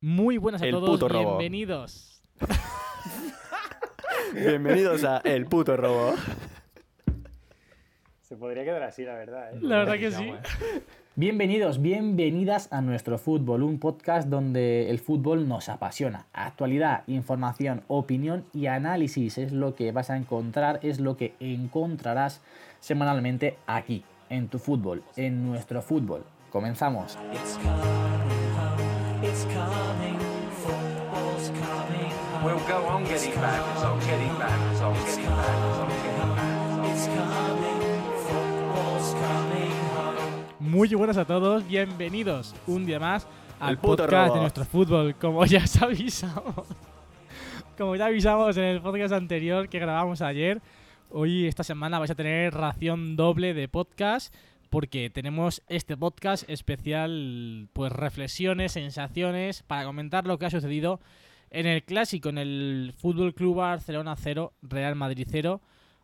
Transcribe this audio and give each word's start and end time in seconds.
Muy 0.00 0.36
buenas 0.38 0.62
a 0.62 0.66
El 0.66 0.70
todos, 0.72 0.90
puto 0.90 1.08
robo. 1.08 1.38
bienvenidos. 1.38 2.22
Bienvenidos 4.32 5.02
a 5.04 5.18
El 5.18 5.46
Puto 5.46 5.76
Robo. 5.76 6.14
Se 8.20 8.36
podría 8.36 8.62
quedar 8.62 8.82
así, 8.82 9.02
la 9.04 9.14
verdad. 9.14 9.54
¿eh? 9.54 9.58
La 9.60 9.78
verdad 9.78 9.94
que 9.94 10.12
sí. 10.12 10.30
Bienvenidos, 11.16 11.80
bienvenidas 11.82 12.72
a 12.72 12.80
nuestro 12.80 13.18
fútbol, 13.18 13.64
un 13.64 13.80
podcast 13.80 14.28
donde 14.28 14.90
el 14.90 15.00
fútbol 15.00 15.48
nos 15.48 15.68
apasiona. 15.68 16.26
Actualidad, 16.32 17.02
información, 17.08 17.82
opinión 17.88 18.44
y 18.52 18.66
análisis 18.66 19.38
es 19.38 19.50
lo 19.50 19.74
que 19.74 19.90
vas 19.90 20.10
a 20.10 20.16
encontrar, 20.16 20.78
es 20.82 21.00
lo 21.00 21.16
que 21.16 21.34
encontrarás 21.40 22.40
semanalmente 22.78 23.56
aquí, 23.66 24.04
en 24.28 24.46
tu 24.48 24.60
fútbol, 24.60 25.02
en 25.16 25.44
nuestro 25.44 25.82
fútbol. 25.82 26.22
Comenzamos. 26.52 27.18
It's 27.32 27.58
it's 29.22 29.44
coming, 29.46 30.18
football's 30.62 31.50
coming 31.50 32.10
home. 32.10 32.44
We'll 32.44 32.68
go 32.68 32.86
on 32.86 33.04
getting 33.04 33.34
back, 33.34 33.60
it's 33.74 33.82
on 33.82 33.98
getting 34.00 34.38
back, 34.38 34.58
it's 34.70 34.80
on 34.80 34.94
getting 34.94 35.26
back, 35.26 35.58
it's 35.66 35.78
on 35.78 35.88
getting 35.88 36.34
back. 36.36 36.90
It's 36.90 37.06
coming, 37.06 37.80
football's 38.26 39.14
coming 39.14 39.72
home. 39.96 40.44
Muy 40.60 40.94
buenas 40.94 41.16
a 41.16 41.24
todos, 41.24 41.66
bienvenidos 41.66 42.54
un 42.68 42.86
día 42.86 43.00
más 43.00 43.26
al 43.58 43.70
El 43.70 43.78
podcast 43.78 44.34
de 44.34 44.40
nuestro 44.40 44.64
fútbol, 44.64 45.16
como 45.16 45.44
ya 45.46 45.64
os 45.64 45.82
avisamos. 45.82 46.68
Como 47.76 47.96
ya 47.96 48.06
avisamos 48.06 48.56
en 48.56 48.64
el 48.64 48.80
podcast 48.80 49.14
anterior 49.14 49.68
que 49.68 49.80
grabamos 49.80 50.22
ayer, 50.22 50.62
hoy 51.10 51.48
esta 51.48 51.64
semana 51.64 51.98
vais 51.98 52.10
a 52.12 52.14
tener 52.14 52.54
ración 52.54 53.16
doble 53.16 53.52
de 53.52 53.66
podcast 53.66 54.32
porque 54.70 55.10
tenemos 55.10 55.62
este 55.68 55.96
podcast 55.96 56.48
especial, 56.48 57.68
pues 57.72 57.92
reflexiones, 57.92 58.72
sensaciones 58.72 59.62
para 59.62 59.84
comentar 59.84 60.26
lo 60.26 60.38
que 60.38 60.46
ha 60.46 60.50
sucedido 60.50 61.00
en 61.50 61.66
el 61.66 61.82
clásico, 61.82 62.28
en 62.28 62.38
el 62.38 62.94
Fútbol 62.96 63.34
Club 63.34 63.56
Barcelona 63.56 64.14
0, 64.16 64.52
Real 64.62 64.94
Madrid 64.94 65.26
0. 65.30 65.60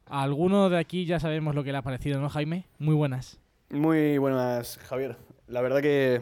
A 0.06 0.22
alguno 0.22 0.68
de 0.68 0.78
aquí 0.78 1.06
ya 1.06 1.20
sabemos 1.20 1.54
lo 1.54 1.64
que 1.64 1.72
le 1.72 1.78
ha 1.78 1.82
parecido, 1.82 2.20
¿no, 2.20 2.28
Jaime? 2.28 2.66
Muy 2.78 2.94
buenas. 2.94 3.40
Muy 3.70 4.18
buenas, 4.18 4.78
Javier. 4.78 5.16
La 5.48 5.60
verdad 5.62 5.80
que. 5.80 6.20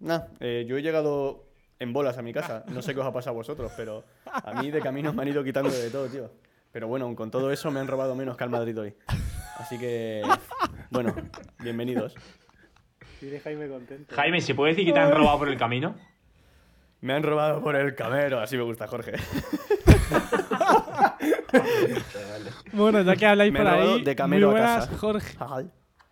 Nah, 0.00 0.20
eh, 0.40 0.64
yo 0.68 0.76
he 0.76 0.82
llegado 0.82 1.44
en 1.78 1.92
bolas 1.92 2.18
a 2.18 2.22
mi 2.22 2.32
casa. 2.32 2.64
No 2.68 2.82
sé 2.82 2.94
qué 2.94 3.00
os 3.00 3.06
ha 3.06 3.12
pasado 3.12 3.34
a 3.34 3.38
vosotros, 3.38 3.72
pero 3.76 4.04
a 4.26 4.60
mí 4.60 4.70
de 4.70 4.80
camino 4.80 5.12
me 5.12 5.22
han 5.22 5.28
ido 5.28 5.42
quitando 5.42 5.70
de 5.70 5.90
todo, 5.90 6.06
tío. 6.06 6.30
Pero 6.70 6.88
bueno, 6.88 7.14
con 7.14 7.30
todo 7.30 7.52
eso 7.52 7.70
me 7.70 7.80
han 7.80 7.86
robado 7.86 8.14
menos 8.14 8.36
que 8.36 8.44
al 8.44 8.50
Madrid 8.50 8.78
hoy. 8.78 8.94
Así 9.58 9.78
que. 9.78 10.22
Bueno, 10.92 11.14
bienvenidos. 11.60 12.14
Tiene 13.18 13.40
Jaime 13.40 13.66
contento. 13.66 14.14
Jaime, 14.14 14.40
¿se 14.42 14.54
puede 14.54 14.72
decir 14.72 14.84
que 14.86 14.92
te 14.92 14.98
han 14.98 15.10
robado 15.10 15.38
por 15.38 15.48
el 15.48 15.56
camino? 15.56 15.94
Me 17.00 17.14
han 17.14 17.22
robado 17.22 17.62
por 17.62 17.74
el 17.76 17.94
camero, 17.94 18.40
así 18.40 18.56
me 18.58 18.62
gusta, 18.62 18.86
Jorge. 18.86 19.12
Bueno, 22.72 23.02
ya 23.02 23.14
que 23.16 23.26
habláis 23.26 23.52
Me 23.52 23.58
por 23.60 23.68
ahí, 23.68 24.02
de 24.02 24.16
camero 24.16 24.50
muy 24.50 24.58
a 24.58 24.62
buenas, 24.62 24.86
casa. 24.86 24.98
Jorge. 24.98 25.36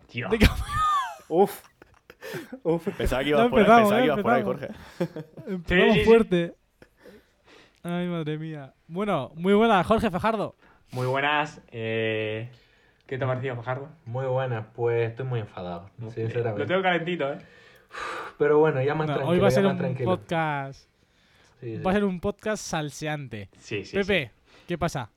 Tío. 0.09 0.29
De 0.29 0.39
Uf. 1.29 1.63
Uf. 2.63 2.89
Pensaba 2.99 3.23
que 3.23 3.31
ibas 3.31 3.45
No 3.45 3.51
por 3.51 3.61
ahí, 3.61 3.67
pensaba 3.67 3.99
que 4.01 4.05
ibas 4.07 4.21
por 4.21 4.33
ahí. 4.33 4.43
Jorge. 4.43 4.69
Empezamos 5.47 5.95
sí, 5.95 6.01
sí. 6.01 6.05
fuerte. 6.05 6.55
Ay, 7.83 8.07
madre 8.09 8.37
mía. 8.39 8.75
Bueno, 8.89 9.33
muy 9.37 9.55
buenas, 9.55 9.87
Jorge 9.87 10.11
Fajardo. 10.11 10.55
Muy 10.91 11.07
buenas. 11.07 11.63
eh, 11.69 12.51
¿Qué 13.11 13.19
te 13.19 13.25
ha 13.25 13.27
parecido, 13.27 13.57
Fajardo? 13.57 13.89
Muy 14.07 14.25
buenas, 14.27 14.67
pues 14.73 15.11
estoy 15.11 15.27
muy 15.27 15.41
enfadado, 15.41 15.91
sinceramente. 16.15 16.61
Lo 16.61 16.67
tengo 16.67 16.81
calentito, 16.81 17.33
¿eh? 17.33 17.39
Pero 18.39 18.61
bueno, 18.61 18.81
ya 18.81 18.95
más 18.95 19.09
Bueno, 19.09 19.15
tranquilo. 19.15 19.31
hoy 19.33 19.39
va 19.41 19.49
a 19.49 19.51
ser 19.51 19.67
un 19.67 19.77
tranquilo. 19.77 20.11
podcast. 20.17 20.89
Sí, 21.59 21.77
sí. 21.77 21.83
Va 21.83 21.91
a 21.91 21.95
ser 21.95 22.05
un 22.05 22.21
podcast 22.21 22.63
salseante. 22.63 23.49
Sí, 23.59 23.85
sí. 23.85 23.97
Pepe, 23.97 24.31
¿qué 24.69 24.79
pasa? 24.79 25.11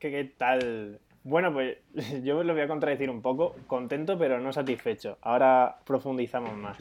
¿Qué, 0.00 0.10
qué 0.10 0.24
tal? 0.36 0.98
Bueno, 1.22 1.52
pues 1.52 1.76
yo 2.24 2.42
lo 2.42 2.52
voy 2.52 2.62
a 2.62 2.66
contradecir 2.66 3.08
un 3.10 3.22
poco. 3.22 3.54
Contento, 3.68 4.18
pero 4.18 4.40
no 4.40 4.52
satisfecho. 4.52 5.16
Ahora 5.22 5.78
profundizamos 5.86 6.52
más. 6.56 6.76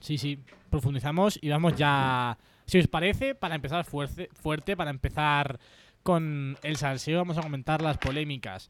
Sí, 0.00 0.18
sí, 0.18 0.38
profundizamos 0.68 1.38
y 1.40 1.48
vamos 1.48 1.74
ya. 1.74 2.36
Si 2.66 2.78
os 2.78 2.86
parece, 2.86 3.34
para 3.34 3.54
empezar 3.54 3.82
fuerte, 3.86 4.28
fuerte 4.34 4.76
para 4.76 4.90
empezar 4.90 5.58
con 6.02 6.58
el 6.62 6.76
salseo, 6.76 7.16
vamos 7.16 7.38
a 7.38 7.42
comentar 7.42 7.80
las 7.80 7.96
polémicas. 7.96 8.68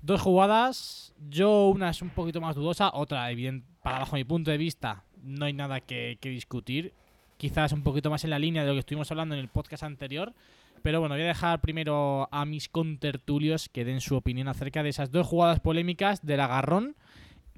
Dos 0.00 0.20
jugadas, 0.20 1.14
yo 1.28 1.68
una 1.68 1.90
es 1.90 2.02
un 2.02 2.10
poquito 2.10 2.40
más 2.40 2.54
dudosa, 2.54 2.90
otra, 2.94 3.30
evidente, 3.30 3.66
para 3.82 3.98
bajo 4.00 4.16
mi 4.16 4.24
punto 4.24 4.50
de 4.50 4.58
vista, 4.58 5.04
no 5.22 5.44
hay 5.44 5.52
nada 5.52 5.80
que, 5.80 6.18
que 6.20 6.30
discutir. 6.30 6.92
Quizás 7.36 7.72
un 7.72 7.82
poquito 7.82 8.10
más 8.10 8.24
en 8.24 8.30
la 8.30 8.38
línea 8.38 8.62
de 8.62 8.68
lo 8.68 8.74
que 8.74 8.80
estuvimos 8.80 9.10
hablando 9.10 9.34
en 9.34 9.40
el 9.40 9.48
podcast 9.48 9.82
anterior. 9.84 10.34
Pero 10.82 11.00
bueno, 11.00 11.14
voy 11.14 11.22
a 11.22 11.28
dejar 11.28 11.60
primero 11.60 12.28
a 12.30 12.44
mis 12.44 12.68
contertulios 12.68 13.68
que 13.68 13.84
den 13.84 14.00
su 14.00 14.16
opinión 14.16 14.48
acerca 14.48 14.82
de 14.82 14.90
esas 14.90 15.10
dos 15.10 15.26
jugadas 15.26 15.60
polémicas 15.60 16.24
del 16.24 16.40
agarrón 16.40 16.96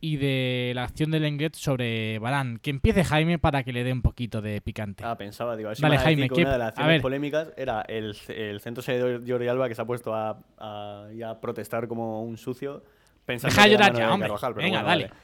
y 0.00 0.16
de 0.16 0.72
la 0.74 0.84
acción 0.84 1.10
del 1.10 1.22
Lenglet 1.22 1.54
sobre 1.54 2.18
Barán. 2.18 2.58
Que 2.58 2.70
empiece 2.70 3.04
Jaime 3.04 3.38
para 3.38 3.62
que 3.62 3.72
le 3.72 3.84
dé 3.84 3.92
un 3.92 4.02
poquito 4.02 4.40
de 4.40 4.60
picante. 4.60 5.04
Ah, 5.04 5.16
pensaba, 5.18 5.56
digo, 5.56 5.68
a 5.68 5.70
ver 5.70 5.76
si 5.76 5.82
Vale, 5.82 5.92
me 5.92 5.96
vas 5.98 6.06
a 6.06 6.08
decir 6.08 6.18
Jaime, 6.22 6.28
que 6.28 6.34
¿qué- 6.36 6.42
una 6.42 6.52
de 6.52 6.58
las 6.58 6.66
a 6.66 6.68
acciones 6.68 6.92
ver. 6.94 7.02
polémicas 7.02 7.48
era 7.56 7.82
el, 7.82 8.16
el 8.28 8.60
centro 8.60 8.82
sede 8.82 9.18
de 9.20 9.30
Jordi 9.32 9.48
Alba 9.48 9.68
que 9.68 9.74
se 9.74 9.82
ha 9.82 9.84
puesto 9.84 10.14
a, 10.14 10.38
a, 10.58 11.06
a 11.26 11.40
protestar 11.40 11.86
como 11.88 12.22
un 12.22 12.36
sucio. 12.38 12.82
Pensando 13.26 13.54
Deja 13.54 13.62
de 13.64 13.68
que 13.68 13.74
llorar 13.76 13.92
ya, 13.94 14.06
de 14.06 14.12
hombre. 14.12 14.28
Carvajal, 14.28 14.54
pero 14.54 14.64
Venga, 14.64 14.78
bueno, 14.82 14.88
dale. 14.88 15.04
vale. 15.08 15.20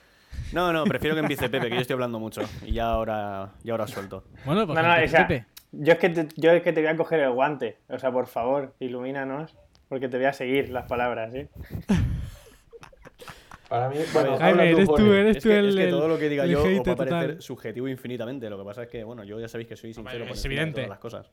No, 0.53 0.73
no, 0.73 0.85
prefiero 0.85 1.17
que 1.17 1.23
empiece 1.23 1.49
Pepe, 1.51 1.69
que 1.69 1.75
yo 1.75 1.81
estoy 1.81 1.95
hablando 1.95 2.21
mucho. 2.21 2.43
Y 2.65 2.73
ya 2.73 2.89
ahora, 2.91 3.53
ya 3.65 3.73
ahora 3.73 3.87
suelto. 3.87 4.25
Bueno, 4.45 4.67
pues 4.67 4.77
No, 4.77 4.83
no, 4.87 5.03
o 5.05 5.09
sea, 5.09 5.27
Pepe. 5.27 5.47
yo 5.73 5.93
es, 5.95 5.99
que 5.99 6.09
te, 6.11 6.29
yo 6.37 6.51
es 6.53 6.63
que 6.63 6.73
te 6.73 6.81
voy 6.83 6.91
a 6.91 6.97
coger 6.97 7.21
el 7.21 7.31
guante. 7.33 7.79
O 7.89 7.99
sea, 7.99 8.13
por 8.13 8.27
favor, 8.27 8.75
ilumínanos. 8.79 9.57
Porque 9.89 10.09
te 10.09 10.17
voy 10.17 10.27
a 10.27 10.33
seguir 10.33 10.69
las 10.71 10.85
palabras, 10.87 11.33
¿eh? 11.35 11.49
Para 13.69 13.89
mí, 13.89 13.97
bueno, 14.13 14.39
Jaime, 14.39 14.71
eres 14.71 14.85
tú, 14.87 14.93
Jorge. 14.93 15.21
eres 15.21 15.37
Es 15.37 15.43
tú 15.43 15.49
que, 15.49 15.59
el, 15.59 15.69
es 15.71 15.75
que 15.77 15.85
el- 15.85 15.91
todo 15.91 16.09
lo 16.09 16.19
que 16.19 16.29
diga 16.29 16.45
el 16.45 16.51
yo 16.51 16.59
os 16.61 16.65
va 16.67 16.93
a 16.93 16.97
parecer 16.97 17.27
total. 17.29 17.43
subjetivo 17.43 17.89
infinitamente. 17.89 18.49
Lo 18.49 18.59
que 18.59 18.65
pasa 18.65 18.83
es 18.85 18.89
que, 18.89 19.03
bueno, 19.05 19.25
yo 19.25 19.41
ya 19.41 19.49
sabéis 19.49 19.69
que 19.69 19.77
soy 19.77 19.93
sincero 19.93 20.19
Hombre, 20.23 20.33
es 20.35 20.45
evidente. 20.45 20.75
todas 20.83 20.89
las 20.91 20.99
cosas. 20.99 21.31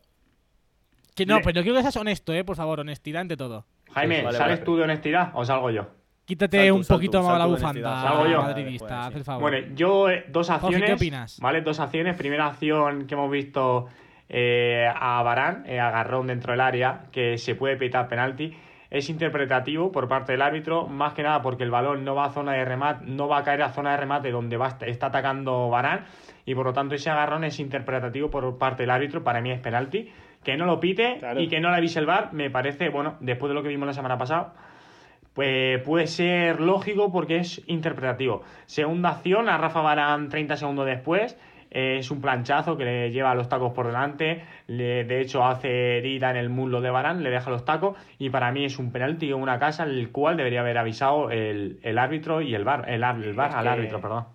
Que 1.16 1.26
no, 1.28 1.40
pero 1.44 1.62
quiero 1.62 1.76
que 1.78 1.84
seas 1.84 1.96
honesto, 1.98 2.34
eh, 2.34 2.44
por 2.44 2.56
favor, 2.56 2.80
honestidad 2.80 3.22
ante 3.22 3.38
todo. 3.38 3.66
Jaime, 3.94 4.24
Vale, 4.24 4.38
¿sales 4.38 4.56
vale. 4.58 4.66
tú 4.66 4.78
de 4.78 4.84
honestidad 4.84 5.30
o 5.36 5.46
salgo 5.46 5.70
yo? 5.70 5.86
Quítate 6.26 6.72
un 6.72 6.84
poquito 6.86 7.22
sal 7.22 7.32
más 7.32 7.40
la 7.40 7.46
bufanda 7.46 8.02
Salgo 8.02 8.28
yo. 8.28 8.42
madridista, 8.42 8.86
Pues, 8.88 8.92
haz 9.08 9.16
el 9.16 9.24
favor. 9.26 9.42
Bueno, 9.42 9.68
yo 9.76 10.10
eh, 10.10 10.26
dos 10.30 10.48
Jorge, 10.50 10.66
acciones. 10.66 10.90
¿qué 10.90 10.94
opinas? 10.96 11.40
Vale, 11.40 11.62
dos 11.62 11.80
acciones. 11.80 12.16
Primera 12.18 12.48
acción 12.48 13.06
que 13.06 13.14
hemos 13.14 13.30
visto 13.30 13.88
eh, 14.30 14.88
a 14.92 15.22
Barán, 15.22 15.66
eh, 15.68 15.80
agarrón 15.80 16.26
dentro 16.28 16.54
del 16.54 16.62
área, 16.62 17.04
que 17.12 17.38
se 17.38 17.54
puede 17.56 17.76
pitar 17.78 18.08
penalti. 18.08 18.56
Es 18.94 19.10
interpretativo 19.10 19.92
por 19.92 20.08
parte 20.08 20.34
del 20.34 20.44
árbitro, 20.44 20.86
más 20.86 21.16
que 21.16 21.24
nada 21.24 21.42
porque 21.42 21.64
el 21.64 21.72
balón 21.72 22.06
no 22.06 22.14
va 22.14 22.26
a 22.26 22.30
zona 22.30 22.54
de 22.54 22.64
remate, 22.64 23.04
no 23.08 23.28
va 23.28 23.40
a 23.40 23.44
caer 23.44 23.64
a 23.64 23.70
zona 23.70 23.90
de 23.90 23.98
remate 23.98 24.30
donde 24.30 24.56
va, 24.56 24.78
está 24.82 25.08
atacando 25.08 25.68
Barán, 25.68 26.06
y 26.46 26.54
por 26.54 26.68
lo 26.68 26.74
tanto 26.74 26.94
ese 26.94 27.10
agarrón 27.10 27.44
es 27.44 27.60
interpretativo 27.60 28.30
por 28.30 28.60
parte 28.60 28.84
del 28.84 28.92
árbitro, 28.92 29.24
para 29.24 29.42
mí 29.42 29.50
es 29.50 29.60
penalti. 29.60 30.12
Que 30.44 30.58
no 30.58 30.68
lo 30.68 30.80
pite 30.80 31.18
Claro. 31.18 31.42
y 31.42 31.48
que 31.48 31.60
no 31.60 31.72
la 31.72 31.78
avise 31.78 31.98
el 32.00 32.06
VAR, 32.06 32.34
me 32.34 32.52
parece, 32.52 32.90
bueno, 32.90 33.16
después 33.20 33.50
de 33.50 33.56
lo 33.56 33.64
que 33.64 33.70
vimos 33.70 33.88
la 33.88 33.94
semana 33.94 34.18
pasada, 34.18 34.54
pues 35.34 35.82
puede 35.82 36.06
ser 36.06 36.62
lógico 36.62 37.12
porque 37.12 37.38
es 37.38 37.64
interpretativo. 37.66 38.44
Segunda 38.68 39.10
acción, 39.10 39.50
a 39.50 39.58
Rafa 39.58 39.82
Barán 39.82 40.30
30 40.30 40.56
segundos 40.56 40.86
después. 40.86 41.36
Eh, 41.74 41.98
es 42.00 42.12
un 42.12 42.22
planchazo 42.22 42.78
que 42.78 42.86
le 42.86 43.12
lleva 43.12 43.36
los 43.36 43.50
tacos 43.50 43.74
por 43.74 43.88
delante. 43.88 44.44
Le, 44.68 45.04
de 45.04 45.20
hecho, 45.22 45.44
hace 45.46 45.98
herida 45.98 46.30
en 46.32 46.38
el 46.38 46.50
muslo 46.50 46.80
de 46.82 46.90
Barán, 46.90 47.24
le 47.24 47.30
deja 47.30 47.50
los 47.50 47.66
tacos. 47.66 47.98
Y 48.20 48.30
para 48.30 48.52
mí 48.52 48.64
es 48.66 48.80
un 48.80 48.92
penalti 48.92 49.28
en 49.30 49.36
una 49.36 49.60
casa, 49.60 49.84
el 49.84 50.12
cual 50.12 50.38
debería 50.38 50.62
haber 50.62 50.78
avisado 50.78 51.32
el, 51.32 51.80
el 51.84 51.98
árbitro 51.98 52.42
y 52.42 52.56
el 52.56 52.64
VAR. 52.64 52.86
El, 52.88 53.04
el 53.04 53.32
Es 53.32 53.38
al 53.40 53.64
que- 53.64 53.70
árbitro, 53.70 54.00
perdón. 54.00 54.26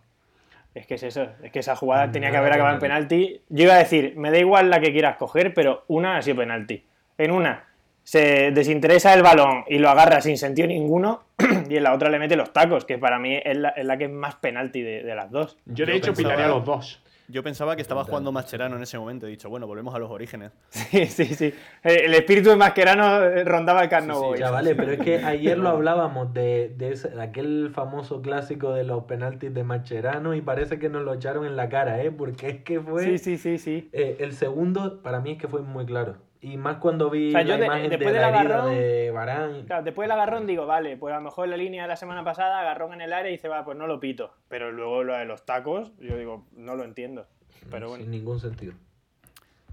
Es 0.75 0.87
que 0.87 0.95
es 0.95 1.03
eso. 1.03 1.27
Es 1.43 1.51
que 1.51 1.61
esa 1.61 1.75
jugada 1.75 2.07
Mm, 2.07 2.13
tenía 2.13 2.31
que 2.31 2.37
haber 2.37 2.53
acabado 2.53 2.75
en 2.75 2.81
penalti. 2.81 3.41
Yo 3.49 3.65
iba 3.65 3.75
a 3.75 3.79
decir, 3.79 4.15
me 4.17 4.31
da 4.31 4.39
igual 4.39 4.71
la 4.71 4.81
que 4.81 4.93
quieras 4.93 5.17
coger, 5.17 5.55
pero 5.55 5.85
una 5.89 6.17
ha 6.19 6.23
sido 6.23 6.37
penalti. 6.37 6.85
En 7.17 7.31
una 7.33 7.65
se 8.05 8.53
desinteresa 8.53 9.13
el 9.13 9.23
balón 9.23 9.65
y 9.69 9.79
lo 9.79 9.91
agarra 9.91 10.21
sin 10.21 10.39
sentido 10.39 10.69
ninguno. 10.69 11.23
Y 11.69 11.77
en 11.77 11.83
la 11.83 11.93
otra 11.93 12.09
le 12.09 12.19
mete 12.19 12.37
los 12.37 12.53
tacos, 12.55 12.85
que 12.87 12.97
para 12.97 13.19
mí 13.19 13.39
es 13.45 13.57
la, 13.57 13.69
es 13.71 13.85
la 13.85 13.99
que 13.99 14.05
es 14.05 14.11
más 14.11 14.37
penalti 14.37 14.81
de, 14.83 15.03
de 15.03 15.15
las 15.15 15.31
dos. 15.31 15.59
Yo, 15.67 15.85
de 15.85 15.93
Yo 15.93 15.99
hecho, 15.99 16.15
pitaría 16.15 16.49
los 16.49 16.65
dos. 16.65 17.03
Yo 17.31 17.43
pensaba 17.43 17.77
que 17.77 17.83
estaba 17.83 18.05
jugando 18.05 18.33
Mascherano 18.33 18.77
en 18.77 18.83
ese 18.83 18.99
momento. 18.99 19.27
He 19.27 19.31
dicho, 19.31 19.51
bueno, 19.51 19.67
volvemos 19.67 19.95
a 19.95 19.99
los 19.99 20.11
orígenes. 20.11 20.51
Sí, 20.71 21.05
sí, 21.07 21.27
sí. 21.27 21.53
Eh, 21.85 22.03
El 22.07 22.15
espíritu 22.15 22.49
de 22.49 22.57
Mascherano 22.57 23.23
eh, 23.25 23.45
rondaba 23.45 23.83
el 23.83 23.89
Carno 23.91 24.15
Sí, 24.15 24.27
sí. 24.35 24.39
Ya 24.41 24.51
vale, 24.51 24.75
pero 24.75 24.93
es 24.93 24.99
que 25.01 25.17
ayer 25.25 25.59
lo 25.59 25.69
hablábamos 25.69 26.33
de, 26.33 26.73
de, 26.77 26.93
ese- 26.93 27.11
de 27.11 27.23
aquel 27.23 27.71
famoso 27.75 28.23
clásico 28.23 28.73
de 28.73 28.85
los 28.85 29.05
penaltis 29.05 29.53
de 29.53 29.63
Macherano 29.63 30.35
y 30.35 30.41
parece 30.41 30.79
que 30.79 30.89
nos 30.89 31.03
lo 31.05 31.13
echaron 31.15 31.45
en 31.45 31.57
la 31.57 31.69
cara, 31.69 32.03
¿eh? 32.03 32.11
Porque 32.11 32.49
es 32.49 32.63
que 32.63 32.81
fue... 32.81 33.05
Sí, 33.05 33.19
sí, 33.19 33.37
sí, 33.37 33.59
sí. 33.59 33.91
eh, 33.93 34.17
el 34.21 34.33
segundo 34.33 35.03
para 35.03 35.21
mí 35.21 35.33
es 35.33 35.39
que 35.39 35.49
fue 35.49 35.61
muy 35.61 35.85
claro. 35.85 36.17
Y 36.41 36.57
más 36.57 36.77
cuando 36.77 37.11
vi 37.11 37.29
O 37.29 37.33
sea, 37.33 37.43
yo 37.43 37.49
la 37.55 37.57
de- 37.59 37.67
imagen 37.67 37.91
después 37.91 38.13
de 38.15 38.21
del 38.21 38.31
la 38.33 38.41
agarrón- 38.41 38.71
de 38.75 39.11
Barán. 39.11 39.63
Claro, 39.67 39.83
después 39.83 40.05
del 40.07 40.13
agarrón 40.13 40.47
digo, 40.47 40.67
vale, 40.67 40.97
pues 40.97 41.13
a 41.13 41.17
lo 41.19 41.23
mejor 41.25 41.49
la 41.49 41.57
línea 41.57 41.83
de 41.83 41.89
la 41.89 41.97
semana 41.97 42.23
pasada, 42.23 42.61
agarrón 42.61 42.93
en 42.95 43.01
el 43.01 43.13
área 43.13 43.29
y 43.29 43.33
dice, 43.35 43.49
va, 43.49 43.65
pues 43.65 43.77
no 43.77 43.87
lo 43.89 43.99
pito. 43.99 44.33
Pero 44.49 44.71
luego 44.71 45.03
lo 45.03 45.15
de 45.15 45.25
los 45.25 45.45
tacos, 45.45 45.93
yo 45.99 46.17
digo, 46.17 46.47
no 46.53 46.77
lo 46.77 46.85
entiendo. 46.85 47.27
Pero 47.71 47.89
bueno. 47.89 48.03
Sin 48.05 48.13
ningún 48.13 48.39
sentido. 48.39 48.73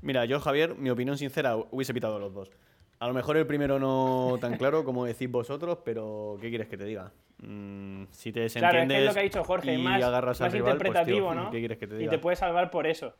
Mira, 0.02 0.26
yo, 0.26 0.40
Javier, 0.40 0.76
mi 0.76 0.90
opinión 0.90 1.18
sincera, 1.18 1.56
hubiese 1.56 1.94
pitado 1.94 2.18
los 2.20 2.34
dos. 2.34 2.52
A 3.00 3.08
lo 3.08 3.14
mejor 3.14 3.38
el 3.38 3.46
primero 3.46 3.78
no 3.78 4.38
tan 4.40 4.58
claro 4.58 4.84
como 4.86 5.06
decís 5.06 5.30
vosotros, 5.30 5.80
pero 5.84 6.38
¿qué 6.42 6.50
quieres 6.50 6.68
que 6.68 6.78
te 6.78 6.86
diga? 6.86 7.12
Mm, 7.44 8.06
si 8.12 8.32
te 8.32 8.48
Claro, 8.48 8.80
es 8.80 8.88
desentiendes 8.88 8.98
que 8.98 9.02
es 9.04 9.06
lo 9.08 9.14
que 9.14 9.20
ha 9.20 9.24
dicho 9.24 9.44
Jorge, 9.44 9.74
y 9.74 9.84
más, 9.84 10.02
agarras 10.02 10.40
al 10.42 10.46
más 10.48 10.54
rival, 10.54 10.78
pues, 10.78 10.80
tío, 10.80 10.88
interpretativo, 10.88 11.36
¿no? 11.36 11.52
¿qué 11.52 11.60
quieres 11.60 11.78
que 11.78 11.88
te 11.88 11.96
Y 11.96 11.98
diga? 12.00 12.12
te 12.12 12.18
puedes 12.20 12.40
salvar 12.40 12.72
por 12.72 12.88
eso. 12.88 13.14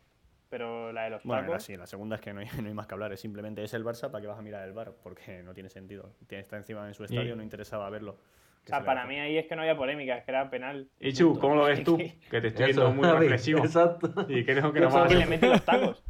Pero 0.48 0.92
la 0.92 1.04
de 1.04 1.10
los 1.10 1.24
Bueno, 1.24 1.42
tacos... 1.42 1.54
la, 1.54 1.60
sí, 1.60 1.76
la 1.76 1.86
segunda 1.86 2.16
es 2.16 2.22
que 2.22 2.32
no 2.32 2.40
hay, 2.40 2.46
no 2.60 2.68
hay 2.68 2.74
más 2.74 2.86
que 2.86 2.94
hablar, 2.94 3.12
es 3.12 3.20
simplemente 3.20 3.62
es 3.62 3.74
el 3.74 3.84
Barça, 3.84 4.10
¿para 4.10 4.20
qué 4.22 4.28
vas 4.28 4.38
a 4.38 4.42
mirar 4.42 4.66
el 4.66 4.72
bar? 4.72 4.92
Porque 5.02 5.42
no 5.42 5.54
tiene 5.54 5.68
sentido. 5.68 6.10
Está 6.28 6.56
encima 6.56 6.86
en 6.86 6.94
su 6.94 7.04
estadio, 7.04 7.34
no 7.36 7.42
interesaba 7.42 7.88
verlo. 7.90 8.12
O 8.12 8.18
¿Qué 8.66 8.70
sea, 8.70 8.80
se 8.80 8.84
para 8.84 9.06
mí 9.06 9.16
ahí 9.18 9.38
es 9.38 9.46
que 9.46 9.54
no 9.54 9.62
había 9.62 9.76
polémica, 9.76 10.16
es 10.16 10.24
que 10.24 10.30
era 10.32 10.50
penal. 10.50 10.88
Y 10.98 11.12
Chu, 11.12 11.38
¿cómo 11.38 11.54
lo 11.54 11.64
ves 11.64 11.84
tú? 11.84 11.96
Que 12.30 12.40
te 12.40 12.48
estoy 12.48 12.66
viendo 12.66 12.90
muy 12.92 13.08
reflexivo. 13.08 13.64
Exacto. 13.64 14.12
Y 14.28 14.44
creo 14.44 14.72
que 14.72 14.80
no 14.80 14.90
solo 14.90 15.04
más. 15.04 15.12
que 15.12 15.18
le 15.18 15.26
mete 15.26 15.48
los 15.48 15.64
tacos. 15.64 16.02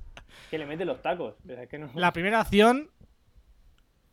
Que 0.50 0.58
le 0.58 0.66
mete 0.66 0.84
los 0.84 1.02
tacos. 1.02 1.34
Es 1.48 1.68
que 1.68 1.78
no... 1.78 1.90
La 1.94 2.12
primera 2.12 2.40
acción. 2.40 2.88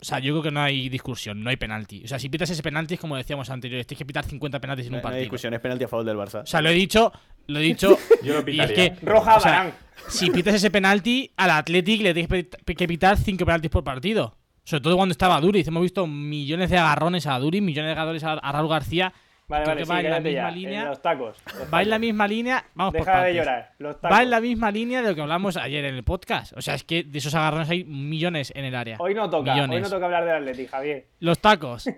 O 0.04 0.06
sea, 0.06 0.18
yo 0.18 0.34
creo 0.34 0.42
que 0.42 0.50
no 0.50 0.60
hay 0.60 0.90
discusión, 0.90 1.42
no 1.42 1.48
hay 1.48 1.56
penalti. 1.56 2.02
O 2.04 2.08
sea, 2.08 2.18
si 2.18 2.28
pitas 2.28 2.50
ese 2.50 2.62
penalti 2.62 2.92
es 2.94 3.00
como 3.00 3.16
decíamos 3.16 3.48
anteriores, 3.48 3.86
tienes 3.86 3.98
que 3.98 4.04
pitar 4.04 4.22
50 4.26 4.60
penaltis 4.60 4.84
en 4.86 4.92
No, 4.92 4.98
un 4.98 5.02
no 5.02 5.08
hay 5.08 5.12
partido. 5.12 5.20
discusión, 5.22 5.54
es 5.54 5.60
penalti 5.60 5.84
a 5.84 5.88
favor 5.88 6.04
del 6.04 6.16
Barça. 6.18 6.42
O 6.42 6.46
sea, 6.46 6.60
lo 6.60 6.68
he 6.68 6.74
dicho, 6.74 7.10
lo 7.46 7.58
he 7.58 7.62
dicho. 7.62 7.96
Yo 8.22 8.34
lo 8.34 8.38
y 8.50 8.60
es 8.60 8.66
pitaría. 8.70 8.94
que, 8.96 9.06
Roja 9.06 9.36
o 9.36 9.40
sea, 9.40 9.74
si 10.08 10.30
pitas 10.30 10.54
ese 10.56 10.70
penalti, 10.70 11.30
al 11.38 11.50
Athletic 11.52 12.02
le 12.02 12.12
tienes 12.12 12.28
que 12.28 12.44
pit- 12.64 12.76
que 12.76 12.86
pitar 12.86 13.16
5 13.16 13.44
penaltis 13.46 13.70
por 13.70 13.82
partido. 13.82 14.36
Sobre 14.62 14.82
todo 14.82 14.96
cuando 14.96 15.12
estaba 15.12 15.40
Duriz. 15.40 15.66
Hemos 15.68 15.82
visto 15.82 16.06
millones 16.06 16.68
de 16.70 16.76
agarrones 16.78 17.26
a 17.26 17.38
Duriz, 17.38 17.62
millones 17.62 17.88
de 17.88 17.92
agarrones 17.92 18.24
a, 18.24 18.32
a 18.34 18.52
Raúl 18.52 18.68
García. 18.68 19.12
Vale, 19.46 19.66
vale, 19.66 19.84
sí, 19.84 19.90
va 19.90 20.00
en 20.00 20.10
la 20.10 20.20
misma 20.20 20.32
ya. 20.32 20.50
línea. 20.50 20.80
En 20.82 20.88
los 20.88 21.02
tacos. 21.02 21.36
los 21.46 21.54
Va 21.54 21.62
en 21.64 21.70
tacos. 21.70 21.86
la 21.88 21.98
misma 21.98 22.28
línea. 22.28 22.64
Vamos 22.74 22.92
por 22.94 23.00
Deja 23.00 23.12
de 23.12 23.18
partes. 23.18 23.36
llorar. 23.36 23.72
Los 23.78 24.00
tacos. 24.00 24.16
Va 24.18 24.22
en 24.22 24.30
la 24.30 24.40
misma 24.40 24.70
línea 24.70 25.02
de 25.02 25.08
lo 25.10 25.14
que 25.14 25.20
hablamos 25.20 25.56
ayer 25.56 25.84
en 25.84 25.94
el 25.94 26.02
podcast. 26.04 26.52
O 26.56 26.62
sea, 26.62 26.74
es 26.74 26.84
que 26.84 27.02
de 27.04 27.18
esos 27.18 27.34
agarrones 27.34 27.68
hay 27.68 27.84
millones 27.84 28.52
en 28.56 28.64
el 28.64 28.74
área. 28.74 28.96
Hoy 28.98 29.14
no 29.14 29.28
toca, 29.28 29.52
Millones. 29.54 29.76
hoy 29.76 29.82
no 29.82 29.90
toca 29.90 30.04
hablar 30.06 30.24
del 30.24 30.34
Atleti, 30.36 30.66
Javier. 30.66 31.06
Los 31.20 31.38
tacos. 31.40 31.88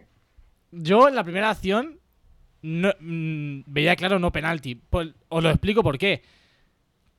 Yo 0.73 1.09
en 1.09 1.15
la 1.15 1.23
primera 1.25 1.51
acción 1.51 2.01
no, 2.63 2.93
mm, 2.99 3.61
veía 3.67 3.95
claro 3.97 4.19
no 4.19 4.33
penalti. 4.33 4.75
Pues, 4.75 5.11
os 5.29 5.43
lo 5.43 5.51
explico 5.51 5.83
por 5.83 5.99
qué. 5.99 6.23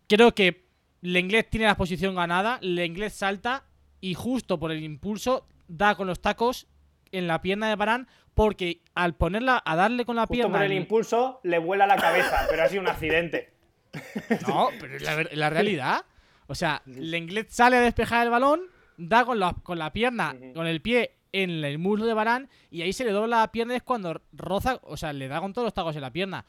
Creo 0.08 0.34
que 0.36 0.66
Lenglet 1.02 1.50
tiene 1.50 1.66
la 1.68 1.78
posición 1.78 2.16
ganada, 2.16 2.60
Lenglet 2.62 3.12
salta 3.12 3.64
y 4.02 4.14
justo 4.14 4.60
por 4.60 4.72
el 4.72 4.84
impulso 4.84 5.48
da 5.68 5.96
con 5.96 6.08
los 6.08 6.22
tacos 6.22 6.68
en 7.12 7.28
la 7.28 7.42
pierna 7.42 7.70
de 7.70 7.76
Barán 7.76 8.08
porque 8.38 8.82
al 8.94 9.16
ponerla 9.16 9.64
a 9.66 9.76
darle 9.76 10.06
con 10.06 10.16
la 10.16 10.22
Justo 10.28 10.34
pierna 10.34 10.60
por 10.60 10.66
el 10.66 10.74
impulso 10.74 11.40
le 11.44 11.58
vuela 11.58 11.88
la 11.88 11.98
cabeza, 11.98 12.46
pero 12.48 12.64
ha 12.64 12.70
sido 12.70 12.84
un 12.84 12.88
accidente. 12.88 13.52
No, 14.48 14.70
pero 14.80 14.96
es 14.96 15.02
la, 15.02 15.28
la 15.34 15.50
realidad. 15.50 16.06
O 16.46 16.54
sea, 16.54 16.84
Lenglet 16.86 17.50
sale 17.50 17.78
a 17.78 17.82
despejar 17.82 18.26
el 18.26 18.30
balón, 18.30 18.62
da 18.96 19.26
con 19.26 19.40
la, 19.40 19.54
con 19.64 19.80
la 19.80 19.92
pierna, 19.92 20.36
con 20.54 20.68
el 20.68 20.82
pie 20.82 21.16
en 21.32 21.50
el 21.66 21.80
muslo 21.80 22.06
de 22.06 22.14
Barán 22.14 22.48
y 22.70 22.84
ahí 22.84 22.94
se 22.94 23.06
le 23.06 23.12
dobla 23.12 23.40
la 23.40 23.52
pierna 23.52 23.74
y 23.74 23.78
es 23.78 23.84
cuando 23.84 24.22
roza, 24.32 24.80
o 24.84 24.96
sea, 24.98 25.14
le 25.14 25.28
da 25.28 25.42
con 25.42 25.52
todos 25.52 25.66
los 25.66 25.74
tacos 25.74 25.96
en 25.96 26.02
la 26.04 26.14
pierna. 26.14 26.46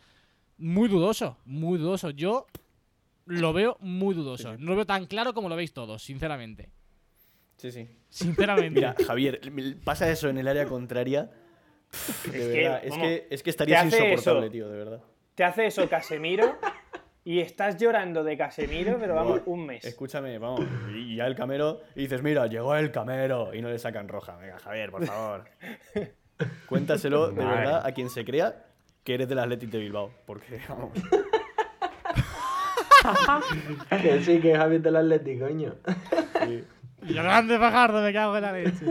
Muy 0.59 0.89
dudoso, 0.89 1.39
muy 1.47 1.79
dudoso. 1.79 2.11
Yo 2.11 2.47
lo 3.25 3.55
veo 3.55 3.79
muy 3.81 4.15
dudoso. 4.15 4.59
No 4.59 4.71
lo 4.71 4.77
veo 4.77 4.87
tan 4.87 5.07
claro 5.07 5.33
como 5.33 5.49
lo 5.49 5.57
veis 5.57 5.73
todos, 5.73 6.03
sinceramente. 6.03 6.69
Sí, 7.57 7.73
sí. 7.73 7.89
Sinceramente. 8.11 8.71
Mira, 8.71 8.95
Javier, 9.07 9.41
pasa 9.85 10.11
eso 10.11 10.29
en 10.29 10.37
el 10.37 10.49
área 10.49 10.67
contraria. 10.67 11.31
De 11.91 12.39
Es 12.39 12.47
que, 12.47 12.63
verdad, 12.63 12.81
es 12.85 12.91
vamos, 12.91 13.07
que, 13.07 13.27
es 13.31 13.43
que 13.43 13.51
estarías 13.51 13.85
insoportable, 13.87 14.47
eso. 14.47 14.53
tío, 14.53 14.69
de 14.69 14.79
verdad. 14.79 15.01
Te 15.35 15.45
hace 15.45 15.67
eso 15.67 15.89
Casemiro 15.89 16.59
y 17.25 17.41
estás 17.41 17.77
llorando 17.79 18.25
de 18.25 18.37
Casemiro, 18.37 18.97
pero 18.99 19.15
vamos, 19.15 19.43
un 19.47 19.67
mes. 19.67 19.85
Escúchame, 19.85 20.39
vamos. 20.39 20.67
Y 20.95 21.17
ya 21.17 21.27
el 21.27 21.35
camero, 21.35 21.81
y 21.95 22.03
dices, 22.03 22.23
mira, 22.23 22.47
llegó 22.47 22.75
el 22.75 22.91
camero. 22.91 23.55
Y 23.55 23.63
no 23.63 23.69
le 23.69 23.79
sacan 23.79 24.09
roja. 24.09 24.37
Venga, 24.37 24.59
Javier, 24.59 24.91
por 24.91 25.07
favor. 25.07 25.45
Cuéntaselo 26.69 27.29
de 27.31 27.43
Madre. 27.43 27.61
verdad 27.61 27.87
a 27.87 27.93
quien 27.93 28.11
se 28.11 28.25
crea 28.25 28.65
que 29.05 29.15
eres 29.15 29.29
del 29.29 29.39
Athletic 29.39 29.71
de 29.71 29.79
Bilbao. 29.79 30.11
Porque, 30.27 30.61
vamos. 30.69 30.93
Que 34.03 34.21
sí, 34.23 34.41
que 34.41 34.53
es 34.53 34.59
Javi 34.59 34.79
del 34.79 34.97
Atlético, 34.97 35.47
coño. 35.47 35.75
sí. 36.47 36.65
Y 37.03 37.15
grande 37.15 37.59
Fajardo, 37.59 38.03
me 38.03 38.13
cago 38.13 38.37
en 38.37 38.43
la 38.43 38.53
leche. 38.53 38.85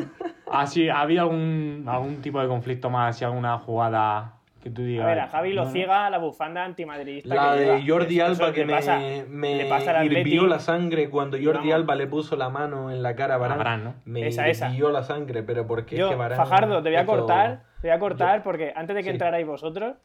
Ah, 0.52 0.66
sí, 0.68 0.90
¿ha 0.90 1.02
habido 1.02 1.22
algún, 1.24 1.84
algún 1.88 2.22
tipo 2.22 2.42
de 2.42 2.48
conflicto 2.48 2.90
más 2.90 3.22
y 3.22 3.26
alguna 3.26 3.58
jugada 3.60 4.34
que 4.64 4.70
tú 4.70 4.82
digas? 4.84 5.06
A 5.06 5.10
ver, 5.10 5.20
a 5.20 5.28
Javi 5.28 5.54
lo 5.54 5.62
no, 5.62 5.68
no. 5.68 5.74
ciega 5.74 6.10
la 6.10 6.18
bufanda 6.18 6.64
antimadridista. 6.64 7.34
La 7.36 7.54
que 7.54 7.60
de 7.60 7.66
lleva. 7.82 8.00
Jordi 8.00 8.20
Alba 8.22 8.54
que 8.54 8.66
me, 8.66 8.74
pasa- 8.74 9.00
me 9.30 9.56
le 9.56 9.66
pasa 9.66 10.00
al 10.00 10.12
hirvió 10.12 10.48
la 10.48 10.60
sangre 10.60 11.10
cuando 11.10 11.38
Jordi 11.38 11.70
Vamos. 11.70 11.74
Alba 11.74 11.96
le 11.96 12.08
puso 12.08 12.36
la 12.36 12.50
mano 12.50 12.92
en 12.92 13.04
la 13.04 13.16
cara 13.16 13.36
a. 13.36 13.38
Varane, 13.38 13.84
¿no? 13.84 13.94
Me 14.06 14.28
Esa, 14.28 14.48
esa. 14.48 14.70
hirvió 14.70 14.90
la 14.92 15.04
sangre, 15.04 15.44
pero 15.44 15.68
porque 15.68 15.96
es 15.96 16.00
Yo, 16.00 16.10
que 16.10 16.16
Varane 16.16 16.42
Fajardo, 16.44 16.82
te 16.82 16.90
voy 16.90 16.98
a 16.98 17.02
hizo- 17.04 17.12
cortar, 17.12 17.64
te 17.82 17.88
voy 17.90 17.96
a 17.96 18.00
cortar 18.00 18.44
porque 18.44 18.74
antes 18.76 18.96
de 18.96 19.02
que 19.02 19.10
Sí. 19.10 19.12
entrarais 19.14 19.46
vosotros, 19.46 19.96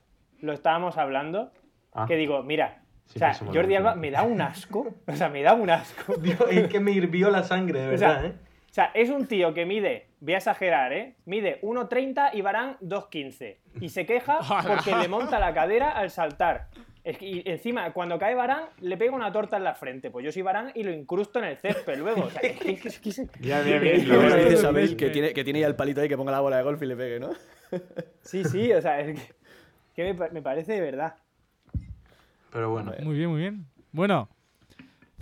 lo 0.40 0.52
estábamos 0.52 0.98
hablando, 0.98 1.50
Ah. 1.94 2.06
que 2.08 2.16
digo, 2.16 2.42
mira, 2.42 2.82
o 3.14 3.18
sea, 3.18 3.32
Jordi 3.34 3.74
Alba 3.76 3.94
me 3.94 4.10
da 4.10 4.22
un 4.22 4.40
asco, 4.40 4.94
o 5.06 5.12
sea, 5.14 5.28
me 5.28 5.42
da 5.42 5.54
un 5.54 5.70
asco. 5.70 6.14
Dios, 6.16 6.40
es 6.50 6.68
que 6.68 6.80
me 6.80 6.90
hirvió 6.92 7.30
la 7.30 7.42
sangre, 7.44 7.80
de 7.80 7.86
O 7.94 7.98
sea, 7.98 8.08
verdad, 8.08 8.24
¿eh? 8.26 8.34
O 8.72 8.74
sea, 8.74 8.90
es 8.94 9.10
un 9.10 9.26
tío 9.26 9.52
que 9.52 9.66
mide, 9.66 10.06
voy 10.20 10.32
a 10.32 10.38
exagerar, 10.38 10.94
¿eh? 10.94 11.14
Mide 11.26 11.60
1,30 11.60 12.30
y 12.32 12.40
Barán 12.40 12.78
2,15. 12.80 13.58
Y 13.82 13.90
se 13.90 14.06
queja 14.06 14.38
porque 14.66 14.96
le 14.96 15.08
monta 15.08 15.38
la 15.38 15.52
cadera 15.52 15.90
al 15.90 16.10
saltar. 16.10 16.69
Es 17.04 17.19
que- 17.19 17.26
y 17.26 17.42
encima, 17.44 17.92
cuando 17.92 18.19
cae 18.19 18.34
Barán, 18.34 18.64
le 18.80 18.96
pega 18.96 19.14
una 19.14 19.30
torta 19.30 19.58
en 19.58 19.64
la 19.64 19.74
frente. 19.74 20.10
Pues 20.10 20.24
yo 20.24 20.32
soy 20.32 20.40
Barán 20.40 20.72
y 20.74 20.84
lo 20.84 20.90
incrusto 20.90 21.38
en 21.38 21.44
el 21.44 21.58
césped 21.58 21.98
luego. 21.98 22.22
O 22.24 22.30
sea, 22.30 22.40
es 22.40 22.58
que- 22.58 22.70
es 22.72 22.80
que- 22.80 22.88
es 22.88 22.98
que- 23.00 23.38
Bien, 23.40 23.62
bien, 23.64 24.00
dices 24.44 24.64
a 24.64 24.70
Bale 24.70 24.96
que 24.96 25.10
tiene, 25.10 25.32
que 25.34 25.44
tiene 25.44 25.60
ya 25.60 25.66
el 25.66 25.76
palito 25.76 26.00
ahí 26.00 26.08
que 26.08 26.16
ponga 26.16 26.32
la 26.32 26.40
bola 26.40 26.56
de 26.56 26.62
golf 26.62 26.82
y 26.82 26.86
le 26.86 26.96
pegue, 26.96 27.20
¿no? 27.20 27.30
Sí, 28.22 28.42
sí, 28.44 28.72
o 28.72 28.80
sea, 28.80 29.00
es 29.00 29.20
que, 29.20 29.34
que 29.94 30.14
me, 30.14 30.30
me 30.30 30.40
parece 30.40 30.72
de 30.72 30.80
verdad. 30.80 31.16
Pero 32.50 32.70
bueno. 32.70 32.92
Muy 33.02 33.16
bien, 33.18 33.28
muy 33.28 33.40
bien. 33.40 33.66
Bueno, 33.92 34.30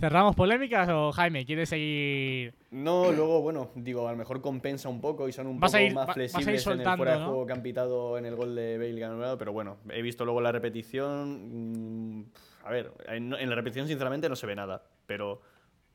¿cerramos 0.01 0.35
polémicas 0.35 0.89
o 0.89 1.11
Jaime, 1.11 1.45
quieres 1.45 1.69
seguir? 1.69 2.53
No, 2.71 3.11
luego, 3.11 3.41
bueno, 3.41 3.69
digo, 3.75 4.07
a 4.07 4.11
lo 4.11 4.17
mejor 4.17 4.41
compensa 4.41 4.89
un 4.89 4.99
poco 4.99 5.29
y 5.29 5.31
son 5.31 5.45
un 5.47 5.59
Vas 5.59 5.71
poco 5.71 5.83
a 5.83 5.85
ir- 5.87 5.93
más 5.93 6.03
va- 6.03 6.07
vas 6.07 6.17
a 6.17 6.21
ir 6.23 6.29
flexibles 6.31 6.65
en 6.67 6.81
el 6.81 6.97
fuera 6.97 7.13
de 7.13 7.19
¿no? 7.19 7.25
juego 7.27 7.45
que 7.45 7.53
han 7.53 7.61
pitado 7.61 8.17
en 8.17 8.25
el 8.25 8.35
gol 8.35 8.55
de 8.55 8.77
Bale 8.79 9.03
anulado, 9.05 9.37
pero 9.37 9.53
bueno, 9.53 9.77
he 9.91 10.01
visto 10.01 10.25
luego 10.25 10.41
la 10.41 10.51
repetición. 10.51 12.17
mm, 12.19 12.25
A 12.65 12.71
ver, 12.71 12.91
en, 13.07 13.33
en 13.33 13.49
la 13.49 13.55
repetición 13.55 13.87
sinceramente 13.87 14.27
no 14.27 14.35
se 14.35 14.47
ve 14.47 14.55
nada, 14.55 14.83
pero 15.05 15.41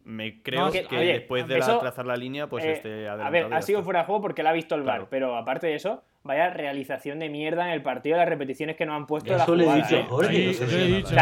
me 0.05 0.41
creo 0.43 0.67
No, 0.67 0.71
que, 0.73 0.85
que- 0.85 0.97
oye, 0.99 1.13
después 1.15 1.49
de 1.49 1.59
la- 1.59 1.65
eso, 1.65 1.79
trazar 1.79 2.07
la 2.07 2.17
línea, 2.17 2.49
pues 2.49 2.65
Eh, 2.65 2.73
esté 2.73 3.09
a 3.09 3.15
adelantado. 3.15 3.33
ver, 3.33 3.47
y 3.47 3.51
ya 3.51 3.57
ha 3.57 3.63
sido 3.63 3.83
fuera 3.83 4.01
de 4.01 4.07
juego 4.07 4.21
porque 4.23 4.43
la 4.45 4.51
ha 4.51 4.53
visto 4.53 4.75
el 4.77 4.83
VAR, 4.83 4.97
Claro. 4.99 5.09
pero 5.11 5.37
aparte 5.37 5.67
de 5.67 5.75
eso, 5.75 6.03
vaya 6.27 6.51
realización 6.51 7.19
de 7.19 7.29
mierda 7.29 7.67
en 7.67 7.73
el 7.73 7.83
partido, 7.83 8.17
las 8.17 8.29
repeticiones 8.29 8.77
que 8.77 8.87
nos 8.87 8.97
han 8.97 9.07
puesto 9.07 9.35
Eso 9.35 9.55
le 9.55 9.65
he 9.69 9.75
dicho, 9.77 9.97
¿eh? 9.97 10.07
Jorge. 10.09 10.53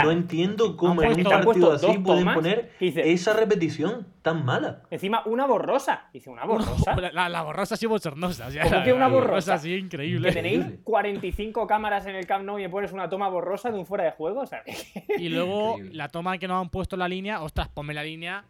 No 0.03 0.11
entiendo 0.11 0.77
cómo 0.77 1.03
en 1.03 1.19
un 1.19 1.25
partido 1.25 1.73
así 1.73 1.99
pueden 1.99 2.33
poner 2.33 2.71
esa 2.81 3.33
repetición 3.35 4.07
tan 4.23 4.45
mala. 4.45 4.83
Encima, 4.91 5.23
una 5.27 5.47
borrosa. 5.47 6.09
Dice, 6.13 6.31
¿una 6.31 6.45
borrosa? 6.45 6.97
La, 6.97 7.13
la, 7.13 7.29
la 7.29 7.43
borrosa 7.43 7.77
sí 7.77 7.87
bochornosa. 7.87 8.47
o 8.47 8.51
sea, 8.51 8.65
¿Cómo 8.65 8.83
que 8.83 8.93
una 8.93 9.09
borrosa? 9.09 9.59
sí 9.59 9.75
increíble. 9.75 10.29
Que 10.29 10.35
tenéis 10.35 10.65
45 10.83 11.67
cámaras 11.67 12.07
en 12.07 12.17
el 12.17 12.27
Camp 12.27 12.45
Nou 12.45 12.59
y 12.59 12.63
me 12.63 12.71
pones 12.71 12.93
una 12.93 13.09
toma 13.09 13.29
borrosa 13.29 13.71
de 13.71 13.79
un 13.79 13.87
fuera 13.87 14.05
de 14.05 14.13
juego, 14.13 14.45
Y 15.19 15.29
luego 15.29 15.73
Increíble. 15.73 15.97
la 15.97 16.09
toma 16.09 16.39
que 16.39 16.49
nos 16.49 16.63
han 16.63 16.71
puesto 16.71 16.97
en 16.97 17.01
la 17.01 17.09
línea, 17.09 17.43
ostras, 17.43 17.69
ponme 17.69 17.93
la 17.95 18.03
línea 18.03 18.45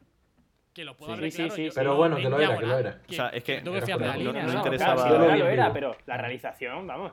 que 0.74 0.84
lo 0.84 0.96
puedo 0.96 1.16
Sí, 1.16 1.30
sí, 1.30 1.36
claro. 1.36 1.54
sí. 1.54 1.68
Pero 1.74 1.96
bueno, 1.96 2.16
que 2.16 2.22
lo 2.28 2.38
era, 2.40 2.58
que 2.58 2.66
lo 2.66 2.78
era. 2.78 3.00
O 3.08 3.12
sea, 3.12 3.28
es 3.28 3.44
que- 3.44 3.60
tengo 3.62 3.76
que 3.78 3.86
fiar 3.86 3.98
de 3.98 4.06
la 4.06 4.12
no- 4.14 4.18
línea. 4.18 4.42
no 4.42 4.52
¿no? 4.52 4.62
claro, 4.62 4.74
interesaba- 4.74 5.36
lo 5.36 5.48
era, 5.48 5.72
pero 5.72 5.96
la 6.06 6.16
realización, 6.16 6.86
vamos. 6.86 7.12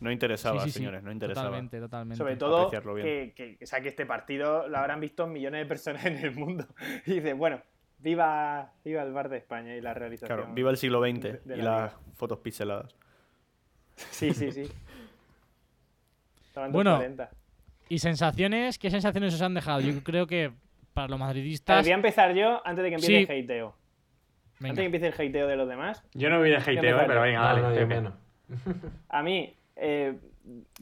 No 0.00 0.10
interesaba, 0.10 0.58
Sí, 0.60 0.66
sí, 0.66 0.70
sí, 0.72 0.78
señores, 0.78 1.02
no 1.02 1.12
interesaba. 1.12 1.46
Totalmente, 1.48 1.80
totalmente. 1.80 2.16
Sobre 2.18 2.36
todo 2.36 2.70
que, 2.70 3.32
que, 3.34 3.58
o 3.62 3.66
sea, 3.66 3.80
que 3.80 3.88
este 3.88 4.04
partido 4.06 4.68
lo 4.68 4.78
habrán 4.78 5.00
visto 5.00 5.26
millones 5.26 5.60
de 5.62 5.66
personas 5.66 6.04
en 6.06 6.16
el 6.16 6.34
mundo. 6.34 6.66
Y 7.06 7.12
dice, 7.14 7.32
bueno, 7.34 7.60
viva, 7.98 8.72
viva 8.84 9.02
el 9.02 9.12
bar 9.12 9.28
de 9.28 9.38
España 9.38 9.74
y 9.76 9.80
la 9.80 9.94
realización. 9.94 10.36
Claro, 10.38 10.52
viva 10.54 10.70
el 10.70 10.76
siglo 10.76 11.00
XX 11.00 11.20
de- 11.22 11.40
de 11.44 11.56
y 11.58 11.62
la 11.62 11.76
las 11.80 11.94
fotos 12.14 12.38
pixeladas. 12.38 12.94
Sí, 13.96 14.32
sí, 14.34 14.50
sí. 14.50 14.62
Estaban 16.48 16.72
Bueno, 16.72 16.90
240. 16.92 17.30
¿Y 17.88 17.98
sensaciones? 17.98 18.78
¿Qué 18.78 18.90
sensaciones 18.90 19.34
os 19.34 19.42
han 19.42 19.54
dejado? 19.54 19.80
Yo 19.80 20.02
creo 20.02 20.26
que 20.26 20.52
para 20.94 21.08
los 21.08 21.20
A 21.20 21.24
ver, 21.24 21.28
madridistas. 21.34 21.84
voy 21.84 21.92
a 21.92 21.94
empezar 21.96 22.34
yo 22.34 22.62
antes 22.66 22.82
de 22.84 22.88
que 22.90 22.94
empiece 22.96 23.26
Sí. 23.26 23.32
el 23.32 23.44
hateo. 23.44 23.76
Venga. 24.60 24.70
Antes 24.70 24.76
de 24.76 24.82
que 24.82 24.86
empiece 24.96 25.06
el 25.08 25.28
hateo 25.28 25.46
de 25.48 25.56
los 25.56 25.68
demás. 25.68 26.04
Yo 26.14 26.30
no 26.30 26.40
vi 26.40 26.50
de 26.50 26.56
hateo, 26.56 27.00
eh, 27.00 27.04
pero 27.06 27.20
venga, 27.20 27.40
No, 27.40 27.62
dale. 27.62 27.80
no, 27.80 27.86
menos. 27.86 28.14
A 29.08 29.22
mí, 29.22 29.56
eh, 29.76 30.18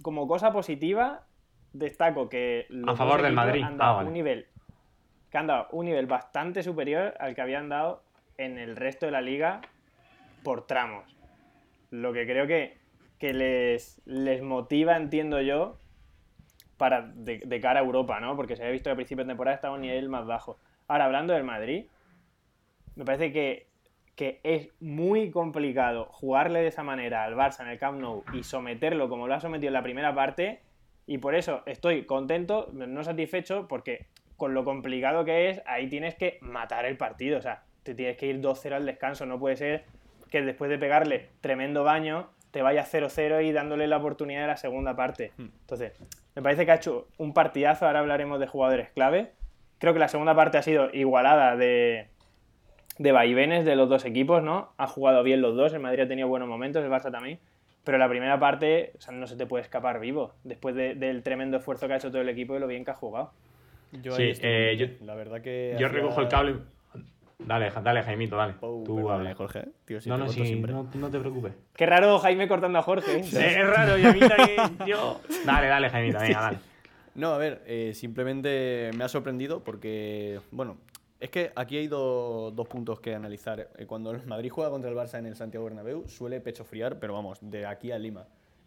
como 0.03 0.29
cosa 0.29 0.53
positiva, 0.53 1.25
destaco 1.73 2.29
que 2.29 2.67
los 2.69 2.95
A 2.95 2.97
favor 2.97 3.23
del 3.23 3.33
Madrid. 3.33 3.63
han 3.63 3.79
dado 3.79 3.93
Ah, 3.93 3.97
vale. 3.97 4.09
un 4.09 4.15
nivel 4.15 4.47
que 5.31 5.39
han 5.39 5.47
dado 5.47 5.69
un 5.73 5.87
nivel 5.87 6.07
bastante 6.07 6.63
superior 6.63 7.15
al 7.19 7.35
que 7.35 7.41
habían 7.41 7.71
dado 7.71 8.03
en 8.37 8.59
el 8.59 8.77
resto 8.77 9.07
de 9.07 9.13
la 9.13 9.23
liga 9.23 9.63
por 10.43 10.67
tramos. 10.67 11.17
Lo 11.91 12.13
que 12.13 12.27
creo 12.27 12.47
que, 12.47 12.77
que 13.19 13.33
les, 13.33 14.03
les 14.05 14.43
motiva, 14.43 14.95
entiendo 14.97 15.41
yo, 15.41 15.79
para 16.83 17.03
de, 17.03 17.41
de 17.47 17.61
cara 17.61 17.79
a 17.79 17.85
Europa, 17.85 18.19
¿no? 18.19 18.35
Porque 18.35 18.57
se 18.57 18.63
había 18.63 18.73
visto 18.73 18.91
que 18.91 18.95
a 18.95 18.97
principio 18.97 19.23
de 19.23 19.31
temporada 19.31 19.55
estaba 19.55 19.75
a 19.75 19.77
un 19.77 19.83
nivel 19.83 20.09
más 20.09 20.27
bajo. 20.27 20.59
Ahora, 20.89 21.05
hablando 21.05 21.33
del 21.33 21.45
Madrid, 21.45 21.87
me 22.97 23.05
parece 23.05 23.31
que, 23.33 23.69
que 24.17 24.41
es 24.43 24.69
muy 24.81 25.31
complicado 25.31 26.07
jugarle 26.07 26.59
de 26.59 26.67
esa 26.67 26.83
manera 26.83 27.23
al 27.23 27.37
Barça 27.37 27.61
en 27.61 27.69
el 27.69 27.79
Camp 27.79 28.01
Nou 28.01 28.25
y 28.33 28.43
someterlo 28.43 29.09
como 29.09 29.29
lo 29.29 29.35
ha 29.35 29.41
sometido 29.41 29.69
en 29.69 29.75
la 29.75 29.85
primera 29.85 30.13
parte. 30.13 30.59
Y 31.07 31.19
por 31.19 31.37
eso 31.37 31.63
estoy 31.67 32.05
contento, 32.05 32.69
no 32.73 33.05
satisfecho, 33.05 33.69
porque 33.69 34.07
con 34.37 34.53
lo 34.53 34.65
complicado 34.65 35.25
que 35.25 35.51
es, 35.51 35.63
ahí 35.67 35.89
tienes 35.89 36.17
que 36.17 36.39
matar 36.41 36.85
el 36.85 36.97
partido. 36.97 37.39
O 37.39 37.43
sea, 37.43 37.63
te 37.85 37.95
tienes 37.95 38.17
que 38.17 38.27
ir 38.27 38.41
2-0 38.41 38.73
al 38.73 38.87
descanso. 38.87 39.25
No 39.25 39.39
puede 39.39 39.55
ser 39.55 39.85
que 40.33 40.43
después 40.43 40.69
de 40.69 40.79
pegarle 40.79 41.29
tremendo 41.41 41.85
baño 41.85 42.31
te 42.51 42.61
vaya 42.61 42.85
0-0 42.85 43.45
y 43.45 43.53
dándole 43.53 43.87
la 43.87 43.99
oportunidad 43.99 44.41
de 44.41 44.47
la 44.49 44.57
segunda 44.57 44.97
parte. 44.97 45.31
Entonces, 45.39 45.93
me 46.35 46.43
parece 46.43 46.65
que 46.65 46.73
ha 46.73 46.77
hecho 46.77 47.09
un 47.19 47.33
partidazo. 47.35 47.87
Ahora 47.87 48.01
hablaremos 48.01 48.41
de 48.41 48.47
jugadores 48.47 48.91
clave. 48.91 49.33
Creo 49.79 49.93
que 49.93 49.99
la 49.99 50.09
segunda 50.09 50.35
parte 50.35 50.59
ha 50.59 50.63
sido 50.63 50.91
igualada 50.93 51.57
de, 51.57 52.09
de 52.99 53.13
vaivenes 53.13 53.65
de 53.65 53.75
los 53.77 53.89
dos 53.89 54.05
equipos, 54.05 54.43
¿no? 54.43 54.73
Ha 54.77 54.87
jugado 54.87 55.23
bien 55.23 55.43
los 55.43 55.57
dos, 55.57 55.73
el 55.73 55.81
Madrid 55.81 56.05
ha 56.05 56.09
tenido 56.09 56.29
buenos 56.29 56.49
momentos, 56.49 56.85
el 56.85 56.91
Barça 56.91 57.11
también. 57.11 57.39
Pero 57.85 57.99
la 57.99 58.09
primera 58.09 58.39
parte, 58.39 58.93
o 58.97 59.01
sea, 59.01 59.13
no 59.13 59.27
se 59.27 59.37
te 59.37 59.45
puede 59.45 59.65
escapar 59.65 59.99
vivo, 59.99 60.35
después 60.45 60.77
de- 60.77 60.95
del 60.95 61.25
tremendo 61.25 61.57
esfuerzo 61.57 61.89
que 61.89 61.95
ha 61.95 61.97
hecho 61.97 62.11
todo 62.13 62.23
el 62.23 62.29
equipo 62.29 62.55
y 62.55 62.61
lo 62.61 62.69
bien 62.69 62.85
que 62.85 62.93
ha 62.93 62.95
jugado. 62.95 63.33
Yo 63.91 64.13
Sí, 64.13 64.23
ahí 64.23 64.31
estoy 64.31 64.49
eh, 64.51 64.77
yo- 64.77 65.05
La 65.07 65.15
verdad 65.17 65.41
que. 65.43 65.75
Yo 65.79 65.89
recojo 65.89 66.21
el 66.21 66.29
cable. 66.29 66.55
Dale, 67.39 67.71
dale, 67.83 68.03
Jaimito, 68.03 68.37
dale. 68.37 68.55
Pau, 68.55 68.85
Tú 68.85 68.97
perdóname, 68.97 69.21
habla. 69.31 69.35
Jorge. 69.35 69.65
Tío, 69.85 70.01
si 70.01 70.09
no, 70.09 70.17
te 70.17 70.25
no, 70.25 70.29
sí, 70.31 70.55
no, 70.61 70.89
no 70.95 71.11
te 71.11 71.19
preocupes. 71.19 71.53
Qué 71.75 71.87
raro 71.87 72.19
Jaime 72.19 72.47
cortando 72.49 72.79
a 72.79 72.83
Jorge. 72.83 73.17
¿eh? 73.19 73.21
Es 73.21 73.67
raro, 73.67 73.99
y 73.99 74.05
a 74.05 74.13
mí 74.13 74.21
también. 74.21 74.79
Yo... 74.87 75.21
Dale, 75.45 75.67
dale, 75.67 75.91
Jaimito, 75.91 76.19
venga, 76.19 76.41
dale. 76.41 76.59
No, 77.15 77.29
a 77.35 77.39
ver, 77.39 77.63
eh, 77.67 77.93
simplemente 77.95 78.91
me 78.97 79.05
ha 79.05 79.09
sorprendido 79.09 79.63
porque, 79.63 80.41
bueno, 80.51 80.79
es 81.21 81.29
que 81.29 81.53
aquí 81.55 81.77
hay 81.77 81.87
do- 81.87 82.51
dos 82.53 82.67
puntos 82.69 83.01
que 83.01 83.15
analizar. 83.15 83.69
Eh, 83.77 83.85
Cuando 83.85 84.13
el 84.13 84.25
Madrid 84.27 84.49
juega 84.51 84.71
contra 84.71 84.89
el 84.91 84.97
Barça 84.97 85.19
en 85.19 85.27
el 85.27 85.37
Santiago 85.37 85.67
Bernabéu, 85.67 86.09
suele 86.09 86.41
pecho 86.41 86.65
friar, 86.65 86.99
pero 86.99 87.13
vamos, 87.13 87.39
de 87.43 87.67
aquí 87.67 87.93
a 87.93 87.99
Lima. 87.99 88.25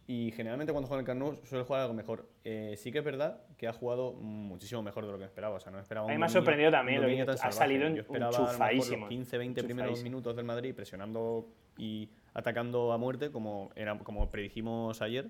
Y 0.07 0.31
generalmente 0.33 0.71
cuando 0.71 0.87
juega 0.87 0.99
en 1.01 1.05
el 1.05 1.07
Camp 1.07 1.19
Nou 1.19 1.45
suele 1.47 1.63
jugar 1.63 1.81
algo 1.81 1.93
mejor. 1.95 2.27
Eh, 2.43 2.75
sí 2.77 2.91
que 2.91 2.99
es 2.99 3.03
verdad 3.03 3.41
que 3.57 3.67
ha 3.67 3.73
jugado 3.73 4.13
muchísimo 4.13 4.83
mejor 4.83 5.03
de 5.05 5.11
lo 5.11 5.17
que 5.17 5.23
esperaba. 5.25 5.55
O 5.55 5.59
sea, 5.59 5.71
no 5.71 5.79
esperaba 5.79 6.07
A 6.07 6.11
mí 6.13 6.17
me 6.19 6.25
ha 6.27 6.29
sorprendido 6.29 6.69
también 6.69 7.01
lo 7.01 7.07
que 7.07 7.21
ha 7.21 7.25
salvaje. 7.37 7.51
salido 7.57 7.89
Yo 7.89 8.01
esperaba 8.01 8.31
enchufadísimo, 8.37 8.99
los 9.01 9.09
15, 9.09 9.37
20 9.39 9.63
primeros 9.63 10.03
minutos 10.03 10.35
del 10.35 10.45
Madrid 10.45 10.75
presionando 10.75 11.47
y 11.77 12.09
atacando 12.35 12.91
a 12.93 12.97
muerte 12.99 13.31
como, 13.31 13.71
era, 13.75 13.97
como 13.97 14.29
predijimos 14.29 15.01
ayer. 15.01 15.29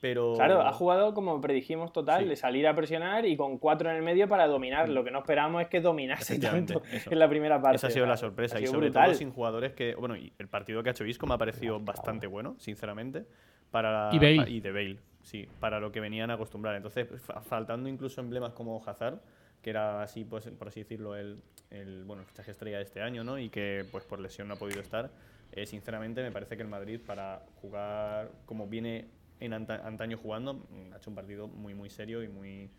Pero... 0.00 0.34
Claro, 0.34 0.60
ha 0.60 0.72
jugado 0.72 1.14
como 1.14 1.40
predijimos 1.40 1.92
total, 1.92 2.22
Sí. 2.24 2.28
de 2.28 2.36
salir 2.36 2.66
a 2.66 2.74
presionar 2.76 3.24
y 3.24 3.36
con 3.36 3.58
cuatro 3.58 3.90
en 3.90 3.96
el 3.96 4.02
medio 4.02 4.28
para 4.28 4.46
dominar. 4.46 4.88
Lo 4.90 5.04
que 5.04 5.10
no 5.10 5.18
esperamos 5.20 5.60
es 5.62 5.68
que 5.68 5.80
dominase 5.80 6.38
tanto 6.38 6.82
eso. 6.92 7.10
en 7.10 7.18
la 7.18 7.28
primera 7.28 7.60
parte. 7.60 7.76
Esa 7.76 7.86
ha 7.88 7.90
sido 7.90 8.06
la 8.06 8.16
sorpresa. 8.16 8.56
ha 8.58 8.60
Y 8.60 8.66
sobre 8.66 8.86
brutal. 8.88 9.06
todo 9.06 9.14
sin 9.14 9.30
jugadores 9.30 9.72
que. 9.72 9.94
Bueno, 9.94 10.16
y 10.16 10.32
el 10.38 10.48
partido 10.48 10.82
que 10.82 10.90
ha 10.90 10.92
hecho 10.92 11.04
Isco 11.04 11.26
me 11.26 11.34
ha 11.34 11.38
parecido 11.38 11.80
bastante 11.80 12.26
bueno, 12.26 12.56
sinceramente. 12.58 13.26
Para, 13.70 14.10
Y 14.12 14.18
Bale. 14.18 14.36
pa- 14.36 14.48
y 14.48 14.60
de 14.60 14.72
Bale, 14.72 14.98
sí, 15.22 15.48
para 15.60 15.80
lo 15.80 15.92
que 15.92 16.00
venían 16.00 16.30
a 16.30 16.34
acostumbrar. 16.34 16.76
Entonces, 16.76 17.08
fa- 17.20 17.40
faltando 17.42 17.88
incluso 17.88 18.20
emblemas 18.20 18.52
como 18.52 18.82
Hazard, 18.86 19.20
que 19.62 19.70
era 19.70 20.02
así, 20.02 20.24
pues, 20.24 20.46
por 20.50 20.68
así 20.68 20.80
decirlo, 20.80 21.16
el, 21.16 21.40
el 21.70 22.04
bueno, 22.04 22.22
el 22.22 22.28
fichaje 22.28 22.52
estrella 22.52 22.78
de 22.78 22.84
este 22.84 23.02
año, 23.02 23.24
¿no? 23.24 23.38
Y 23.38 23.48
que 23.50 23.84
pues 23.90 24.04
por 24.04 24.20
lesión 24.20 24.48
no 24.48 24.54
ha 24.54 24.58
podido 24.58 24.80
estar. 24.80 25.10
eh, 25.52 25.64
sinceramente, 25.66 26.22
me 26.22 26.30
parece 26.32 26.56
que 26.56 26.62
el 26.62 26.68
Madrid, 26.68 27.00
para 27.06 27.42
jugar 27.62 28.30
como 28.46 28.66
viene 28.66 29.06
en 29.40 29.52
anta- 29.52 29.84
antaño 29.84 30.16
jugando, 30.18 30.54
mm, 30.54 30.92
ha 30.92 30.96
hecho 30.96 31.10
un 31.10 31.16
partido 31.16 31.46
muy, 31.48 31.74
muy 31.74 31.88
serio 31.90 32.22
y 32.22 32.28
muy. 32.28 32.70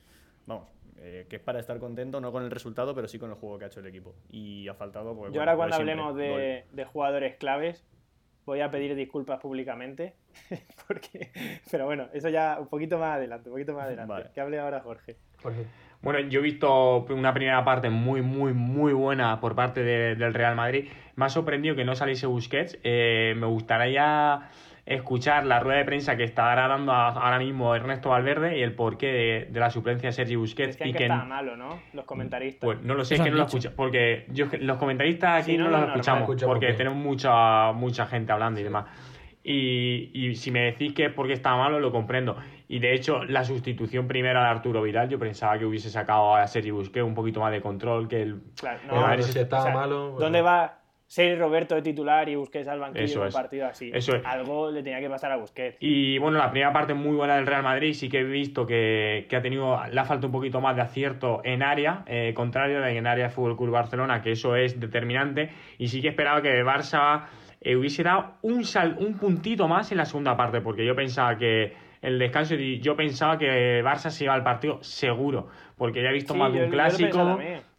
Vamos, 0.45 0.67
eh, 0.97 1.25
que 1.29 1.35
es 1.37 1.41
para 1.41 1.59
estar 1.59 1.77
contento, 1.79 2.19
no 2.21 2.31
con 2.31 2.43
el 2.43 2.51
resultado, 2.51 2.93
pero 2.95 3.07
sí 3.07 3.19
con 3.19 3.29
el 3.29 3.35
juego 3.35 3.57
que 3.57 3.65
ha 3.65 3.67
hecho 3.67 3.79
el 3.81 3.87
equipo. 3.87 4.15
Y 4.29 4.67
ha 4.67 4.73
faltado. 4.73 5.15
Pues, 5.15 5.27
Yo 5.33 5.39
bueno, 5.39 5.51
ahora 5.51 5.55
cuando 5.55 5.75
hablemos 5.75 6.15
de, 6.15 6.65
de 6.71 6.85
jugadores 6.85 7.35
claves 7.37 7.83
voy 8.45 8.61
a 8.61 8.71
pedir 8.71 8.95
disculpas 8.95 9.39
públicamente. 9.41 10.13
Porque, 10.87 11.29
pero 11.71 11.85
bueno, 11.85 12.07
eso 12.13 12.29
ya 12.29 12.57
un 12.59 12.67
poquito 12.67 12.97
más 12.97 13.15
adelante, 13.15 13.49
un 13.49 13.55
poquito 13.55 13.73
más 13.73 13.85
adelante. 13.85 14.11
Vale. 14.13 14.25
Que 14.33 14.41
hable 14.41 14.59
ahora 14.59 14.79
Jorge. 14.81 15.15
Jorge. 15.41 15.65
Bueno, 16.01 16.19
yo 16.19 16.39
he 16.39 16.43
visto 16.43 17.05
una 17.09 17.33
primera 17.33 17.63
parte 17.65 17.89
muy, 17.89 18.21
muy, 18.21 18.53
muy 18.53 18.93
buena 18.93 19.39
por 19.39 19.55
parte 19.55 19.83
de- 19.83 20.15
del 20.15 20.33
Real 20.33 20.55
Madrid. 20.55 20.89
Me 21.15 21.25
ha 21.25 21.29
sorprendido 21.29 21.75
que 21.75 21.83
no 21.85 21.95
saliese 21.95 22.27
Busquets. 22.27 22.77
Eh, 22.83 23.33
me 23.35 23.47
gustaría 23.47 24.41
escuchar 24.85 25.45
la 25.45 25.59
rueda 25.59 25.79
de 25.79 25.85
prensa 25.85 26.15
que 26.15 26.23
está 26.23 26.55
dando 26.55 26.91
a- 26.93 27.09
ahora 27.09 27.39
mismo 27.39 27.75
Ernesto 27.75 28.09
Valverde 28.09 28.57
y 28.59 28.61
el 28.61 28.73
porqué 28.73 29.07
de, 29.07 29.47
de 29.49 29.59
la 29.59 29.69
suplencia 29.71 30.09
de 30.09 30.13
Sergi 30.13 30.35
Busquets. 30.35 30.77
Decían 30.77 30.89
y 30.89 30.91
que 30.93 30.97
que 30.99 31.03
estaba 31.05 31.25
malo, 31.25 31.57
¿no? 31.57 31.81
Los 31.93 32.05
comentaristas. 32.05 32.61
Pues 32.65 32.81
no 32.83 32.93
lo 32.93 33.03
sé, 33.03 33.15
es 33.15 33.21
que 33.21 33.31
no 33.31 33.37
lo 33.37 33.43
escucho. 33.45 33.73
Porque 33.75 34.25
yo, 34.29 34.45
los 34.61 34.77
comentaristas 34.77 35.41
aquí 35.41 35.53
Sí, 35.53 35.57
no, 35.57 35.65
no, 35.65 35.71
los 35.71 35.79
no, 35.81 35.85
no, 35.87 35.93
escuchamos. 35.93 36.29
no 36.41 36.47
porque 36.47 36.67
bien. 36.67 36.77
tenemos 36.77 36.99
mucha, 36.99 37.71
mucha 37.73 38.05
gente 38.05 38.31
hablando 38.31 38.59
y 38.59 38.63
demás. 38.63 38.85
Y, 39.49 40.11
y 40.13 40.35
si 40.35 40.51
me 40.51 40.59
decís 40.65 40.93
que 40.93 41.05
es 41.05 41.13
porque 41.13 41.31
está 41.31 41.55
malo, 41.55 41.79
lo 41.79 41.89
comprendo. 41.89 42.35
Y 42.67 42.79
de 42.79 42.93
hecho, 42.93 43.23
la 43.23 43.45
sustitución 43.45 44.05
primera 44.05 44.41
de 44.41 44.47
Arturo 44.47 44.81
Vidal, 44.81 45.07
yo 45.07 45.17
pensaba 45.17 45.57
que 45.57 45.63
hubiese 45.65 45.89
sacado 45.89 46.35
a 46.35 46.45
Sergi 46.47 46.71
Busquets 46.71 47.05
un 47.05 47.15
poquito 47.15 47.39
más 47.39 47.53
de 47.53 47.61
control 47.61 48.09
que 48.09 48.21
el. 48.23 48.41
Claro, 48.59 48.79
no, 48.87 49.01
Madrid 49.01 49.23
si 49.23 49.39
estaba 49.39 49.71
malo, 49.71 50.11
bueno. 50.11 50.19
¿Dónde 50.19 50.41
va 50.41 50.79
ser 51.07 51.39
Roberto 51.39 51.75
de 51.75 51.81
titular 51.81 52.27
y 52.27 52.35
Busquets 52.35 52.67
al 52.67 52.79
banquillo 52.79 53.05
Eso 53.05 53.19
en 53.19 53.21
un 53.21 53.27
es. 53.29 53.33
partido 53.33 53.67
así? 53.67 53.89
Eso 53.93 54.15
es. 54.17 54.25
Algo 54.25 54.69
le 54.69 54.83
tenía 54.83 54.99
que 54.99 55.09
pasar 55.09 55.31
a 55.31 55.37
Busquets. 55.37 55.77
Y 55.79 56.17
bueno, 56.17 56.37
la 56.37 56.51
primera 56.51 56.73
parte 56.73 56.93
muy 56.93 57.15
buena 57.15 57.37
del 57.37 57.47
Real 57.47 57.63
Madrid, 57.63 57.93
sí 57.93 58.09
que 58.09 58.19
he 58.19 58.23
visto 58.25 58.67
que, 58.67 59.25
que 59.29 59.35
ha 59.37 59.41
tenido, 59.41 59.79
le 59.89 59.99
ha 59.99 60.03
falta 60.03 60.25
un 60.25 60.33
poquito 60.33 60.59
más 60.59 60.75
de 60.75 60.81
acierto 60.81 61.39
en 61.45 61.63
área, 61.63 62.03
eh, 62.07 62.33
contrario 62.35 62.81
de 62.81 62.97
en 62.97 63.07
área 63.07 63.27
de 63.27 63.29
Fútbol 63.29 63.55
Club 63.55 63.71
Barcelona, 63.71 64.21
que 64.21 64.33
eso 64.33 64.57
es 64.57 64.77
determinante, 64.79 65.49
y 65.77 65.87
sí 65.87 66.01
que 66.01 66.09
esperaba 66.09 66.41
que 66.41 66.51
el 66.51 66.65
Barça 66.65 67.27
eh, 67.69 67.75
hubiese 67.75 68.03
dado 68.03 68.33
un, 68.41 68.63
sal, 68.63 68.95
un 68.99 69.15
puntito 69.17 69.67
más 69.67 69.91
en 69.91 69.97
la 69.97 70.05
segunda 70.05 70.35
parte, 70.37 70.61
porque 70.61 70.85
yo 70.85 70.95
pensaba 70.95 71.37
que 71.37 71.73
el 72.01 72.17
descanso, 72.19 72.55
yo 72.55 72.95
pensaba 72.95 73.37
que 73.37 73.83
Barça 73.83 74.09
se 74.09 74.23
iba 74.25 74.33
al 74.33 74.43
partido 74.43 74.77
seguro, 74.83 75.47
porque 75.77 76.01
ya 76.01 76.09
he 76.09 76.13
visto 76.13 76.33
Sí, 76.33 76.39
más 76.39 76.53
de 76.53 76.59
un 76.65 76.69
clásico 76.69 77.23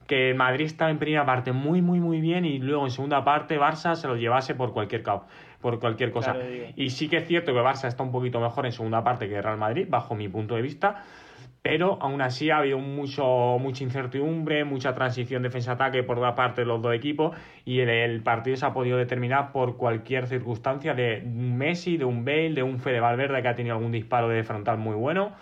que 0.07 0.31
el 0.31 0.35
Madrid 0.37 0.65
estaba 0.67 0.91
en 0.91 0.99
primera 0.99 1.25
parte 1.27 1.53
muy, 1.53 1.83
muy, 1.83 2.01
muy 2.01 2.21
bien 2.21 2.45
y 2.45 2.59
luego 2.59 2.85
en 2.85 2.91
segunda 2.91 3.23
parte 3.25 3.59
Barça 3.61 3.95
se 3.95 4.09
lo 4.09 4.17
llevase 4.17 4.55
por 4.55 4.73
cualquier, 4.73 5.03
cau- 5.03 5.23
por 5.61 5.79
cualquier 5.81 6.11
cosa. 6.11 6.33
Claro, 6.33 6.49
y 6.77 6.91
sí 6.91 7.09
que 7.09 7.19
es 7.19 7.27
cierto 7.27 7.53
que 7.53 7.61
Barça 7.61 7.89
está 7.89 8.03
un 8.03 8.11
poquito 8.11 8.41
mejor 8.41 8.67
en 8.67 8.73
segunda 8.73 9.03
parte 9.05 9.29
que 9.29 9.41
Real 9.41 9.59
Madrid, 9.59 9.87
bajo 9.89 10.15
mi 10.15 10.29
punto 10.29 10.55
de 10.57 10.63
vista, 10.63 11.05
pero 11.63 11.99
aún 12.01 12.23
así 12.23 12.51
ha 12.51 12.59
habido 12.59 12.79
mucho, 12.79 13.59
mucha 13.61 13.85
incertidumbre, 13.85 14.65
mucha 14.65 14.95
transición 14.95 15.43
defensa-ataque 15.43 16.03
por 16.03 16.19
la 16.19 16.35
parte 16.35 16.63
de 16.63 16.67
los 16.67 16.81
dos 16.81 16.95
equipos 16.95 17.37
y 17.65 17.81
el, 17.81 17.89
el 17.89 18.23
partido 18.23 18.57
se 18.57 18.65
ha 18.67 18.73
podido 18.73 18.97
determinar 18.97 19.53
por 19.53 19.77
cualquier 19.77 20.27
circunstancia 20.27 20.95
de 20.95 21.23
un 21.25 21.57
Messi, 21.59 21.97
de 21.97 22.05
un 22.05 22.25
Bale, 22.25 22.55
de 22.55 22.63
un 22.63 22.79
Fede 22.79 23.01
Valverde 23.01 23.43
que 23.43 23.49
ha 23.49 23.55
tenido 23.55 23.77
algún 23.77 23.93
disparo 23.93 24.29
de 24.29 24.43
frontal 24.45 24.79
muy 24.79 24.95
bueno. 24.95 25.33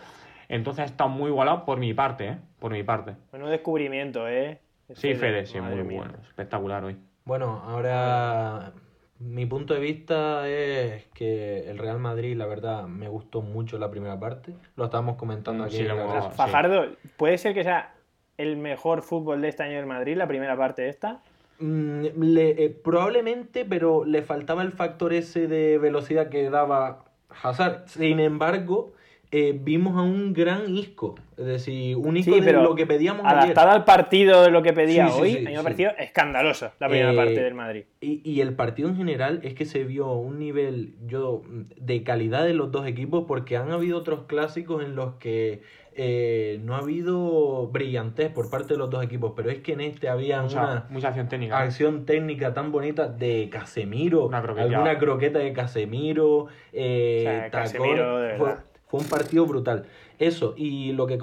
Entonces 0.48 0.82
ha 0.82 0.86
estado 0.86 1.10
muy 1.10 1.30
igualado 1.30 1.64
por 1.64 1.78
mi 1.78 1.92
parte, 1.92 2.28
¿eh? 2.28 2.38
Por 2.58 2.72
mi 2.72 2.82
parte. 2.82 3.16
Bueno, 3.30 3.48
descubrimiento, 3.48 4.28
¿eh? 4.28 4.60
Sí, 4.94 5.14
Fede, 5.14 5.46
sí, 5.46 5.60
madre 5.60 5.82
muy 5.82 5.94
mía. 5.94 5.98
bueno. 5.98 6.14
Espectacular 6.22 6.84
hoy. 6.84 6.96
Bueno, 7.24 7.62
ahora 7.66 8.72
mi 9.18 9.46
punto 9.46 9.74
de 9.74 9.80
vista 9.80 10.48
es 10.48 11.04
que 11.14 11.68
el 11.70 11.78
Real 11.78 11.98
Madrid, 11.98 12.36
la 12.36 12.46
verdad, 12.46 12.84
me 12.86 13.08
gustó 13.08 13.40
mucho 13.42 13.78
la 13.78 13.90
primera 13.90 14.18
parte. 14.20 14.52
Lo 14.76 14.84
estábamos 14.84 15.16
comentando 15.16 15.64
Mm, 15.64 15.66
aquí. 15.66 15.76
sí, 15.76 15.82
en 15.82 15.88
lo 15.88 15.96
la 15.96 16.30
sí. 16.30 16.36
Fajardo, 16.36 16.84
¿puede 17.16 17.38
ser 17.38 17.54
que 17.54 17.64
sea 17.64 17.94
el 18.36 18.56
mejor 18.56 19.02
fútbol 19.02 19.40
de 19.40 19.48
este 19.48 19.62
año 19.62 19.76
del 19.76 19.86
Madrid, 19.86 20.16
la 20.16 20.28
primera 20.28 20.56
parte 20.56 20.82
de 20.82 20.90
esta? 20.90 21.22
Mm, 21.58 22.06
le- 22.20 22.64
eh, 22.64 22.68
probablemente, 22.70 23.64
pero 23.64 24.04
le 24.04 24.20
faltaba 24.22 24.62
el 24.62 24.72
factor 24.72 25.14
ese 25.14 25.48
de 25.48 25.78
velocidad 25.78 26.28
que 26.28 26.50
daba 26.50 27.04
Hazard. 27.42 27.88
Sin 27.88 28.20
embargo, 28.20 28.92
eh, 29.32 29.58
vimos 29.60 29.96
a 29.96 30.02
un 30.02 30.32
gran 30.32 30.74
Isco. 30.74 31.16
Es 31.36 31.44
decir, 31.44 31.96
un 31.96 32.16
Isco 32.16 32.32
Sí, 32.34 32.40
de 32.40 32.52
lo 32.54 32.74
que 32.74 32.86
pedíamos 32.86 33.26
ayer. 33.26 33.38
Adaptado 33.38 33.70
al 33.72 33.84
partido 33.84 34.42
de 34.42 34.50
lo 34.50 34.62
que 34.62 34.72
pedía 34.72 35.08
Sí, 35.08 35.12
sí, 35.14 35.20
hoy, 35.20 35.30
sí, 35.32 35.36
a 35.36 35.40
mí 35.40 35.46
me 35.52 35.56
ha 35.58 35.62
parecido 35.62 35.90
escandaloso 35.98 36.70
la 36.80 36.88
primera 36.88 37.12
Eh, 37.12 37.16
parte 37.16 37.42
del 37.42 37.54
Madrid. 37.54 37.84
Y, 38.00 38.22
y 38.24 38.40
el 38.40 38.54
partido 38.54 38.88
en 38.88 38.96
general 38.96 39.40
es 39.42 39.52
que 39.54 39.64
se 39.66 39.84
vio 39.84 40.12
un 40.12 40.38
nivel 40.38 40.94
yo 41.06 41.42
de 41.76 42.02
calidad 42.04 42.44
de 42.44 42.54
los 42.54 42.70
dos 42.72 42.86
equipos 42.86 43.24
porque 43.28 43.56
han 43.58 43.70
habido 43.70 43.98
otros 43.98 44.22
clásicos 44.26 44.82
en 44.82 44.94
los 44.96 45.14
que 45.16 45.60
eh, 45.98 46.60
no 46.62 46.74
ha 46.74 46.78
habido 46.78 47.68
brillantez 47.68 48.30
por 48.30 48.50
parte 48.50 48.74
de 48.74 48.78
los 48.78 48.90
dos 48.90 49.02
equipos, 49.02 49.32
pero 49.34 49.50
es 49.50 49.60
que 49.60 49.72
en 49.72 49.80
este 49.80 50.10
había 50.10 50.42
Mucha, 50.42 50.62
una 50.62 50.86
mucha 50.90 51.08
acción 51.08 51.28
técnica. 51.28 51.58
¿eh? 51.58 51.64
acción 51.66 52.04
técnica 52.04 52.52
tan 52.54 52.70
bonita 52.70 53.08
de 53.08 53.48
Casemiro, 53.50 54.26
Una 54.26 54.42
croqueta. 54.42 54.66
alguna 54.66 54.98
croqueta 54.98 55.38
de 55.38 55.52
Casemiro, 55.54 56.48
eh, 56.72 57.18
O 57.20 57.22
sea, 57.30 57.50
tacón. 57.50 57.60
Casemiro, 57.62 58.18
de 58.18 58.36
fue, 58.36 58.46
verdad. 58.48 58.64
fue 58.64 58.65
un 58.90 59.04
partido 59.04 59.46
brutal. 59.46 59.86
Eso, 60.18 60.54
y 60.56 60.92
lo 60.92 61.06
que 61.06 61.18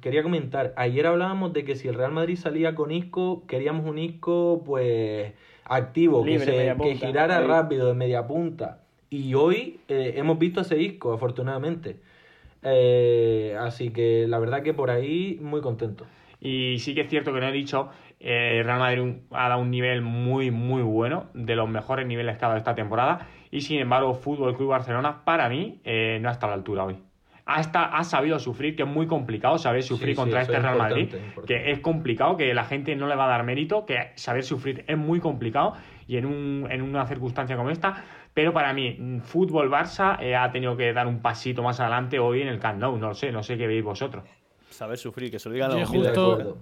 quería 0.00 0.22
comentar, 0.22 0.72
ayer 0.76 1.06
hablábamos 1.06 1.52
de 1.52 1.64
que 1.64 1.76
si 1.76 1.88
el 1.88 1.94
Real 1.94 2.12
Madrid 2.12 2.36
salía 2.36 2.74
con 2.74 2.90
Isco, 2.90 3.44
queríamos 3.46 3.86
un 3.86 3.98
Isco 3.98 4.62
pues 4.66 5.32
activo, 5.64 6.24
Libre, 6.24 6.44
que, 6.44 6.52
se- 6.52 6.76
que 6.82 6.94
girara 7.06 7.40
rápido 7.46 7.86
de 7.88 7.94
media 7.94 8.26
punta. 8.26 8.80
Y 9.10 9.34
hoy 9.34 9.80
eh, 9.88 10.14
hemos 10.16 10.38
visto 10.38 10.60
ese 10.60 10.80
Isco, 10.80 11.12
afortunadamente. 11.12 11.96
Eh, 12.62 13.56
así 13.60 13.90
que 13.90 14.26
la 14.26 14.38
verdad 14.38 14.62
que 14.62 14.74
por 14.74 14.90
ahí 14.90 15.38
muy 15.40 15.60
contento. 15.60 16.06
Y 16.40 16.78
sí 16.80 16.94
que 16.94 17.02
es 17.02 17.08
cierto 17.08 17.32
que 17.32 17.40
no 17.40 17.48
he 17.48 17.52
dicho, 17.52 17.88
Eh, 18.26 18.58
El 18.60 18.64
Real 18.64 18.78
Madrid 18.78 19.00
un- 19.02 19.26
ha 19.32 19.50
dado 19.50 19.60
un 19.60 19.70
nivel 19.70 20.00
muy, 20.00 20.50
muy 20.50 20.80
bueno, 20.82 21.26
de 21.34 21.54
los 21.56 21.68
mejores 21.68 22.06
niveles 22.06 22.38
que 22.38 22.44
ha 22.46 22.48
dado 22.48 22.58
esta 22.58 22.74
temporada. 22.74 23.26
Y 23.50 23.60
sin 23.60 23.78
embargo, 23.80 24.14
Fútbol 24.14 24.56
Club 24.56 24.70
Barcelona, 24.70 25.24
para 25.24 25.50
mí, 25.50 25.80
eh, 25.84 26.18
no 26.22 26.30
ha 26.30 26.32
estado 26.32 26.52
a 26.52 26.56
la 26.56 26.60
altura 26.60 26.84
hoy. 26.84 26.96
Hasta 27.46 27.84
ha 27.84 28.02
sabido 28.04 28.38
sufrir, 28.38 28.74
que 28.74 28.84
es 28.84 28.88
muy 28.88 29.06
complicado 29.06 29.58
saber 29.58 29.82
sufrir 29.82 30.14
Sí, 30.14 30.16
contra 30.16 30.40
este 30.40 30.56
es 30.56 30.62
Real 30.62 30.78
Madrid. 30.78 31.12
importante. 31.12 31.44
Que 31.46 31.70
es 31.70 31.80
complicado, 31.80 32.38
que 32.38 32.54
la 32.54 32.64
gente 32.64 32.96
no 32.96 33.06
le 33.06 33.14
va 33.16 33.26
a 33.26 33.28
dar 33.28 33.44
mérito, 33.44 33.84
que 33.84 34.12
saber 34.14 34.42
sufrir 34.44 34.82
es 34.88 34.96
muy 34.96 35.20
complicado 35.20 35.74
y 36.08 36.16
en, 36.16 36.24
un, 36.24 36.66
en 36.70 36.80
una 36.80 37.04
circunstancia 37.06 37.54
como 37.58 37.68
esta. 37.68 38.02
Pero 38.32 38.54
para 38.54 38.72
mí, 38.72 39.20
Fútbol 39.22 39.70
Barça 39.70 40.16
eh, 40.22 40.34
ha 40.34 40.50
tenido 40.50 40.74
que 40.78 40.90
dar 40.94 41.06
un 41.06 41.20
pasito 41.20 41.62
más 41.62 41.78
adelante 41.80 42.18
hoy 42.18 42.40
en 42.40 42.48
el 42.48 42.58
Camp 42.58 42.80
Nou. 42.80 42.96
No 42.96 43.08
lo 43.08 43.14
sé, 43.14 43.30
no 43.30 43.42
sé 43.42 43.58
qué 43.58 43.66
veis 43.66 43.84
vosotros. 43.84 44.24
Saber 44.70 44.96
sufrir, 44.96 45.30
que 45.30 45.38
se 45.38 45.50
lo 45.50 45.54
digan 45.54 45.78
los 45.78 45.86
justo-. 45.88 46.56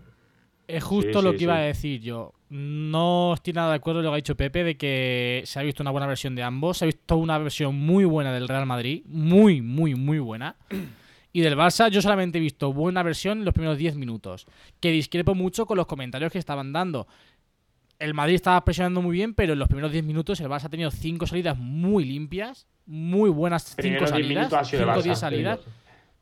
Es 0.72 0.82
justo 0.84 1.18
Sí, 1.20 1.24
lo 1.24 1.32
sí, 1.32 1.36
que 1.38 1.44
iba 1.44 1.54
sí. 1.56 1.60
a 1.60 1.64
decir 1.64 2.00
yo. 2.00 2.32
No 2.48 3.34
estoy 3.34 3.52
nada 3.52 3.70
de 3.70 3.76
acuerdo 3.76 3.98
con 3.98 4.04
lo 4.06 4.10
que 4.10 4.14
ha 4.14 4.16
dicho 4.16 4.36
Pepe 4.36 4.64
de 4.64 4.76
que 4.76 5.42
se 5.44 5.58
ha 5.58 5.62
visto 5.62 5.82
una 5.82 5.90
buena 5.90 6.06
versión 6.06 6.34
de 6.34 6.42
ambos. 6.42 6.78
Se 6.78 6.84
ha 6.84 6.86
visto 6.86 7.16
una 7.16 7.38
versión 7.38 7.74
muy 7.78 8.04
buena 8.04 8.32
del 8.32 8.48
Real 8.48 8.66
Madrid. 8.66 9.02
Muy, 9.06 9.60
muy, 9.62 9.94
muy 9.94 10.18
buena. 10.18 10.56
Y 11.32 11.40
del 11.40 11.56
Barça 11.56 11.88
yo 11.90 12.00
solamente 12.02 12.38
he 12.38 12.40
visto 12.40 12.72
buena 12.72 13.02
versión 13.02 13.38
en 13.38 13.44
los 13.44 13.54
primeros 13.54 13.78
10 13.78 13.96
minutos. 13.96 14.46
Que 14.80 14.90
discrepo 14.90 15.34
mucho 15.34 15.66
con 15.66 15.76
los 15.76 15.86
comentarios 15.86 16.30
que 16.32 16.38
estaban 16.38 16.72
dando. 16.72 17.06
El 17.98 18.14
Madrid 18.14 18.34
estaba 18.34 18.64
presionando 18.64 19.00
muy 19.00 19.12
bien, 19.14 19.32
pero 19.34 19.52
en 19.52 19.58
los 19.58 19.68
primeros 19.68 19.92
10 19.92 20.04
minutos 20.04 20.40
el 20.40 20.48
Barça 20.48 20.64
ha 20.64 20.68
tenido 20.70 20.90
5 20.90 21.26
salidas 21.26 21.56
muy 21.58 22.04
limpias. 22.04 22.66
Muy 22.84 23.30
buenas 23.30 23.62
5 23.64 23.76
Primeros 23.76 24.10
10 24.10 24.10
salidas. 24.10 24.28
minutos 24.28 24.58
ha 24.58 24.64
sido 24.64 24.82
el 24.82 24.88
5 24.88 24.98
Barça. 25.00 25.02
10 25.04 25.18
salidas. 25.18 25.60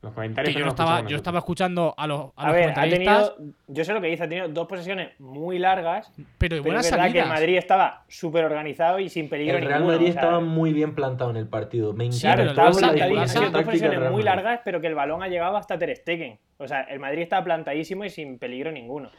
Los 0.02 0.14
comentarios 0.14 0.54
Que 0.54 0.58
yo 0.58 0.64
no 0.64 0.70
estaba, 0.70 1.06
yo 1.06 1.16
estaba 1.16 1.38
escuchando 1.40 1.92
a 1.96 2.06
los, 2.06 2.30
a 2.34 2.42
A 2.42 2.46
los 2.46 2.54
ver, 2.54 2.70
ha 2.70 2.74
comentaristas, 2.74 3.36
tenido, 3.36 3.54
yo 3.68 3.84
sé 3.84 3.92
lo 3.92 4.00
que 4.00 4.06
dice, 4.06 4.22
ha 4.24 4.28
tenido 4.28 4.48
dos 4.48 4.66
posesiones 4.66 5.10
muy 5.20 5.58
largas, 5.58 6.10
pero 6.38 6.56
de 6.56 6.62
pero 6.62 6.78
es 6.80 6.90
verdad 6.90 7.12
que 7.12 7.20
el 7.20 7.28
Madrid 7.28 7.56
estaba 7.58 8.04
súper 8.08 8.44
organizado 8.46 8.98
y 8.98 9.10
sin 9.10 9.28
peligro 9.28 9.58
El 9.58 9.64
Real 9.66 9.80
ninguno, 9.80 9.96
Madrid 9.98 10.08
o 10.10 10.12
sea, 10.12 10.22
estaba 10.22 10.40
muy 10.40 10.72
bien 10.72 10.94
plantado 10.94 11.30
en 11.30 11.36
el 11.36 11.48
partido. 11.48 11.92
Me 11.92 12.10
Sí, 12.10 12.26
encanta 12.26 12.42
el 12.42 12.48
Estaba 12.48 12.70
plantadísimo, 12.70 13.20
ha 13.20 13.26
sido 13.28 13.50
dos 13.50 13.80
Real 13.80 14.12
muy 14.12 14.22
largas, 14.22 14.60
pero 14.64 14.80
que 14.80 14.86
el 14.86 14.94
balón 14.94 15.22
ha 15.22 15.28
llegado 15.28 15.56
hasta 15.58 15.78
Ter 15.78 15.94
Stegen. 15.96 16.38
O 16.56 16.66
sea, 16.66 16.80
el 16.82 16.98
Madrid 16.98 17.22
estaba 17.22 17.44
plantadísimo 17.44 18.04
y 18.04 18.10
sin 18.10 18.38
peligro 18.38 18.72
ninguno. 18.72 19.10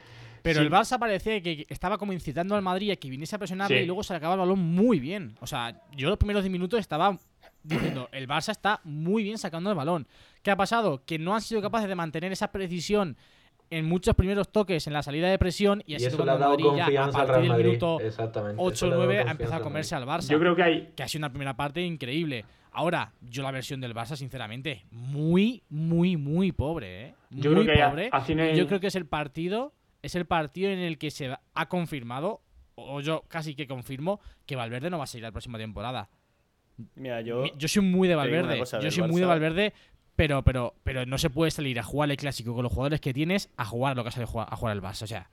Pero 0.41 0.61
Sí. 0.61 0.65
el 0.65 0.71
Barça 0.71 0.97
parecía 0.97 1.39
que 1.41 1.67
estaba 1.69 1.99
como 1.99 2.13
incitando 2.13 2.55
al 2.55 2.63
Madrid 2.63 2.89
a 2.89 2.95
que 2.95 3.07
viniese 3.09 3.35
a 3.35 3.39
presionarle 3.39 3.77
Sí. 3.77 3.83
y 3.83 3.85
luego 3.85 4.01
se 4.01 4.15
acababa 4.15 4.41
el 4.41 4.49
balón 4.49 4.59
muy 4.65 4.99
bien. 4.99 5.35
O 5.39 5.45
sea, 5.45 5.79
yo 5.95 6.09
los 6.09 6.17
primeros 6.17 6.41
10 6.41 6.51
minutos 6.51 6.79
estaba 6.79 7.15
diciendo, 7.63 8.09
el 8.11 8.27
Barça 8.27 8.51
está 8.51 8.81
muy 8.83 9.23
bien 9.23 9.37
sacando 9.37 9.69
el 9.69 9.75
balón. 9.75 10.07
¿Qué 10.41 10.51
ha 10.51 10.57
pasado? 10.57 11.03
Que 11.05 11.19
no 11.19 11.35
han 11.35 11.41
sido 11.41 11.61
capaces 11.61 11.87
de 11.87 11.95
mantener 11.95 12.31
esa 12.31 12.51
precisión 12.51 13.17
en 13.69 13.85
muchos 13.85 14.15
primeros 14.15 14.51
toques 14.51 14.85
en 14.87 14.93
la 14.93 15.01
salida 15.01 15.29
de 15.29 15.39
presión 15.39 15.81
y 15.85 15.93
Y 15.93 15.95
ha 15.95 15.99
sido 15.99 16.09
eso 16.09 16.25
le 16.25 16.31
ha 16.31 16.37
dado 16.37 16.51
Madrid 16.51 16.65
ya 16.65 16.83
a 16.83 16.85
confianza 16.85 17.21
al 17.21 17.27
partir 17.27 17.41
Real 17.45 17.57
del 17.57 17.67
minuto 17.67 17.99
Exactamente. 18.01 18.73
eso 18.73 18.87
le 18.87 18.93
ha 18.93 18.97
dado 18.97 19.09
8-9 19.11 19.27
ha 19.27 19.31
empezado 19.31 19.55
a 19.55 19.63
comerse 19.63 19.95
al 19.95 20.05
Barça. 20.05 20.29
Yo 20.29 20.39
creo 20.39 20.55
que 20.55 20.63
hay. 20.63 20.93
que 20.95 21.03
ha 21.03 21.07
sido 21.07 21.19
una 21.21 21.29
primera 21.29 21.55
parte 21.55 21.81
increíble. 21.81 22.45
Ahora, 22.73 23.13
yo 23.21 23.43
la 23.43 23.51
versión 23.51 23.81
del 23.81 23.93
Barça, 23.93 24.15
sinceramente, 24.15 24.85
muy, 24.91 25.63
muy, 25.69 26.15
muy 26.15 26.51
pobre, 26.51 27.07
¿eh? 27.07 27.15
Yo 27.29 27.51
muy 27.51 27.65
creo 27.65 27.75
que 27.75 28.09
pobre. 28.11 28.57
yo 28.57 28.67
creo 28.67 28.79
que 28.79 28.87
es 28.87 28.95
el 28.95 29.05
partido, 29.05 29.73
es 30.01 30.15
el 30.15 30.25
partido 30.25 30.69
en 30.69 30.79
el 30.79 30.97
que 30.97 31.11
se 31.11 31.35
ha 31.53 31.69
confirmado, 31.69 32.41
o 32.75 33.01
yo 33.01 33.23
casi 33.27 33.55
que 33.55 33.67
confirmo, 33.67 34.21
que 34.45 34.55
Valverde 34.55 34.89
no 34.89 34.97
va 34.97 35.03
a 35.03 35.07
seguir 35.07 35.23
la 35.23 35.31
próxima 35.31 35.57
temporada. 35.57 36.09
Mira, 36.95 37.21
yo. 37.21 37.45
Yo 37.57 37.67
soy 37.67 37.81
muy 37.83 38.07
de 38.07 38.15
Valverde, 38.15 38.57
yo 38.81 38.91
soy 38.91 39.07
muy 39.07 39.21
de. 39.21 39.27
Valverde, 39.27 39.73
pero, 40.15 40.41
pero, 40.43 40.73
pero 40.83 41.05
no 41.05 41.17
se 41.17 41.29
puede 41.29 41.51
salir 41.51 41.79
a 41.79 41.83
jugar 41.83 42.09
el 42.11 42.17
clásico 42.17 42.53
con 42.53 42.63
los 42.63 42.71
jugadores 42.71 43.01
que 43.01 43.13
tienes 43.13 43.49
a 43.57 43.65
jugar 43.65 43.95
lo 43.95 44.03
que 44.03 44.09
ha 44.09 44.11
salido 44.11 44.27
a 44.29 44.31
jugar, 44.31 44.47
a 44.51 44.55
jugar 44.55 44.75
el 44.75 44.81
Barça. 44.83 45.03
O 45.03 45.07
sea, 45.07 45.29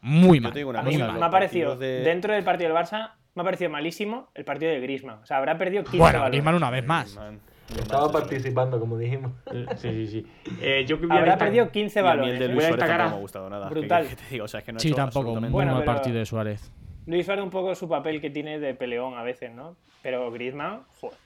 muy 0.00 0.40
mal. 0.40 0.52
muy 0.84 0.96
me 0.98 1.24
ha 1.24 1.30
parecido, 1.30 1.76
de- 1.76 2.00
dentro 2.00 2.32
del 2.34 2.44
partido 2.44 2.72
del 2.72 2.82
Barça, 2.82 3.12
me 3.34 3.42
ha 3.42 3.44
parecido 3.44 3.70
malísimo 3.70 4.28
el 4.34 4.44
partido 4.44 4.70
de 4.72 4.80
Griezmann. 4.80 5.18
O 5.22 5.26
sea, 5.26 5.38
habrá 5.38 5.58
perdido 5.58 5.82
15 5.84 5.98
Bueno, 5.98 6.18
balones. 6.20 6.30
Griezmann 6.30 6.54
una 6.54 6.70
vez 6.70 6.86
más. 6.86 7.18
Estaba 7.76 8.12
participando, 8.12 8.78
como 8.78 8.96
dijimos. 8.96 9.32
Sí, 9.76 9.88
sí, 9.90 10.06
sí. 10.06 10.26
Eh, 10.60 10.84
yo 10.86 11.00
que 11.00 11.08
Habrá 11.10 11.36
perdido 11.36 11.68
15 11.72 11.98
Y 11.98 12.00
a 12.00 12.04
mí 12.04 12.10
el 12.10 12.16
balones. 12.18 12.38
de 12.38 12.44
¿eh? 12.44 12.48
Luis 12.48 12.64
Suárez 12.68 12.86
me 12.88 13.02
ha 13.02 13.08
gustado 13.14 13.50
nada. 13.50 13.68
Brutal. 13.68 14.04
¿Qué, 14.04 14.10
qué 14.10 14.16
te 14.22 14.28
digo? 14.30 14.44
O 14.44 14.48
sea, 14.48 14.60
es 14.60 14.64
que 14.66 14.72
no 14.72 14.76
ha 14.76 14.80
Sí, 14.80 14.88
hecho 14.88 14.96
tampoco. 14.96 15.40
Muy 15.40 15.48
Bueno, 15.50 15.72
mal 15.72 15.82
pero- 15.82 15.92
partido 15.96 16.16
de 16.18 16.26
Suárez. 16.26 16.72
Luis 17.06 17.24
Suárez 17.26 17.44
un 17.44 17.50
poco 17.50 17.74
su 17.74 17.88
papel 17.88 18.20
que 18.20 18.30
tiene 18.30 18.58
de 18.58 18.74
peleón 18.74 19.14
a 19.14 19.22
veces, 19.22 19.52
¿no? 19.52 19.76
Pero 20.02 20.30
Griezmann, 20.30 20.82
joder. 21.00 21.18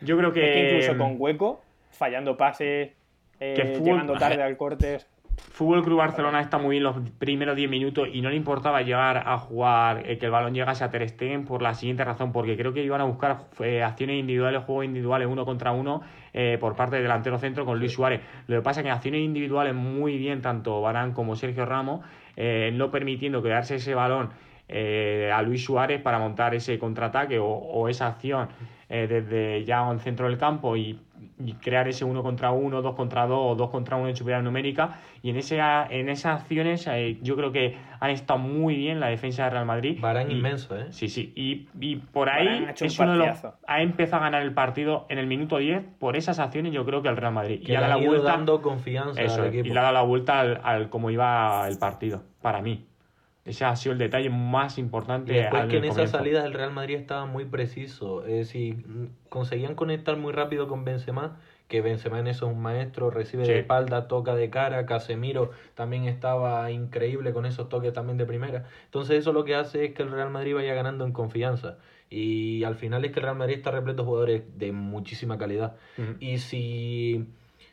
Yo 0.00 0.16
creo 0.16 0.32
que. 0.32 0.40
Es 0.44 0.52
que 0.52 0.68
incluso 0.76 0.98
con 0.98 1.16
hueco, 1.18 1.62
fallando 1.90 2.36
pases, 2.36 2.92
eh, 3.40 3.54
Que 3.54 3.64
fútbol- 3.76 3.84
llegando 3.84 4.14
tarde 4.14 4.42
al 4.42 4.56
corte. 4.56 4.98
Fútbol 5.36 5.82
Club 5.82 5.98
Barcelona 5.98 6.40
está 6.40 6.58
muy 6.58 6.74
bien 6.76 6.84
los 6.84 6.96
primeros 7.18 7.56
10 7.56 7.68
minutos 7.68 8.08
y 8.12 8.20
no 8.20 8.30
le 8.30 8.36
importaba 8.36 8.82
llegar 8.82 9.24
a 9.26 9.36
jugar, 9.36 10.08
eh, 10.08 10.16
que 10.16 10.26
el 10.26 10.30
balón 10.32 10.54
llegase 10.54 10.84
a 10.84 10.90
Ter 10.90 11.08
Stegen 11.08 11.44
por 11.44 11.60
la 11.60 11.74
siguiente 11.74 12.04
razón, 12.04 12.32
porque 12.32 12.56
creo 12.56 12.72
que 12.72 12.84
iban 12.84 13.00
a 13.00 13.04
buscar 13.04 13.38
eh, 13.60 13.82
acciones 13.82 14.16
individuales, 14.16 14.62
juegos 14.62 14.84
individuales 14.84 15.26
uno 15.28 15.44
contra 15.44 15.72
uno 15.72 16.02
eh, 16.32 16.56
por 16.60 16.76
parte 16.76 16.96
del 16.96 17.04
delantero 17.04 17.38
centro 17.38 17.64
con 17.64 17.80
Luis 17.80 17.92
Suárez. 17.92 18.20
Lo 18.46 18.56
que 18.56 18.62
pasa 18.62 18.80
es 18.80 18.84
que 18.84 18.88
en 18.90 18.94
acciones 18.94 19.20
individuales 19.22 19.74
muy 19.74 20.18
bien 20.18 20.40
tanto 20.40 20.80
Barán 20.80 21.12
como 21.12 21.34
Sergio 21.34 21.66
Ramos, 21.66 22.04
no 22.72 22.90
permitiendo 22.92 23.42
quedarse 23.42 23.76
ese 23.76 23.94
balón 23.94 24.30
eh, 24.68 25.30
a 25.34 25.42
Luis 25.42 25.64
Suárez 25.64 26.00
para 26.00 26.18
montar 26.18 26.54
ese 26.54 26.78
contraataque 26.78 27.38
o, 27.38 27.46
o 27.46 27.88
esa 27.88 28.06
acción 28.08 28.48
eh, 28.88 29.06
desde 29.08 29.64
ya 29.64 29.90
en 29.90 29.98
centro 29.98 30.26
del 30.28 30.38
campo 30.38 30.76
y, 30.76 31.00
y 31.42 31.54
crear 31.54 31.88
ese 31.88 32.04
uno 32.04 32.22
contra 32.22 32.50
uno, 32.52 32.80
dos 32.82 32.94
contra 32.94 33.26
dos 33.26 33.38
o 33.42 33.54
dos 33.54 33.70
contra 33.70 33.96
uno 33.96 34.08
en 34.08 34.16
superioridad 34.16 34.44
numérica. 34.44 34.98
Y 35.22 35.30
en, 35.30 35.36
ese, 35.36 35.58
en 35.58 36.08
esas 36.08 36.42
acciones 36.42 36.86
eh, 36.86 37.18
yo 37.22 37.34
creo 37.34 37.50
que 37.50 37.76
han 37.98 38.10
estado 38.10 38.38
muy 38.38 38.76
bien 38.76 39.00
la 39.00 39.08
defensa 39.08 39.44
de 39.44 39.50
Real 39.50 39.66
Madrid. 39.66 39.98
Barán 40.00 40.30
Y- 40.30 40.34
inmenso, 40.34 40.78
¿eh? 40.78 40.86
Sí, 40.90 41.08
sí. 41.08 41.32
Y, 41.34 41.68
y 41.80 41.96
por 41.96 42.28
ahí 42.28 42.46
ha 42.46 42.60
un 42.60 42.68
es 42.86 42.98
uno 42.98 43.12
de 43.12 43.18
los, 43.18 43.38
ha 43.66 43.82
empezado 43.82 44.22
a 44.22 44.26
ganar 44.26 44.42
el 44.42 44.52
partido 44.52 45.06
en 45.08 45.18
el 45.18 45.26
minuto 45.26 45.56
10 45.58 45.82
por 45.98 46.16
esas 46.16 46.38
acciones 46.38 46.72
yo 46.72 46.84
creo 46.84 47.02
que 47.02 47.08
el 47.08 47.16
Real 47.16 47.32
Madrid. 47.32 47.62
Que 47.64 47.72
y 47.72 47.76
ha 47.76 47.80
dado 47.80 48.00
la 48.00 48.06
vuelta. 48.06 48.30
dando 48.32 48.60
confianza 48.62 49.20
Eso, 49.20 49.42
al 49.42 49.54
y 49.54 49.62
le 49.62 49.78
ha 49.78 49.82
dado 49.82 49.94
la 49.94 50.02
vuelta 50.02 50.40
al, 50.40 50.60
al 50.62 50.88
cómo 50.90 51.10
iba 51.10 51.66
el 51.68 51.78
partido, 51.78 52.22
para 52.42 52.60
mí. 52.62 52.86
Ese 53.44 53.64
ha 53.64 53.76
sido 53.76 53.92
el 53.92 53.98
detalle 53.98 54.30
más 54.30 54.78
Y 54.78 54.80
importante. 54.80 55.32
después 55.32 55.62
al 55.62 55.68
que 55.68 55.76
en 55.76 55.84
esas 55.84 55.96
comienzo. 55.96 56.16
salidas 56.18 56.44
el 56.46 56.54
Real 56.54 56.72
Madrid 56.72 56.96
estaba 56.96 57.26
muy 57.26 57.44
preciso. 57.44 58.24
Es 58.24 58.32
decir, 58.34 58.76
mm, 58.86 59.06
conseguían 59.28 59.74
conectar 59.74 60.16
muy 60.16 60.32
rápido 60.32 60.66
con 60.66 60.84
Benzema, 60.84 61.36
que 61.68 61.80
Benzema 61.82 62.18
en 62.20 62.26
eso 62.26 62.46
es 62.46 62.52
un 62.54 62.60
maestro, 62.62 63.10
recibe 63.10 63.44
Sí. 63.44 63.52
de 63.52 63.58
espalda, 63.60 64.06
toca 64.08 64.34
de 64.34 64.48
cara, 64.50 64.86
Casemiro 64.86 65.50
también 65.74 66.04
estaba 66.04 66.70
increíble 66.70 67.32
con 67.32 67.44
esos 67.46 67.68
toques 67.68 67.92
también 67.92 68.16
de 68.18 68.26
primera. 68.26 68.64
Entonces 68.86 69.18
eso 69.18 69.32
lo 69.32 69.44
que 69.44 69.54
hace 69.54 69.86
es 69.86 69.94
que 69.94 70.02
el 70.02 70.10
Real 70.10 70.30
Madrid 70.30 70.54
vaya 70.54 70.74
ganando 70.74 71.04
en 71.04 71.12
confianza. 71.12 71.76
Y 72.10 72.64
al 72.64 72.76
final 72.76 73.04
es 73.04 73.12
que 73.12 73.20
el 73.20 73.24
Real 73.24 73.36
Madrid 73.36 73.56
está 73.56 73.70
repleto 73.70 74.02
de 74.02 74.06
jugadores 74.06 74.42
de 74.58 74.72
muchísima 74.72 75.36
calidad. 75.38 75.74
Y 76.20 76.38
si, 76.38 77.26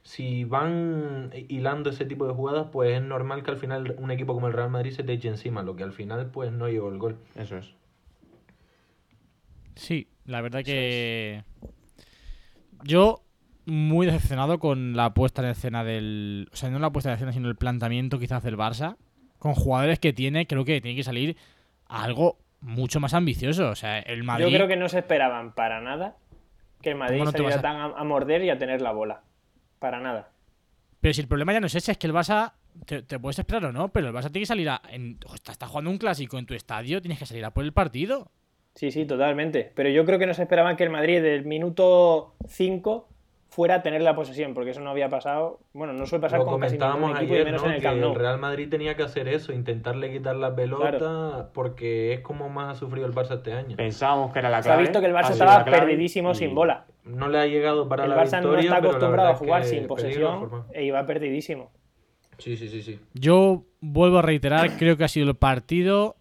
si 0.04 0.44
van 0.46 1.32
hilando 1.50 1.90
ese 1.92 2.06
tipo 2.06 2.26
de 2.28 2.34
jugadas, 2.34 2.68
pues 2.72 2.92
es 2.98 3.02
normal 3.04 3.44
que 3.44 3.52
al 3.52 3.58
final 3.58 3.96
un 4.00 4.12
equipo 4.12 4.34
como 4.34 4.48
el 4.48 4.54
Real 4.54 4.70
Madrid 4.70 4.92
se 4.92 5.04
te 5.04 5.14
eche 5.14 5.28
encima, 5.28 5.62
lo 5.64 5.76
que 5.76 5.84
al 5.84 5.94
final 5.94 6.28
pues 6.32 6.52
no 6.52 6.68
llegó 6.70 6.90
el 6.90 6.98
gol. 6.98 7.18
Eso 7.36 7.58
es. 7.58 7.74
Sí, 9.76 10.08
la 10.26 10.42
verdad 10.42 10.64
que. 10.64 11.44
Yo, 12.84 13.24
muy 13.66 14.06
decepcionado 14.06 14.60
con 14.60 14.96
la 14.96 15.14
puesta 15.14 15.42
en 15.42 15.50
escena 15.50 15.84
del. 15.84 16.50
O 16.52 16.56
sea, 16.56 16.70
no 16.70 16.80
la 16.80 16.92
puesta 16.92 17.10
en 17.10 17.16
escena, 17.16 17.32
sino 17.34 17.48
el 17.50 17.56
planteamiento 17.56 18.20
quizás 18.20 18.44
del 18.44 18.58
Barça. 18.58 18.98
Con 19.40 19.54
jugadores 19.56 20.00
que 20.00 20.14
tiene, 20.14 20.46
creo 20.46 20.66
que 20.66 20.82
tiene 20.82 20.96
que 20.96 21.04
salir 21.04 21.36
a 21.88 22.04
algo 22.04 22.38
mucho 22.60 23.00
más 23.00 23.14
ambicioso. 23.14 23.70
O 23.70 23.76
sea, 23.76 24.00
el 24.00 24.24
Madrid. 24.24 24.46
Yo 24.48 24.52
creo 24.52 24.68
que 24.68 24.78
no 24.78 24.90
se 24.90 25.00
esperaban 25.00 25.54
para 25.54 25.82
nada 25.82 26.18
que 26.82 26.90
el 26.92 26.96
Madrid 26.98 27.18
¿Cómo 27.20 27.26
no 27.26 27.32
saliera 27.32 27.56
a- 27.56 27.62
tan 27.62 27.76
a, 27.78 27.86
a 27.86 28.04
morder 28.04 28.44
y 28.44 28.50
a 28.50 28.58
tener 28.58 28.82
la 28.82 28.92
bola. 28.92 29.22
Para 29.82 30.00
nada. 30.00 30.30
Pero 31.02 31.14
si 31.16 31.22
el 31.22 31.28
problema 31.28 31.54
ya 31.54 31.60
no 31.60 31.66
es 31.66 31.74
ese, 31.74 31.94
es 31.94 31.98
que 31.98 32.06
el 32.06 32.14
Barça. 32.14 32.54
Te, 32.86 33.02
te 33.02 33.20
puedes 33.20 33.38
esperar 33.38 33.66
o 33.66 33.74
no, 33.74 33.90
pero 33.90 34.08
el 34.08 34.14
Barça 34.14 34.32
tiene 34.32 34.42
que 34.42 34.46
salir 34.46 34.70
a. 34.70 34.80
En, 34.92 35.18
está, 35.34 35.52
está 35.52 35.66
jugando 35.66 35.90
un 35.90 35.98
clásico 35.98 36.38
en 36.38 36.46
tu 36.46 36.54
estadio, 36.54 37.02
tienes 37.02 37.18
que 37.18 37.26
salir 37.26 37.44
a 37.44 37.52
por 37.52 37.66
el 37.66 37.74
partido. 37.74 38.32
Sí, 38.76 38.92
sí, 38.92 39.06
totalmente. 39.06 39.72
Pero 39.76 39.90
yo 39.90 40.06
creo 40.06 40.20
que 40.20 40.28
no 40.28 40.36
se 40.36 40.44
esperaban 40.44 40.78
que 40.78 40.84
el 40.84 40.92
Madrid 40.92 41.20
del 41.24 41.46
minuto 41.46 42.36
5 42.48 43.10
fuera 43.54 43.76
a 43.76 43.82
tener 43.84 44.02
la 44.02 44.16
posesión, 44.16 44.54
porque 44.54 44.70
eso 44.70 44.80
no 44.80 44.90
había 44.92 45.10
pasado. 45.10 45.60
Bueno, 45.74 45.92
no 45.92 46.06
suele 46.06 46.22
pasar 46.22 46.40
Lo 46.40 46.46
con 46.46 46.62
casi 46.62 46.78
comentábamos 46.78 47.10
ningún 47.10 47.18
equipo 47.18 47.34
y 47.34 47.36
ayer, 47.36 47.46
menos 47.48 47.62
¿no? 47.64 47.68
en 47.68 47.74
el 47.76 47.80
Que 47.82 47.86
Camp 47.86 48.00
Nou. 48.00 48.12
el 48.14 48.16
Real 48.18 48.40
Madrid 48.40 48.70
tenía 48.70 48.96
que 48.96 49.04
hacer 49.04 49.28
eso, 49.28 49.52
intentarle 49.52 50.10
quitar 50.10 50.38
la 50.38 50.56
pelota, 50.56 51.50
porque 51.54 52.14
es 52.14 52.22
como 52.22 52.48
más 52.48 52.78
ha 52.78 52.80
sufrido 52.80 53.06
el 53.06 53.14
Barça 53.14 53.36
este 53.36 53.52
año. 53.52 53.76
Pensábamos 53.76 54.32
que 54.32 54.40
era 54.40 54.50
la 54.50 54.64
Se 54.64 54.70
ha 54.70 54.72
clave. 54.72 54.84
visto 54.84 55.02
que 55.02 55.08
el 55.08 55.14
Barça 55.14 55.32
estaba 55.32 55.66
clave 55.66 55.80
perdidísimo 55.86 56.32
y- 56.32 56.36
sin 56.36 56.56
bola. 56.56 56.86
No 57.04 57.28
le 57.28 57.40
ha 57.40 57.46
llegado 57.46 57.90
para 57.90 58.06
El 58.06 58.12
la 58.12 58.24
Barça 58.24 58.42
no 58.42 58.56
está 58.58 58.78
acostumbrado 58.78 59.28
a 59.30 59.32
es 59.34 59.38
jugar 59.40 59.62
que 59.64 59.68
sin 59.68 59.86
posesión 59.88 60.64
e 60.74 60.86
iba 60.86 61.06
perdidísimo. 61.06 61.72
Sí, 62.38 62.56
sí, 62.56 62.70
sí, 62.70 62.82
sí. 62.82 63.00
Yo 63.14 63.66
vuelvo 63.82 64.20
a 64.20 64.22
reiterar, 64.22 64.78
creo 64.78 64.96
que 64.96 65.04
ha 65.04 65.08
sido 65.10 65.30
el 65.30 65.36
partido 65.36 66.16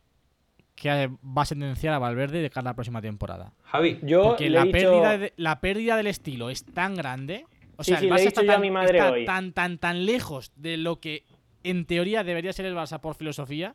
que 0.81 1.11
va 1.23 1.43
a 1.43 1.45
sentenciar 1.45 1.93
a 1.93 1.99
Valverde 1.99 2.41
de 2.41 2.49
cara 2.49 2.71
a 2.71 2.73
la 2.73 2.75
próxima 2.75 3.03
temporada. 3.03 3.53
Javi, 3.65 3.99
Yo 4.03 4.23
Porque 4.23 4.45
le 4.49 4.57
la, 4.57 4.63
he 4.63 4.65
dicho- 4.65 4.79
pérdida 4.79 5.19
de- 5.19 5.33
la 5.37 5.61
pérdida 5.61 5.97
del 5.99 6.07
estilo 6.07 6.49
es 6.49 6.65
tan 6.65 6.95
grande. 6.95 7.45
O 7.77 7.85
Sí, 7.85 7.91
sea, 7.93 8.01
sí, 8.01 8.07
el 8.07 8.15
le 8.15 8.17
he 8.17 8.25
Barça 8.25 8.29
está, 8.29 8.47
tan, 8.47 8.61
mi 8.63 8.71
madre 8.71 8.99
está 8.99 9.13
hoy. 9.13 9.25
tan, 9.27 9.53
tan, 9.53 9.77
tan 9.79 10.07
lejos 10.07 10.53
de 10.57 10.79
lo 10.79 10.99
que 10.99 11.25
en 11.65 11.85
teoría 11.85 12.25
debería 12.25 12.53
ser 12.55 12.65
el 12.65 12.75
Barça 12.75 12.99
por 13.01 13.15
filosofía. 13.15 13.75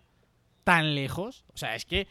tan 0.64 0.96
lejos. 0.96 1.46
O 1.54 1.58
sea, 1.58 1.76
es 1.76 1.86
que, 1.86 2.08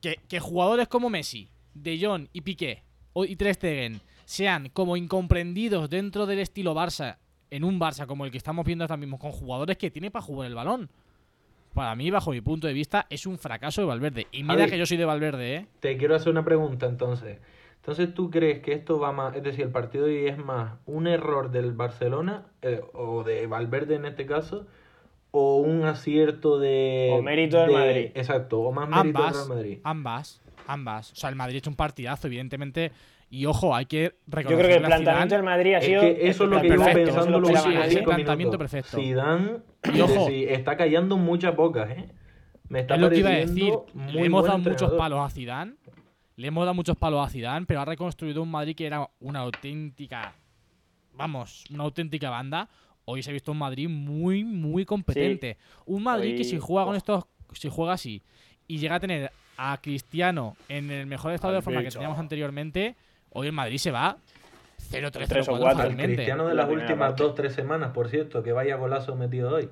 que, 0.00 0.20
que 0.28 0.38
jugadores 0.38 0.86
como 0.86 1.10
Messi, 1.10 1.48
De 1.74 1.98
Jong 2.00 2.28
y 2.32 2.42
Piqué 2.42 2.84
o- 3.14 3.24
y 3.24 3.34
Ter 3.34 3.52
Stegen 3.54 4.00
sean 4.26 4.68
como 4.68 4.96
incomprendidos 4.96 5.90
dentro 5.90 6.24
del 6.26 6.38
estilo 6.38 6.72
Barça, 6.72 7.16
en 7.50 7.64
un 7.64 7.80
Barça 7.80 8.06
como 8.06 8.24
el 8.24 8.30
que 8.30 8.38
estamos 8.38 8.64
viendo 8.64 8.84
ahora 8.84 8.96
mismo, 8.96 9.18
con 9.18 9.32
jugadores 9.32 9.76
que 9.76 9.90
tiene 9.90 10.12
para 10.12 10.24
jugar 10.24 10.46
el 10.46 10.54
balón. 10.54 10.88
Para 11.74 11.94
mí, 11.94 12.10
bajo 12.10 12.30
mi 12.32 12.40
punto 12.40 12.66
de 12.66 12.72
vista, 12.72 13.06
es 13.10 13.26
un 13.26 13.38
fracaso 13.38 13.80
de 13.80 13.86
Valverde. 13.86 14.26
Y 14.32 14.42
mira 14.42 14.66
que 14.66 14.78
yo 14.78 14.86
soy 14.86 14.96
de 14.96 15.04
Valverde, 15.04 15.54
¿eh? 15.56 15.66
Te 15.80 15.96
quiero 15.96 16.14
hacer 16.16 16.30
una 16.30 16.44
pregunta 16.44 16.86
entonces. 16.86 17.38
Entonces, 17.76 18.12
¿tú 18.12 18.30
crees 18.30 18.60
que 18.60 18.72
esto 18.72 18.98
va 18.98 19.12
más, 19.12 19.34
es 19.36 19.42
decir, 19.42 19.62
el 19.64 19.70
partido 19.70 20.06
de 20.06 20.22
hoy 20.24 20.28
es 20.28 20.38
más 20.38 20.74
un 20.86 21.06
error 21.06 21.50
del 21.50 21.72
Barcelona, 21.72 22.46
eh, 22.62 22.82
o 22.92 23.22
de 23.24 23.46
Valverde 23.46 23.94
en 23.94 24.04
este 24.04 24.26
caso, 24.26 24.66
o 25.30 25.56
un 25.58 25.84
acierto 25.84 26.58
de... 26.58 27.10
O 27.12 27.22
mérito 27.22 27.58
del 27.58 27.68
de- 27.68 27.72
Madrid. 27.74 28.10
Exacto, 28.14 28.60
o 28.60 28.72
más 28.72 28.88
mérito 28.88 29.06
del 29.06 29.16
Ambas, 29.28 29.36
Real 29.36 29.48
Madrid. 29.48 29.78
ambas, 29.84 30.40
ambas. 30.66 31.12
O 31.12 31.16
sea, 31.16 31.30
el 31.30 31.36
Madrid 31.36 31.56
hecho 31.58 31.70
un 31.70 31.76
partidazo, 31.76 32.26
evidentemente. 32.26 32.92
Y 33.30 33.44
ojo, 33.46 33.74
hay 33.74 33.84
que 33.86 34.04
Yo 34.04 34.10
reconocer 34.26 34.58
creo 34.66 34.68
que 34.68 34.74
el 34.82 34.86
planteamiento 34.86 35.34
del 35.34 35.44
Madrid 35.44 35.74
ha 35.74 35.78
Es 35.78 35.84
sido. 35.84 36.00
que 36.00 36.28
eso 36.28 36.44
es 36.44 36.50
lo 36.50 36.60
que 36.62 36.68
Perfecto, 36.68 36.98
iba 37.00 37.04
pensando 37.04 37.30
lo 37.32 37.40
los 37.40 37.48
esperaba 37.50 37.66
últimos 37.68 37.84
nadie. 37.86 37.98
cinco 37.98 38.10
Planteamiento 38.10 38.58
perfecto. 38.58 38.96
Zidane, 38.98 39.50
Y 39.94 40.00
ojo. 40.00 40.28
es 40.30 40.50
está 40.58 40.76
callando 40.76 41.16
muchas 41.18 41.54
bocas, 41.54 41.90
¿eh? 41.90 42.08
Me 42.70 42.80
está 42.80 42.94
es 42.94 43.00
lo 43.00 43.10
que 43.10 43.18
iba 43.18 43.30
a 43.30 43.32
decir. 43.34 43.74
Le 44.12 44.24
hemos 44.24 44.44
dado 44.46 44.58
muchos 44.58 44.92
palos 44.92 45.20
a 45.20 45.30
Zidane. 45.30 45.74
Le 46.36 46.46
hemos 46.48 46.64
dado 46.64 46.74
muchos 46.74 46.96
palos 46.96 47.26
a 47.26 47.28
Zidane, 47.30 47.66
pero 47.66 47.80
ha 47.80 47.84
reconstruido 47.84 48.42
un 48.42 48.50
Madrid 48.50 48.74
que 48.76 48.86
era 48.86 49.08
una 49.20 49.40
auténtica, 49.40 50.34
vamos, 51.14 51.64
una 51.70 51.84
auténtica 51.84 52.30
banda. 52.30 52.68
Hoy 53.04 53.22
se 53.22 53.30
ha 53.30 53.32
visto 53.32 53.52
un 53.52 53.58
Madrid 53.58 53.88
muy, 53.88 54.44
muy 54.44 54.84
competente. 54.84 55.56
Un 55.86 56.02
Madrid 56.02 56.36
que 56.36 56.44
si 56.44 56.58
juega 56.58 56.86
con 56.86 56.94
estos, 56.94 57.24
si 57.54 57.68
juega 57.68 57.94
así 57.94 58.22
y 58.66 58.78
llega 58.78 58.96
a 58.96 59.00
tener 59.00 59.32
a 59.56 59.78
Cristiano 59.82 60.56
en 60.68 60.90
el 60.90 61.06
mejor 61.06 61.32
estado 61.32 61.54
de 61.54 61.62
forma 61.62 61.82
que 61.82 61.90
teníamos 61.90 62.18
anteriormente, 62.18 62.94
hoy 63.30 63.46
el 63.48 63.52
Madrid 63.52 63.78
se 63.78 63.90
va 63.90 64.18
0-3, 64.90 65.26
Tres 65.28 65.48
o 65.48 65.52
0-4 65.52 65.58
cuatro. 65.58 65.68
Al 65.68 65.76
fácilmente. 65.76 66.14
Cristiano 66.16 66.46
de 66.48 66.54
La 66.54 66.62
las 66.62 66.70
últimas 66.72 67.08
parte. 67.10 67.22
dos, 67.22 67.34
tres 67.34 67.52
semanas, 67.52 67.90
por 67.92 68.08
cierto, 68.08 68.42
que 68.42 68.52
vaya 68.52 68.76
golazo 68.76 69.16
metido 69.16 69.54
hoy. 69.54 69.68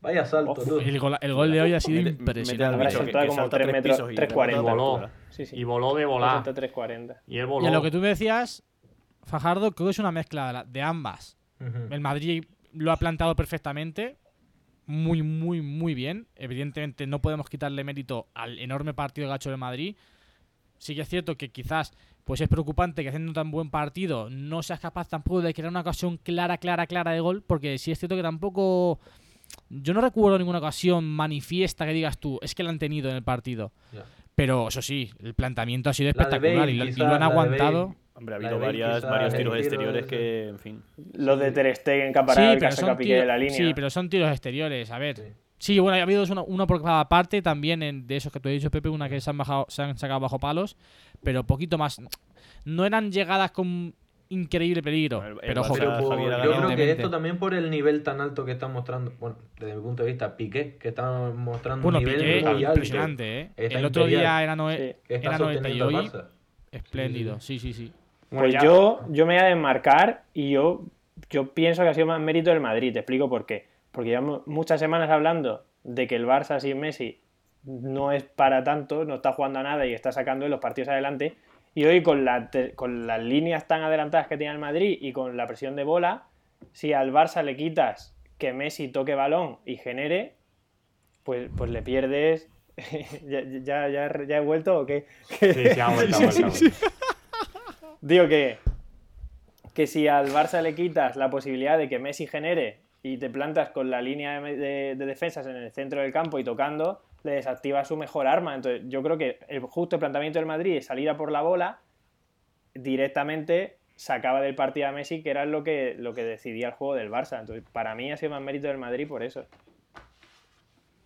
Vaya 0.00 0.24
salto, 0.24 0.52
Ojo, 0.52 0.62
tú. 0.62 0.78
El 0.80 0.98
gol, 0.98 1.16
el 1.20 1.34
gol 1.34 1.50
de 1.52 1.60
hoy 1.62 1.72
ha 1.72 1.80
sido 1.80 2.02
Mete- 2.02 2.10
mete 2.22 2.40
impresionante. 2.40 2.86
Bicho 2.86 3.04
que- 3.04 3.12
como 3.12 3.32
salta 3.34 3.56
tres 3.56 3.66
tres 3.66 3.72
metros, 3.72 3.96
pisos 4.08 4.12
y 4.12 4.54
de 4.54 4.60
Voló. 4.60 5.10
Sí, 5.30 5.46
sí. 5.46 5.56
Y 5.56 5.64
voló 5.64 5.94
de 5.94 6.04
volar. 6.04 6.42
340. 6.42 7.22
Y 7.26 7.38
él 7.38 7.44
Y 7.44 7.48
voló. 7.48 7.66
a 7.66 7.70
lo 7.70 7.82
que 7.82 7.90
tú 7.90 7.98
me 7.98 8.08
decías, 8.08 8.62
Fajardo, 9.24 9.72
creo 9.72 9.88
que 9.88 9.90
es 9.90 9.98
una 9.98 10.12
mezcla 10.12 10.46
de, 10.48 10.52
la- 10.52 10.64
de 10.64 10.82
ambas. 10.82 11.36
El 11.90 12.00
Madrid 12.00 12.44
lo 12.72 12.92
ha 12.92 12.96
plantado 12.98 13.34
perfectamente. 13.34 14.18
Muy, 14.86 15.22
muy, 15.22 15.62
muy 15.62 15.94
bien. 15.94 16.28
Evidentemente 16.36 17.06
no 17.08 17.20
podemos 17.20 17.48
quitarle 17.48 17.82
mérito 17.82 18.28
al 18.34 18.58
enorme 18.60 18.94
partido 18.94 19.34
hecho 19.34 19.50
el 19.50 19.56
Madrid. 19.56 19.96
Sí 20.78 20.94
que 20.94 21.00
es 21.00 21.08
cierto 21.08 21.36
que 21.36 21.50
quizás 21.50 21.92
pues 22.26 22.40
es 22.40 22.48
preocupante 22.48 23.02
que 23.04 23.08
haciendo 23.08 23.30
un 23.30 23.34
tan 23.34 23.52
buen 23.52 23.70
partido 23.70 24.28
no 24.28 24.60
seas 24.62 24.80
capaz 24.80 25.08
tampoco 25.08 25.40
de 25.42 25.54
crear 25.54 25.70
una 25.70 25.80
ocasión 25.82 26.16
clara, 26.18 26.58
clara, 26.58 26.86
clara 26.88 27.12
de 27.12 27.20
gol. 27.20 27.44
Porque 27.46 27.78
sí 27.78 27.92
es 27.92 27.98
cierto 28.00 28.16
que 28.16 28.22
tampoco... 28.22 28.98
Yo 29.70 29.94
no 29.94 30.00
recuerdo 30.00 30.36
ninguna 30.36 30.58
ocasión 30.58 31.04
manifiesta 31.04 31.86
que 31.86 31.92
digas 31.92 32.18
tú, 32.18 32.38
es 32.42 32.54
que 32.56 32.64
la 32.64 32.70
han 32.70 32.80
tenido 32.80 33.08
en 33.10 33.14
el 33.16 33.22
partido. 33.22 33.70
Ya. 33.92 34.04
Pero 34.34 34.68
eso 34.68 34.82
sí, 34.82 35.08
el 35.22 35.34
planteamiento 35.34 35.88
ha 35.88 35.94
sido 35.94 36.10
espectacular 36.10 36.56
Bale, 36.58 36.72
y, 36.72 36.76
lo, 36.76 36.84
y 36.84 36.88
quizás, 36.88 36.98
lo 37.08 37.14
han 37.14 37.22
aguantado. 37.22 37.94
Hombre, 38.14 38.34
ha 38.34 38.38
habido 38.38 38.58
varias, 38.58 39.02
varios 39.02 39.34
tiros 39.34 39.54
tiro 39.54 39.56
exteriores 39.64 40.06
ese. 40.06 40.08
que, 40.10 40.48
en 40.48 40.58
fin. 40.58 40.82
Los 41.14 41.38
de 41.38 41.52
Ter 41.52 41.76
Stegen 41.76 42.12
parado 42.12 42.34
Sí, 42.34 42.56
Piqué 42.56 42.66
de 42.66 42.96
tiros, 42.96 43.26
la 43.26 43.38
línea. 43.38 43.56
sí, 43.56 43.72
pero 43.74 43.88
son 43.88 44.08
tiros 44.10 44.30
exteriores. 44.30 44.90
A 44.90 44.98
ver. 44.98 45.16
Sí. 45.16 45.22
Sí, 45.58 45.78
bueno, 45.78 45.96
ha 45.98 46.02
habido 46.02 46.22
una, 46.24 46.42
una 46.42 46.66
por 46.66 46.82
cada 46.82 47.08
parte 47.08 47.40
también 47.40 47.82
en- 47.82 48.06
de 48.06 48.16
esos 48.16 48.30
que 48.30 48.38
tú 48.40 48.48
has 48.50 48.54
dicho, 48.54 48.70
Pepe, 48.70 48.90
una 48.90 49.08
que 49.08 49.20
se 49.22 49.30
han, 49.30 49.38
bajado, 49.38 49.64
se 49.68 49.80
han 49.82 49.96
sacado 49.96 50.20
bajo 50.20 50.38
palos, 50.38 50.76
pero 51.22 51.44
poquito 51.44 51.78
más. 51.78 52.00
No 52.64 52.84
eran 52.84 53.10
llegadas 53.12 53.50
con 53.52 53.94
increíble 54.28 54.82
peligro. 54.82 55.22
El- 55.24 55.32
el 55.34 55.38
pero, 55.40 55.60
ojo, 55.60 55.74
Pero 55.74 55.98
por- 55.98 56.10
Javier, 56.18 56.30
yo 56.44 56.56
creo 56.56 56.76
que 56.76 56.90
esto 56.90 57.10
también 57.10 57.38
por 57.38 57.54
el 57.54 57.70
nivel 57.70 58.02
tan 58.02 58.20
alto 58.20 58.44
que 58.44 58.52
está 58.52 58.66
mostrando, 58.66 59.12
bueno, 59.20 59.36
desde 59.58 59.76
mi 59.76 59.82
punto 59.82 60.02
de 60.02 60.08
vista, 60.10 60.36
Piqué, 60.36 60.76
que 60.80 60.88
está 60.88 61.30
mostrando 61.34 61.82
Bueno, 61.84 61.98
un 61.98 62.04
nivel 62.04 62.20
Piqué, 62.20 62.40
muy 62.42 62.64
alto. 62.64 62.78
impresionante, 62.78 63.40
¿eh? 63.40 63.50
Está 63.56 63.78
El 63.78 63.84
otro 63.84 64.02
imperial. 64.02 64.20
día 64.22 64.42
era, 64.42 64.56
noe- 64.56 64.96
Sí. 65.06 65.14
era 65.14 65.38
90 65.38 65.68
y 65.68 65.80
hoy 65.80 66.10
espléndido. 66.72 67.40
Sí, 67.40 67.58
sí, 67.58 67.72
sí. 67.72 67.92
Bueno, 68.30 68.48
Pues 68.50 68.62
yo, 68.64 69.00
yo 69.10 69.26
me 69.26 69.34
voy 69.34 69.42
a 69.44 69.46
desmarcar 69.46 70.24
y 70.34 70.50
yo, 70.50 70.84
yo 71.30 71.54
pienso 71.54 71.82
que 71.82 71.88
ha 71.88 71.94
sido 71.94 72.06
más 72.06 72.20
mérito 72.20 72.50
del 72.50 72.60
Madrid. 72.60 72.92
Te 72.92 72.98
explico 72.98 73.28
por 73.28 73.46
qué. 73.46 73.68
Porque 73.92 74.10
llevamos 74.10 74.42
muchas 74.46 74.80
semanas 74.80 75.08
hablando 75.10 75.64
de 75.84 76.06
que 76.08 76.16
el 76.16 76.26
Barça 76.26 76.58
sin 76.60 76.80
Messi 76.80 77.20
no 77.66 78.12
es 78.12 78.22
para 78.22 78.64
tanto, 78.64 79.04
no 79.04 79.16
está 79.16 79.32
jugando 79.32 79.58
a 79.58 79.62
nada 79.62 79.84
y 79.86 79.92
está 79.92 80.12
sacando 80.12 80.48
los 80.48 80.60
partidos 80.60 80.88
adelante. 80.88 81.34
Y 81.74 81.84
hoy 81.84 82.02
con, 82.02 82.24
la 82.24 82.48
con 82.74 83.06
las 83.06 83.22
líneas 83.22 83.68
tan 83.68 83.82
adelantadas 83.82 84.28
que 84.28 84.38
tiene 84.38 84.54
el 84.54 84.58
Madrid 84.58 84.96
y 85.00 85.12
con 85.12 85.36
la 85.36 85.46
presión 85.46 85.76
de 85.76 85.84
bola, 85.84 86.24
si 86.72 86.92
al 86.94 87.12
Barça 87.12 87.42
le 87.42 87.54
quitas 87.56 88.14
que 88.38 88.52
Messi 88.52 88.88
toque 88.88 89.14
balón 89.14 89.58
y 89.66 89.76
genere, 89.76 90.34
pues, 91.24 91.50
pues 91.56 91.70
le 91.70 91.82
pierdes. 91.82 92.48
¿Ya, 93.26 93.40
ya, 93.42 93.88
ya, 93.88 94.24
ya 94.26 94.36
he 94.36 94.40
vuelto 94.40 94.78
o 94.80 94.86
qué? 94.86 95.06
Sí, 95.40 95.52
sí, 95.52 95.80
ha 95.80 95.88
vuelto, 95.88 96.18
vuelto, 96.20 96.40
vuelto. 96.48 96.76
Digo 98.00 98.28
que, 98.28 98.58
que 99.74 99.86
si 99.86 100.08
al 100.08 100.28
Barça 100.28 100.62
le 100.62 100.74
quitas 100.74 101.16
la 101.16 101.30
posibilidad 101.30 101.76
de 101.78 101.88
que 101.88 101.98
Messi 101.98 102.26
genere 102.26 102.78
y 103.02 103.18
te 103.18 103.30
plantas 103.30 103.70
con 103.70 103.90
la 103.90 104.00
línea 104.02 104.40
de, 104.40 104.56
de- 104.56 104.94
de 104.96 105.06
defensas 105.06 105.46
en 105.46 105.56
el 105.56 105.70
centro 105.72 106.00
del 106.02 106.12
campo 106.12 106.38
y 106.38 106.44
tocando, 106.44 107.02
le 107.26 107.32
desactivas 107.32 107.88
su 107.88 107.96
mejor 107.96 108.26
arma. 108.26 108.54
Entonces, 108.54 108.82
yo 108.86 109.02
creo 109.02 109.18
que 109.18 109.38
el 109.48 109.60
justo 109.60 109.98
planteamiento 109.98 110.38
del 110.38 110.46
Madrid 110.46 110.76
es 110.76 110.86
salir 110.86 111.10
a 111.10 111.16
por 111.16 111.30
la 111.30 111.42
bola, 111.42 111.80
directamente 112.74 113.78
sacaba 113.94 114.40
del 114.40 114.54
partido 114.54 114.88
a 114.88 114.92
Messi, 114.92 115.22
que 115.22 115.30
era 115.30 115.44
lo 115.46 115.64
que, 115.64 115.94
lo 115.98 116.12
que 116.14 116.22
decidía 116.24 116.68
el 116.68 116.72
juego 116.74 116.94
del 116.94 117.10
Barça. 117.10 117.40
Entonces, 117.40 117.64
para 117.72 117.94
mí 117.94 118.12
ha 118.12 118.16
sido 118.16 118.30
más 118.32 118.42
mérito 118.42 118.68
del 118.68 118.78
Madrid 118.78 119.08
por 119.08 119.22
eso. 119.22 119.46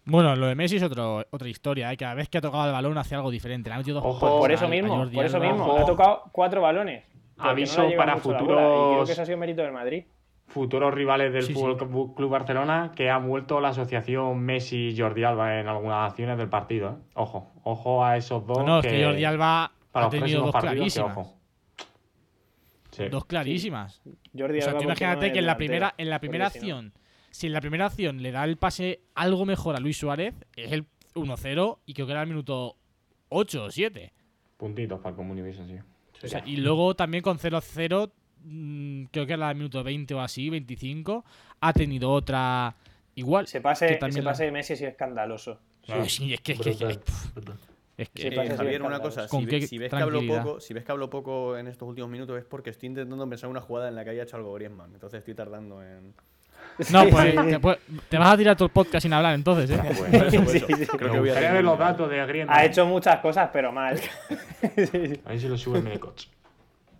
Bueno, 0.04 0.34
lo 0.34 0.46
de 0.46 0.54
Messi 0.56 0.76
es 0.76 0.82
otro, 0.82 1.24
otra 1.30 1.48
historia. 1.48 1.92
¿eh? 1.92 1.96
Cada 1.96 2.14
vez 2.14 2.28
que 2.28 2.38
ha 2.38 2.40
tocado 2.40 2.66
el 2.66 2.72
balón 2.72 2.98
hace 2.98 3.14
algo 3.14 3.30
diferente. 3.30 3.68
Le 3.70 3.74
ha 3.74 3.78
metido 3.78 4.00
dos 4.00 4.16
Ojo, 4.16 4.38
Por 4.40 4.50
eso 4.50 4.64
a 4.64 4.68
mismo, 4.68 5.08
por 5.10 5.24
eso 5.24 5.38
mismo. 5.38 5.66
ojo. 5.66 5.78
Ha 5.78 5.84
tocado 5.86 6.22
cuatro 6.32 6.60
balones. 6.62 7.04
no 7.36 7.44
Aviso 7.44 7.88
para 7.96 8.16
bola, 8.16 8.16
y 8.16 8.20
creo 8.20 8.38
futuros- 8.38 9.06
que 9.06 9.12
eso 9.12 9.22
ha 9.22 9.26
sido 9.26 9.38
mérito 9.38 9.62
del 9.62 9.72
Madrid. 9.72 10.04
Futuros 10.50 10.92
rivales 10.92 11.32
del 11.32 11.44
Sí. 11.44 11.52
Fútbol 11.54 11.76
Club- 11.76 12.14
Club 12.16 12.30
Barcelona 12.30 12.92
que 12.94 13.08
ha 13.08 13.18
vuelto 13.18 13.60
la 13.60 13.68
asociación 13.68 14.40
Messi-Jordi 14.44 15.22
Alba 15.24 15.60
en 15.60 15.68
algunas 15.68 16.10
acciones 16.10 16.36
del 16.38 16.48
partido. 16.48 16.90
¿eh? 16.90 17.04
Ojo, 17.14 17.52
ojo 17.62 18.04
a 18.04 18.16
esos 18.16 18.44
dos. 18.46 18.58
No, 18.58 18.64
no, 18.66 18.78
es 18.80 18.86
que 18.86 19.04
Jordi 19.04 19.24
Alba 19.24 19.72
para 19.92 20.06
ha 20.06 20.10
tenido 20.10 20.42
dos 20.42 20.52
partidos, 20.52 20.72
que 20.72 20.76
clarísimas. 21.00 21.16
ojo. 21.16 21.36
Sí. 22.90 23.08
Dos 23.08 23.24
clarísimas. 23.24 24.02
Jordi 24.36 24.58
O 24.58 24.62
sea, 24.62 24.70
Alba, 24.72 24.80
tú 24.80 24.88
¿por 24.88 24.94
qué 24.96 25.04
no 25.04 25.10
imagínate 25.12 25.32
que 25.32 25.38
en 25.38 25.46
la 25.46 25.56
primera, 25.56 25.94
en 25.96 26.10
la 26.10 26.18
primera 26.18 26.46
acción, 26.48 26.92
si 27.30 27.46
en 27.46 27.52
la 27.52 27.60
primera 27.60 27.86
acción 27.86 28.20
le 28.22 28.32
da 28.32 28.44
el 28.44 28.56
pase 28.56 29.02
algo 29.14 29.46
mejor 29.46 29.76
a 29.76 29.80
Luis 29.80 29.96
Suárez, 29.98 30.34
es 30.56 30.72
el 30.72 30.86
1-0 31.14 31.78
y 31.86 31.94
creo 31.94 32.06
que 32.06 32.12
era 32.12 32.22
el 32.22 32.28
minuto 32.28 32.76
8 33.28 33.64
o 33.64 33.70
7. 33.70 34.12
Puntitos 34.56 34.98
para 34.98 35.10
el 35.10 35.16
Comunivision, 35.16 35.68
sí. 35.68 35.76
O 36.22 36.28
sea, 36.28 36.42
y 36.44 36.56
luego 36.56 36.94
también 36.94 37.22
con 37.22 37.38
0-0, 37.38 38.08
mm, 38.08 38.10
creo 39.10 39.26
que 39.26 39.32
era 39.32 39.50
el 39.50 39.56
minuto 39.56 39.82
20 39.84 40.14
o 40.14 40.20
así, 40.20 40.50
25, 40.50 41.24
ha 41.60 41.72
tenido 41.72 42.10
otra 42.10 42.74
igual. 43.14 43.44
Ese 43.44 43.60
pase, 43.60 43.86
que 43.86 43.92
ese 43.92 44.00
también 44.00 44.24
la- 44.24 44.30
pase 44.32 44.44
de 44.44 44.52
Messi 44.52 44.76
sido 44.76 44.90
escandaloso. 44.90 45.58
Sí, 45.84 45.92
sí, 46.08 46.34
es 46.34 46.40
que, 46.40 46.52
es 46.52 46.58
que, 46.60 46.70
Brutal, 46.70 46.90
es- 46.90 47.34
brutal. 47.34 47.56
es 47.96 48.08
que- 48.10 48.22
Sí, 48.22 48.28
Eh, 48.28 48.54
Javier, 48.56 48.82
una 48.82 49.00
cosa, 49.00 49.26
¿Con 49.28 49.40
si, 49.40 49.46
ve- 49.46 49.66
si 49.66 49.78
ves 49.78 49.90
que 49.90 49.96
hablo 49.96 50.20
poco, 50.26 50.60
si 50.60 50.74
ves 50.74 50.84
que 50.84 50.92
hablo 50.92 51.10
poco 51.10 51.56
en 51.56 51.66
estos 51.66 51.88
últimos 51.88 52.10
minutos 52.10 52.38
es 52.38 52.44
porque 52.44 52.70
estoy 52.70 52.88
intentando 52.88 53.28
pensar 53.28 53.50
una 53.50 53.60
jugada 53.60 53.88
en 53.88 53.94
la 53.96 54.04
que 54.04 54.10
haya 54.10 54.22
hecho 54.22 54.36
algo 54.36 54.54
Griezmann, 54.54 54.92
entonces 54.94 55.18
estoy 55.18 55.34
tardando 55.34 55.82
en... 55.82 56.14
No, 56.92 57.04
pues 57.10 57.34
te, 57.34 57.58
pues, 57.60 57.78
te 58.08 58.18
vas 58.18 58.32
a 58.32 58.36
tirar 58.36 58.56
todo 58.56 58.66
el 58.66 58.72
podcast 58.72 59.02
sin 59.02 59.12
hablar 59.12 59.34
entonces, 59.34 59.70
¿eh? 59.70 59.80
Eso, 59.90 60.06
eso. 60.06 60.46
Sí, 60.50 60.58
sí. 60.76 60.86
Creo 60.86 61.12
que 61.12 61.18
voy 61.18 61.30
a 61.30 61.34
ver 61.34 61.42
tener- 61.42 61.64
los 61.64 61.78
datos 61.78 62.08
de 62.08 62.24
Griezmann. 62.26 62.56
Ha 62.56 62.64
hecho 62.64 62.86
muchas 62.86 63.18
cosas, 63.20 63.50
pero 63.52 63.72
mal. 63.72 63.98
Sí, 64.76 64.86
sí. 64.86 65.20
A 65.24 65.30
ver 65.30 65.40
si 65.40 65.48
lo 65.48 65.58
sube 65.58 65.80
Menecoch. 65.82 66.22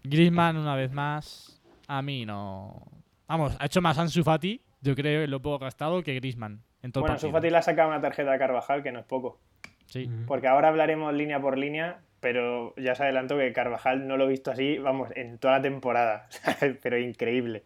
Griezmann 0.05 0.57
una 0.57 0.75
vez 0.75 0.93
más, 0.93 1.61
a 1.89 2.03
mí 2.03 2.25
no... 2.27 2.83
Vamos, 3.29 3.57
ha 3.61 3.67
hecho 3.67 3.81
más 3.81 3.99
Ansu 3.99 4.25
Fati, 4.25 4.61
yo 4.81 4.95
creo, 4.97 5.23
en 5.23 5.31
lo 5.31 5.41
poco 5.41 5.59
gastado, 5.65 6.03
que 6.03 6.15
Griezmann 6.15 6.63
en 6.83 6.93
todo 6.93 7.03
Bueno, 7.03 7.15
el 7.15 7.17
partido. 7.17 7.31
Sufati 7.31 7.51
le 7.51 7.57
ha 7.59 7.63
sacado 7.63 7.89
una 7.89 8.01
tarjeta 8.01 8.33
a 8.33 8.39
Carvajal, 8.39 8.83
que 8.83 8.91
no 8.93 9.01
es 9.01 9.05
poco. 9.07 9.39
Sí. 9.87 10.09
Porque 10.27 10.49
ahora 10.49 10.69
hablaremos 10.69 11.13
línea 11.15 11.41
por 11.41 11.59
línea, 11.59 12.01
pero 12.21 12.75
ya 12.77 12.95
se 12.95 13.03
adelanto 13.05 13.37
que 13.37 13.53
Carvajal 13.53 14.07
no 14.09 14.17
lo 14.17 14.25
he 14.25 14.29
visto 14.29 14.51
así, 14.51 14.79
vamos, 14.79 15.11
en 15.15 15.39
toda 15.39 15.59
la 15.59 15.63
temporada. 15.63 16.29
pero 16.83 16.99
increíble. 16.99 17.65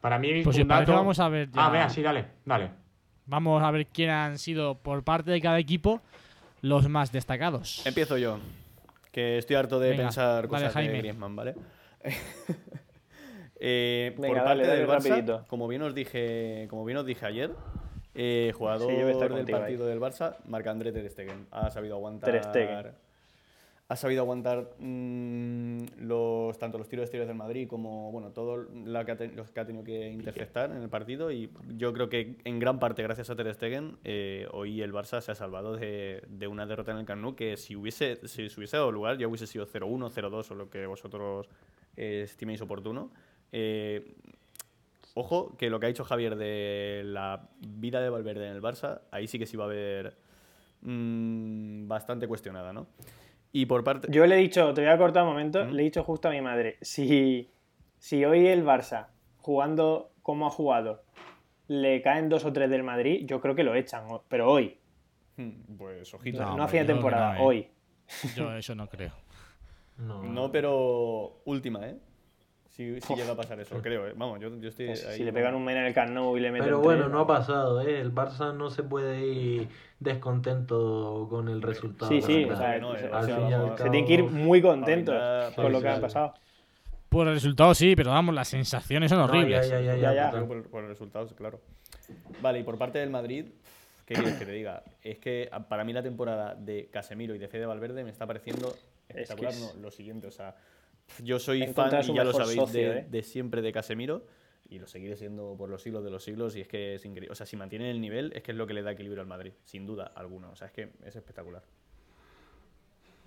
Para 0.00 0.18
mí, 0.18 0.42
Pues 0.44 0.58
un 0.58 0.68
dato... 0.68 0.92
vamos 0.92 1.18
a 1.18 1.28
ver 1.28 1.50
ya- 1.50 1.66
Ah, 1.66 1.70
vea, 1.70 1.88
sí, 1.88 2.02
dale, 2.02 2.26
dale. 2.44 2.70
Vamos 3.26 3.62
a 3.62 3.70
ver 3.70 3.86
quién 3.86 4.10
han 4.10 4.38
sido 4.38 4.76
por 4.78 5.02
parte 5.02 5.30
de 5.30 5.40
cada 5.40 5.58
equipo 5.58 6.00
los 6.62 6.88
más 6.88 7.10
destacados. 7.12 7.84
Empiezo 7.86 8.16
yo, 8.18 8.38
que 9.12 9.38
estoy 9.38 9.56
harto 9.56 9.78
de 9.80 9.90
Venga, 9.90 10.04
pensar 10.04 10.34
dale, 10.36 10.48
cosas 10.48 10.72
Jaime. 10.72 10.92
de 10.92 10.98
Griezmann, 10.98 11.36
¿vale? 11.36 11.54
Eh, 13.60 14.14
Venga, 14.16 14.28
por 14.28 14.36
dale, 14.36 14.46
parte 14.62 14.66
dale 14.68 14.78
del 14.80 14.88
Barça, 14.88 15.08
rapidito. 15.08 15.44
como 15.48 15.66
bien 15.66 15.82
os 15.82 15.92
dije, 15.94 16.66
como 16.70 16.84
bien 16.84 16.98
os 16.98 17.04
dije 17.06 17.26
ayer, 17.26 17.50
Eh, 18.14 18.52
jugador 18.56 18.88
Sí, 18.90 18.96
del 18.96 19.46
ahí. 19.46 19.52
partido 19.52 19.86
del 19.86 20.00
Barça, 20.00 20.36
Marc-André 20.46 20.92
Ter 20.92 21.08
Stegen. 21.10 21.46
Ha 21.50 21.68
sabido 21.70 21.96
aguantar... 21.96 22.30
Ha 23.90 23.96
sabido 23.96 24.20
aguantar 24.20 24.74
mm, 24.78 25.78
los, 26.00 26.58
tanto 26.58 26.76
los 26.76 26.88
tiros 26.88 27.04
exteriores 27.04 27.28
del 27.28 27.36
Madrid 27.38 27.66
como 27.66 28.12
bueno, 28.12 28.32
todos 28.32 28.68
los 28.70 29.04
que 29.06 29.28
los 29.28 29.50
que 29.50 29.60
ha 29.60 29.64
tenido 29.64 29.82
que 29.82 30.10
interceptar 30.10 30.70
en 30.70 30.82
el 30.82 30.90
partido. 30.90 31.32
Y 31.32 31.50
yo 31.76 31.94
creo 31.94 32.10
que 32.10 32.36
en 32.44 32.58
gran 32.58 32.78
parte, 32.78 33.02
gracias 33.02 33.30
a 33.30 33.36
Ter 33.36 33.52
Stegen, 33.54 33.96
eh, 34.04 34.46
hoy 34.52 34.82
el 34.82 34.92
Barça 34.92 35.22
se 35.22 35.32
ha 35.32 35.34
salvado 35.34 35.74
de, 35.76 36.22
de 36.28 36.46
una 36.46 36.66
derrota 36.66 36.92
en 36.92 36.98
el 36.98 37.06
Camp 37.06 37.22
Nou 37.22 37.34
que 37.34 37.56
si 37.56 37.76
hubiese, 37.76 38.16
si 38.28 38.50
se 38.50 38.60
hubiese 38.60 38.76
dado 38.76 38.92
lugar 38.92 39.16
ya 39.16 39.26
hubiese 39.26 39.46
sido 39.46 39.66
0-1, 39.66 40.10
0-2 40.10 40.50
o 40.50 40.54
lo 40.54 40.68
que 40.68 40.86
vosotros 40.86 41.48
eh, 41.96 42.22
estiméis 42.24 42.60
oportuno. 42.60 43.10
Eh, 43.52 44.14
Ojo, 45.20 45.56
que 45.56 45.68
lo 45.68 45.80
que 45.80 45.86
ha 45.86 45.88
dicho 45.88 46.04
Javier 46.04 46.36
de 46.36 47.02
la 47.04 47.48
vida 47.60 48.00
de 48.00 48.08
Valverde 48.08 48.46
en 48.46 48.52
el 48.52 48.62
Barça, 48.62 49.00
ahí 49.10 49.26
sí 49.26 49.36
que 49.36 49.46
sí 49.46 49.56
va 49.56 49.64
a 49.64 49.66
haber 49.66 50.16
mm, 50.82 51.88
bastante 51.88 52.28
cuestionada, 52.28 52.72
¿no? 52.72 52.86
Y 53.52 53.66
por 53.66 53.82
parte... 53.84 54.08
Yo 54.10 54.26
le 54.26 54.36
he 54.36 54.38
dicho, 54.38 54.74
te 54.74 54.82
voy 54.82 54.90
a 54.90 54.98
cortar 54.98 55.22
un 55.24 55.30
momento, 55.30 55.64
¿Mm? 55.64 55.70
le 55.70 55.82
he 55.82 55.84
dicho 55.84 56.04
justo 56.04 56.28
a 56.28 56.30
mi 56.32 56.40
madre, 56.40 56.76
si, 56.82 57.50
si 57.98 58.24
hoy 58.24 58.46
el 58.46 58.64
Barça, 58.64 59.08
jugando 59.38 60.12
como 60.22 60.46
ha 60.46 60.50
jugado, 60.50 61.02
le 61.66 62.02
caen 62.02 62.28
dos 62.28 62.44
o 62.44 62.52
tres 62.52 62.68
del 62.70 62.82
Madrid, 62.82 63.24
yo 63.26 63.40
creo 63.40 63.54
que 63.54 63.64
lo 63.64 63.74
echan, 63.74 64.04
pero 64.28 64.50
hoy, 64.50 64.78
Mm, 65.38 65.76
Pues 65.78 66.12
no, 66.12 66.18
ojito. 66.18 66.40
No, 66.40 66.46
a 66.46 66.50
hombre, 66.52 66.68
fin 66.68 66.80
de 66.80 66.92
temporada, 66.92 67.34
no, 67.34 67.38
¿eh? 67.38 67.44
hoy. 67.44 67.68
Yo 68.34 68.52
eso 68.56 68.74
no 68.74 68.88
creo. 68.88 69.12
No, 69.96 70.22
No, 70.24 70.50
pero 70.52 71.40
última, 71.44 71.86
¿eh? 71.88 71.96
Si, 72.78 73.00
si 73.00 73.14
llega 73.16 73.32
a 73.32 73.34
pasar 73.36 73.58
eso, 73.58 73.82
creo, 73.82 74.06
¿eh? 74.06 74.12
Vamos, 74.14 74.38
yo, 74.38 74.56
yo 74.60 74.68
estoy 74.68 74.86
Pues 74.86 75.04
ahí 75.04 75.16
si 75.16 75.24
le 75.24 75.32
pegan 75.32 75.52
un 75.56 75.64
men 75.64 75.78
en 75.78 75.86
el 75.86 75.92
Camp 75.92 76.12
Nou 76.12 76.36
y 76.36 76.40
le 76.40 76.52
meten 76.52 76.66
Pero 76.68 76.76
tres, 76.78 76.84
bueno, 76.84 77.08
no 77.08 77.18
ha 77.18 77.26
pasado, 77.26 77.80
¿eh? 77.80 77.98
El 78.00 78.14
Barça 78.14 78.54
no 78.54 78.70
se 78.70 78.84
puede 78.84 79.26
ir 79.26 79.68
descontento 79.98 81.26
con 81.28 81.48
el 81.48 81.60
resultado. 81.60 82.12
Sí, 82.12 82.22
sí, 82.22 82.44
o 82.44 82.56
sea, 82.56 82.78
no, 82.78 82.96
se- 82.96 83.06
eh, 83.06 83.10
al 83.12 83.24
se- 83.26 83.34
fin 83.34 83.48
y 83.48 83.52
al 83.52 83.62
se 83.62 83.66
cabo- 83.74 83.90
tienen 83.90 84.06
que 84.06 84.12
ir 84.14 84.22
muy 84.22 84.62
contentos 84.62 85.12
brindar 85.12 85.54
con 85.56 85.72
lo 85.72 85.80
que 85.80 85.88
ha 85.88 85.96
felicidades. 85.96 86.00
pasado. 86.00 86.34
Por 87.08 87.26
el 87.26 87.34
resultado 87.34 87.74
sí, 87.74 87.96
pero 87.96 88.10
vamos, 88.10 88.32
las 88.32 88.46
sensaciones 88.46 89.10
son 89.10 89.18
No, 89.18 89.24
horribles. 89.24 89.68
ya, 89.68 89.80
ya, 89.80 89.96
ya, 89.96 90.12
Ya. 90.12 90.30
Por, 90.46 90.68
por 90.70 90.82
los 90.82 90.90
resultados, 90.90 91.34
claro. 91.34 91.58
Vale, 92.40 92.60
y 92.60 92.62
por 92.62 92.78
parte 92.78 93.00
del 93.00 93.10
Madrid, 93.10 93.46
¿qué 94.06 94.14
quieres 94.14 94.38
que 94.38 94.44
te 94.46 94.52
diga? 94.52 94.84
Es 95.02 95.18
que 95.18 95.48
a- 95.50 95.68
para 95.68 95.82
mí 95.82 95.92
la 95.92 96.04
temporada 96.04 96.54
de 96.54 96.88
Casemiro 96.92 97.34
y 97.34 97.38
de 97.38 97.48
Fede 97.48 97.66
Valverde 97.66 98.04
me 98.04 98.10
está 98.10 98.24
pareciendo 98.24 98.72
espectacular. 99.08 99.52
es- 99.52 99.58
no, 99.58 99.72
lo 99.82 99.90
siguiente, 99.90 100.28
o 100.28 100.30
sea, 100.30 100.54
yo 101.22 101.38
soy 101.38 101.66
fan, 101.68 101.90
y 102.02 102.14
ya 102.14 102.24
lo 102.24 102.32
sabéis, 102.32 102.56
socio, 102.56 102.92
de, 102.92 102.98
¿eh? 103.00 103.06
de 103.08 103.22
siempre 103.22 103.62
de 103.62 103.72
Casemiro. 103.72 104.26
Y 104.70 104.78
lo 104.78 104.86
seguiré 104.86 105.16
siendo 105.16 105.56
por 105.56 105.70
los 105.70 105.82
siglos 105.82 106.04
de 106.04 106.10
los 106.10 106.22
siglos. 106.22 106.54
Y 106.54 106.60
es 106.60 106.68
que 106.68 106.94
es 106.94 107.04
increíble. 107.04 107.32
O 107.32 107.34
sea, 107.34 107.46
si 107.46 107.56
mantienen 107.56 107.88
el 107.88 108.00
nivel, 108.00 108.32
es 108.34 108.42
que 108.42 108.52
es 108.52 108.56
lo 108.58 108.66
que 108.66 108.74
le 108.74 108.82
da 108.82 108.92
equilibrio 108.92 109.22
al 109.22 109.26
Madrid, 109.26 109.52
sin 109.64 109.86
duda 109.86 110.12
alguna. 110.14 110.50
O 110.50 110.56
sea, 110.56 110.66
es 110.66 110.72
que 110.74 110.90
es 111.04 111.16
espectacular. 111.16 111.62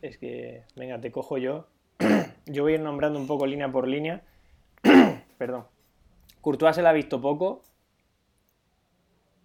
Es 0.01 0.17
que, 0.17 0.63
venga, 0.75 0.99
te 1.01 1.11
cojo 1.11 1.37
yo. 1.37 1.67
yo 2.45 2.63
voy 2.63 2.73
a 2.73 2.75
ir 2.75 2.81
nombrando 2.81 3.17
un 3.19 3.27
poco 3.27 3.47
línea 3.47 3.71
por 3.71 3.87
línea. 3.87 4.21
Perdón. 5.37 5.65
Courtois 6.41 6.75
se 6.75 6.81
la 6.81 6.91
ha 6.91 6.93
visto 6.93 7.19
poco. 7.21 7.63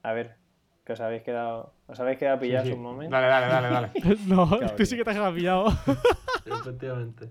A 0.02 0.12
ver, 0.12 0.36
que 0.84 0.92
os 0.92 1.00
habéis 1.00 1.22
quedado, 1.22 1.72
os 1.88 1.98
habéis 1.98 2.18
quedado 2.18 2.38
pillados 2.38 2.68
sí. 2.68 2.74
un 2.74 2.82
momento. 2.82 3.14
Dale, 3.14 3.26
dale, 3.26 3.46
dale, 3.46 3.68
dale. 3.68 4.18
no, 4.26 4.48
Claro, 4.48 4.70
tú 4.70 4.76
tío. 4.76 4.86
sí 4.86 4.96
que 4.96 5.04
te 5.04 5.10
has 5.10 5.34
pillado. 5.34 5.66
Efectivamente. 6.46 7.30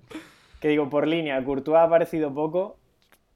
Que 0.66 0.70
digo, 0.70 0.90
por 0.90 1.06
línea, 1.06 1.44
Courtois 1.44 1.78
ha 1.78 1.84
aparecido 1.84 2.34
poco. 2.34 2.80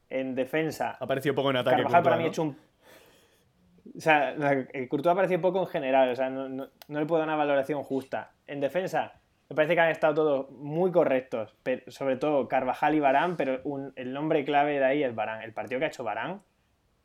En 0.10 0.34
defensa, 0.34 0.98
Ha 1.00 1.04
aparecido 1.04 1.36
poco 1.36 1.52
en 1.52 1.58
ataque. 1.58 1.76
Carvajal 1.84 2.02
para 2.02 2.16
mí 2.18 2.24
ha 2.24 2.26
Courtois, 2.26 2.56
hecho 2.56 3.92
un. 3.92 3.96
O 3.96 4.02
sea, 4.02 4.32
el 4.74 4.90
Courtois 4.90 5.12
ha 5.12 5.14
aparecido 5.14 5.40
poco 5.40 5.60
en 5.62 5.68
general, 5.68 6.10
o 6.10 6.16
sea, 6.16 6.32
no, 6.32 6.50
no- 6.50 6.70
no 6.88 7.00
le 7.00 7.06
puedo 7.06 7.20
dar 7.20 7.28
una 7.28 7.36
valoración 7.38 7.84
justa. 7.84 8.32
En 8.48 8.60
defensa, 8.60 9.14
me 9.48 9.56
parece 9.56 9.76
que 9.76 9.82
han 9.82 9.92
estado 9.92 10.16
todos 10.16 10.50
muy 10.50 10.92
correctos, 10.92 11.56
pero 11.62 11.84
sobre 11.92 12.16
todo 12.18 12.48
Carvajal 12.48 12.96
y 12.96 13.00
Barán, 13.00 13.38
pero 13.38 13.62
un- 13.64 13.94
el 13.96 14.12
nombre 14.12 14.44
clave 14.44 14.80
de 14.80 14.86
ahí 14.86 15.04
es 15.04 15.14
Barán. 15.14 15.44
El 15.44 15.54
partido 15.54 15.78
que 15.78 15.86
ha 15.86 15.90
hecho 15.90 16.04
Barán, 16.04 16.42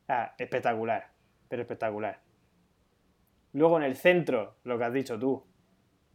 ah, 0.07 0.33
espectacular, 0.39 1.09
pero 1.49 1.61
espectacular. 1.61 2.17
Luego 3.53 3.77
en 3.77 3.83
el 3.83 3.95
centro, 3.95 4.55
lo 4.63 4.79
que 4.79 4.85
has 4.85 4.93
dicho 4.93 5.19
tú, 5.19 5.45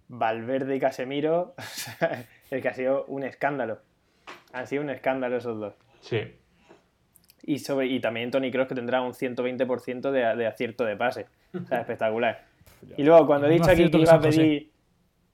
Valverde 0.09 0.75
y 0.75 0.81
Casemiro, 0.81 1.55
el 2.51 2.61
que 2.61 2.69
ha 2.69 2.75
sido 2.75 3.05
un 3.05 3.23
escándalo. 3.23 3.79
Han 4.53 4.67
sido 4.67 4.83
un 4.83 4.91
escándalo 4.91 5.37
esos 5.37 5.59
dos. 5.59 5.75
Sí. 6.01 6.21
Y, 7.43 7.59
sobre, 7.59 7.87
y 7.87 8.01
también 8.01 8.31
Tony 8.31 8.51
Cross 8.51 8.69
que 8.69 8.75
tendrá 8.75 9.01
un 9.01 9.13
120% 9.13 10.11
de, 10.11 10.37
de 10.37 10.47
acierto 10.47 10.85
de 10.85 10.97
pase. 10.97 11.27
O 11.55 11.67
sea, 11.67 11.81
espectacular. 11.81 12.45
Y 12.97 13.03
luego 13.03 13.27
cuando 13.27 13.47
he 13.47 13.51
dicho 13.51 13.71
aquí 13.71 13.91
que 13.91 13.99
iba 13.99 14.13
a 14.13 14.21
pedir... 14.21 14.71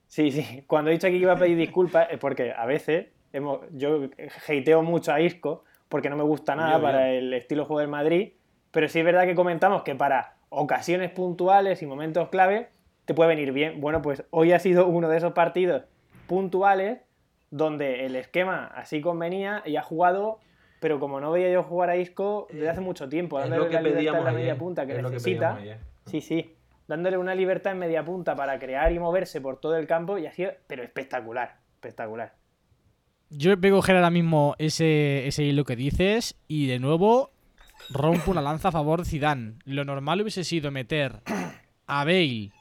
Sí, 0.07 0.31
sí. 0.31 0.63
Cuando 0.67 0.91
he 0.91 0.95
dicho 0.95 1.07
aquí 1.07 1.17
que 1.17 1.23
iba 1.23 1.33
a 1.33 1.39
pedir 1.39 1.57
disculpas 1.57 2.09
es 2.11 2.19
porque 2.19 2.53
a 2.53 2.65
veces 2.67 3.09
hemos, 3.33 3.61
yo 3.73 4.09
hateo 4.49 4.83
mucho 4.83 5.13
a 5.13 5.21
Isco 5.21 5.65
porque 5.89 6.11
no 6.11 6.17
me 6.17 6.23
gusta 6.23 6.55
nada 6.55 6.81
para 6.81 7.11
el 7.11 7.33
estilo 7.33 7.63
de 7.63 7.67
juego 7.67 7.81
del 7.81 7.89
Madrid. 7.89 8.33
Pero 8.71 8.89
sí 8.89 8.99
es 8.99 9.05
verdad 9.05 9.25
que 9.25 9.35
comentamos 9.35 9.83
que 9.83 9.95
para 9.95 10.37
ocasiones 10.49 11.11
puntuales 11.11 11.83
y 11.83 11.87
momentos 11.87 12.29
clave 12.29 12.69
te 13.05 13.15
puede 13.15 13.29
venir 13.29 13.53
bien. 13.53 13.81
Bueno, 13.81 14.03
pues 14.03 14.25
hoy 14.31 14.53
ha 14.53 14.59
sido 14.59 14.87
uno 14.87 15.09
de 15.09 15.17
esos 15.17 15.33
partidos 15.33 15.85
puntuales 16.27 17.01
donde 17.51 18.07
el 18.07 18.17
esquema 18.17 18.67
así 18.67 19.01
convenía 19.01 19.63
y 19.65 19.77
ha 19.77 19.83
jugado, 19.83 20.41
pero 20.81 20.99
como 21.01 21.21
no 21.21 21.33
veía 21.33 21.51
yo 21.51 21.63
jugar 21.63 21.91
a 21.91 21.97
Isco 21.97 22.49
desde 22.51 22.69
hace 22.69 22.81
mucho 22.81 23.09
tiempo, 23.09 23.39
dándole 23.39 23.65
lo 23.65 23.69
que 23.69 23.75
la 23.75 23.83
libertad 23.83 24.19
en 24.19 24.25
la 24.25 24.33
media 24.33 24.57
punta 24.57 24.87
que 24.87 24.97
es 24.97 25.03
lo 25.03 25.09
que 25.09 25.15
necesita. 25.15 25.59
Sí, 26.07 26.21
sí. 26.21 26.53
Dándole 26.89 27.17
una 27.17 27.35
libertad 27.35 27.73
en 27.73 27.81
media 27.81 28.05
punta 28.05 28.37
para 28.37 28.59
crear 28.59 28.93
y 28.93 28.99
moverse 28.99 29.41
por 29.41 29.59
todo 29.59 29.77
el 29.77 29.87
campo 29.87 30.19
y 30.19 30.27
ha 30.27 30.33
sido, 30.33 30.53
pero 30.67 30.85
espectacular, 30.85 31.57
espectacular. 31.75 32.35
Yo 33.29 33.57
voy 33.57 33.71
a 33.71 33.73
coger 33.73 33.97
ahora 33.97 34.11
mismo 34.11 34.55
ese, 34.59 35.27
ese 35.27 35.43
hilo 35.43 35.65
que 35.65 35.75
dices 35.75 36.37
y 36.47 36.69
de 36.69 36.79
nuevo 36.79 37.33
rompo 37.91 38.31
una 38.31 38.41
lanza 38.41 38.69
a 38.69 38.73
favor 38.73 39.01
de 39.01 39.07
Zidane. 39.07 39.55
Lo 39.65 39.85
normal 39.85 40.21
hubiese 40.21 40.45
sido 40.45 40.71
meter 40.71 41.23
a 41.87 42.05
Bale 42.05 42.53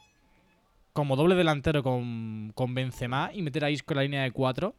como 0.95 1.17
doble 1.17 1.35
delantero 1.35 1.83
con, 1.83 2.53
con 2.55 2.73
Benzema 2.73 3.29
y 3.33 3.41
meter 3.41 3.65
a 3.65 3.69
Isco 3.69 3.91
en 3.91 3.97
la 3.97 4.03
línea 4.03 4.23
de 4.23 4.31
4. 4.31 4.73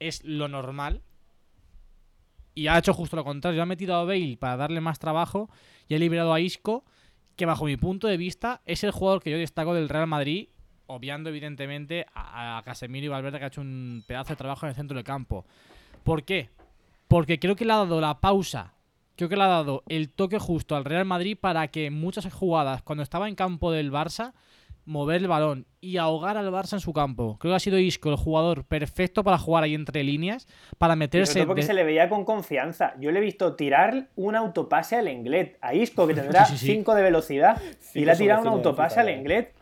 Es 0.00 0.24
lo 0.24 0.48
normal. 0.48 1.02
Y 2.54 2.68
ha 2.68 2.78
hecho 2.78 2.94
justo 2.94 3.16
lo 3.16 3.24
contrario. 3.24 3.62
Ha 3.62 3.66
metido 3.66 3.94
a 3.94 4.04
Bale 4.04 4.38
para 4.40 4.56
darle 4.56 4.80
más 4.80 4.98
trabajo 4.98 5.50
y 5.88 5.94
ha 5.94 5.98
liberado 5.98 6.32
a 6.32 6.40
Isco, 6.40 6.86
que 7.36 7.44
bajo 7.44 7.66
mi 7.66 7.76
punto 7.76 8.08
de 8.08 8.16
vista 8.16 8.62
es 8.64 8.82
el 8.82 8.92
jugador 8.92 9.22
que 9.22 9.30
yo 9.30 9.36
destaco 9.36 9.74
del 9.74 9.90
Real 9.90 10.06
Madrid, 10.06 10.48
obviando 10.86 11.28
evidentemente 11.28 12.06
a, 12.14 12.56
a 12.56 12.62
Casemiro 12.62 13.04
y 13.04 13.08
Valverde 13.10 13.38
que 13.38 13.44
ha 13.44 13.48
hecho 13.48 13.60
un 13.60 14.04
pedazo 14.06 14.30
de 14.30 14.36
trabajo 14.36 14.64
en 14.64 14.70
el 14.70 14.74
centro 14.74 14.94
del 14.94 15.04
campo. 15.04 15.44
¿Por 16.02 16.24
qué? 16.24 16.48
Porque 17.08 17.38
creo 17.38 17.56
que 17.56 17.66
le 17.66 17.74
ha 17.74 17.76
dado 17.76 18.00
la 18.00 18.20
pausa, 18.20 18.72
creo 19.16 19.28
que 19.28 19.36
le 19.36 19.42
ha 19.42 19.48
dado 19.48 19.82
el 19.90 20.08
toque 20.08 20.38
justo 20.38 20.76
al 20.76 20.86
Real 20.86 21.04
Madrid 21.04 21.36
para 21.38 21.68
que 21.68 21.90
muchas 21.90 22.32
jugadas, 22.32 22.82
cuando 22.82 23.02
estaba 23.02 23.28
en 23.28 23.34
campo 23.34 23.70
del 23.70 23.92
Barça, 23.92 24.32
mover 24.84 25.16
el 25.22 25.28
balón 25.28 25.66
y 25.80 25.96
ahogar 25.96 26.36
al 26.36 26.50
Barça 26.50 26.74
en 26.74 26.80
su 26.80 26.92
campo. 26.92 27.36
Creo 27.38 27.52
que 27.52 27.56
ha 27.56 27.60
sido 27.60 27.78
Isco 27.78 28.10
el 28.10 28.16
jugador 28.16 28.64
perfecto 28.64 29.22
para 29.24 29.38
jugar 29.38 29.64
ahí 29.64 29.74
entre 29.74 30.02
líneas, 30.04 30.46
para 30.78 30.94
Pero 30.94 30.98
meterse... 30.98 31.34
todo 31.40 31.46
porque 31.48 31.62
de- 31.62 31.66
se 31.66 31.74
le 31.74 31.84
veía 31.84 32.08
con 32.08 32.24
confianza. 32.24 32.94
Yo 33.00 33.10
le 33.10 33.18
he 33.18 33.22
visto 33.22 33.54
tirar 33.54 34.08
un 34.16 34.34
autopase 34.36 34.96
al 34.96 35.08
Englet. 35.08 35.58
A 35.60 35.74
Isco, 35.74 36.06
que 36.06 36.14
tendrá 36.16 36.44
Sí, 36.46 36.56
sí, 36.56 36.66
sí. 36.66 36.72
5 36.74 36.94
de 36.94 37.02
velocidad, 37.02 37.60
y 37.94 38.04
le 38.04 38.12
ha 38.12 38.16
tirado 38.16 38.42
un 38.42 38.48
autopase 38.48 39.00
al 39.00 39.08
eh. 39.08 39.14
Englet. 39.14 39.54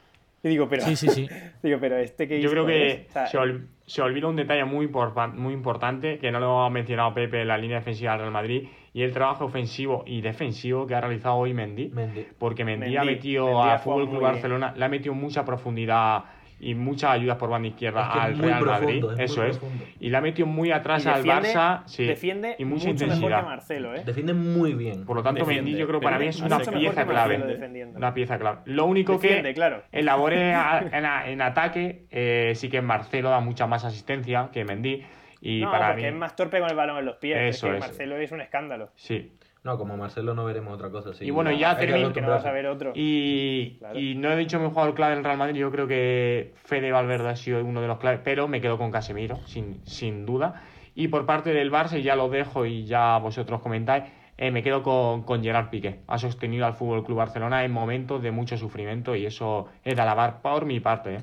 Y 0.43 0.49
digo, 0.49 0.69
pero, 0.69 0.83
Sí, 0.83 0.97
sí, 0.97 1.09
sí. 1.09 1.29
digo, 1.63 1.79
pero 1.81 1.97
este 1.99 2.27
que 2.27 2.41
Yo 2.41 2.51
creo 2.51 2.65
que 2.67 2.87
es, 2.91 3.09
o 3.11 3.13
sea, 3.13 3.27
se, 3.27 3.39
ol- 3.39 3.67
se 3.87 4.01
olvida 4.03 4.27
un 4.29 4.37
detalle 4.37 4.65
muy, 4.65 4.89
muy 5.35 5.53
importante 5.55 6.19
que 6.19 6.31
no 6.33 6.41
lo 6.41 6.63
ha 6.63 6.71
mencionado 6.71 7.13
Pepe 7.13 7.43
en 7.43 7.49
la 7.49 7.59
línea 7.59 7.79
defensiva 7.79 8.13
del 8.13 8.21
Real 8.23 8.33
Madrid 8.33 8.69
y 8.95 9.03
el 9.03 9.13
trabajo 9.13 9.45
ofensivo 9.45 10.03
y 10.07 10.21
defensivo 10.23 10.87
que 10.87 10.95
ha 10.95 11.01
realizado 11.01 11.35
hoy 11.37 11.53
Mendy. 11.55 11.91
Mendy. 11.91 12.27
Porque 12.39 12.65
Mendy, 12.65 12.87
Mendy, 12.87 12.97
ha 12.97 13.05
metido 13.05 13.45
Mendy 13.45 13.59
jugado 13.61 13.79
Fútbol 13.81 14.03
Club 14.09 14.19
bien. 14.21 14.33
Barcelona, 14.33 14.75
le 14.77 14.85
ha 14.85 14.89
metido 14.89 15.15
mucha 15.15 15.45
profundidad 15.45 16.25
y 16.61 16.75
muchas 16.75 17.11
ayudas 17.13 17.37
por 17.39 17.49
banda 17.51 17.69
izquierda 17.69 18.03
Es 18.03 18.09
que 18.13 18.19
es 18.19 18.25
al 18.25 18.39
Real 18.39 18.61
profundo, 18.61 19.07
Madrid. 19.09 19.23
es 19.25 19.31
Eso 19.33 19.45
es. 19.45 19.59
profundo. 19.59 19.85
Y 19.99 20.11
le 20.11 20.17
ha 20.17 20.21
metido 20.21 20.47
muy 20.47 20.71
atrás 20.71 21.05
y 21.05 21.09
al 21.09 21.23
defiende, 21.23 21.49
Barça 21.55 21.83
sí, 21.87 22.05
defiende 22.07 22.57
y 22.59 22.65
mucha 22.65 22.89
mucho 22.89 23.05
mejor 23.07 23.15
intensidad. 23.17 23.41
que 23.41 23.47
Marcelo, 23.47 23.95
¿eh? 23.95 24.03
Defiende 24.05 24.33
muy 24.35 24.75
bien. 24.75 25.05
Por 25.07 25.17
lo 25.17 25.23
tanto, 25.23 25.41
Defiende, 25.41 25.63
Mendy 25.63 25.79
yo 25.81 25.87
creo 25.87 26.01
que 26.01 26.05
para 26.05 26.19
mí 26.19 26.27
es 26.27 26.41
una 26.41 26.59
pieza 26.59 27.07
clave. 27.07 27.87
Una 27.97 28.15
pieza 28.15 28.39
clave. 28.39 28.59
Lo 28.67 28.85
único 28.87 29.15
Defiende, 29.15 29.49
que 29.51 29.55
claro. 29.55 29.83
en 29.91 30.05
labores 30.05 30.55
a- 30.55 30.81
en, 30.93 31.33
en 31.33 31.43
ataque 31.43 32.05
eh, 32.11 32.53
sí 32.55 32.69
que 32.69 32.83
Marcelo 32.83 33.31
da 33.31 33.41
mucha 33.41 33.67
más 33.67 33.85
asistencia 33.85 34.51
que 34.53 34.65
Mendy. 34.65 35.05
Y 35.43 35.63
no, 35.63 35.71
para 35.71 35.87
porque 35.89 36.03
mí, 36.03 36.09
es 36.09 36.15
más 36.15 36.37
torpe 36.37 36.61
con 36.61 36.69
el 36.69 36.77
balón 36.77 36.99
en 36.99 37.07
los 37.07 37.17
pies. 37.17 37.39
Eso 37.57 37.69
es 37.69 37.71
que 37.73 37.77
es. 37.79 37.81
Marcelo 37.81 38.17
es 38.19 38.31
un 38.33 38.43
escándalo. 38.43 38.91
sí. 38.97 39.33
No, 39.63 39.77
como 39.77 39.97
Marcelo 39.97 40.35
no 40.35 40.45
veremos 40.47 40.73
otra 40.73 40.91
cosa 40.91 41.11
así. 41.11 41.25
Y 41.27 41.31
bueno, 41.31 41.51
ya 41.53 41.77
termino- 41.77 42.13
Que 42.15 42.23
no 42.23 42.29
vas 42.31 42.45
a 42.47 42.51
ver 42.53 42.67
otro. 42.67 42.93
Y, 42.95 43.77
Claro. 43.79 43.99
y 43.99 44.15
no 44.15 44.31
he 44.33 44.37
dicho 44.37 44.59
mi 44.59 44.69
jugador 44.71 44.95
clave 44.95 45.15
del 45.17 45.25
Real 45.25 45.37
Madrid, 45.37 45.57
yo 45.61 45.71
creo 45.71 45.87
que 45.87 46.55
Fede 46.65 46.91
Valverde 46.93 47.29
ha 47.29 47.37
sido 47.37 47.63
uno 47.65 47.83
de 47.83 47.87
los 47.89 47.99
claves, 47.99 48.21
pero 48.25 48.49
me 48.49 48.61
quedo 48.63 48.79
con 48.79 48.91
Casemiro, 48.91 49.39
sin, 49.47 49.85
sin 49.85 50.25
duda. 50.25 50.63
Y 50.95 51.09
por 51.09 51.27
parte 51.27 51.53
del 51.53 51.71
Barça, 51.71 51.99
y 51.99 52.03
ya 52.03 52.17
lo 52.17 52.29
dejo 52.31 52.65
y 52.65 52.85
ya 52.87 53.19
vosotros 53.19 53.61
comentáis, 53.61 54.05
eh, 54.39 54.51
me 54.51 54.63
quedo 54.63 54.83
con, 54.83 55.25
con 55.25 55.43
Gerard 55.43 55.69
Piqué. 55.69 56.01
Ha 56.07 56.17
sostenido 56.19 56.65
al 56.65 56.73
Fútbol 56.73 57.05
Club 57.05 57.19
Barcelona 57.19 57.63
en 57.63 57.71
momentos 57.73 58.23
de 58.23 58.31
mucho 58.31 58.57
sufrimiento 58.57 59.15
y 59.15 59.27
eso 59.27 59.67
es 59.85 59.95
de 59.95 60.01
alabar 60.01 60.41
por 60.41 60.65
mi 60.65 60.81
parte. 60.81 61.17
¿eh? 61.17 61.21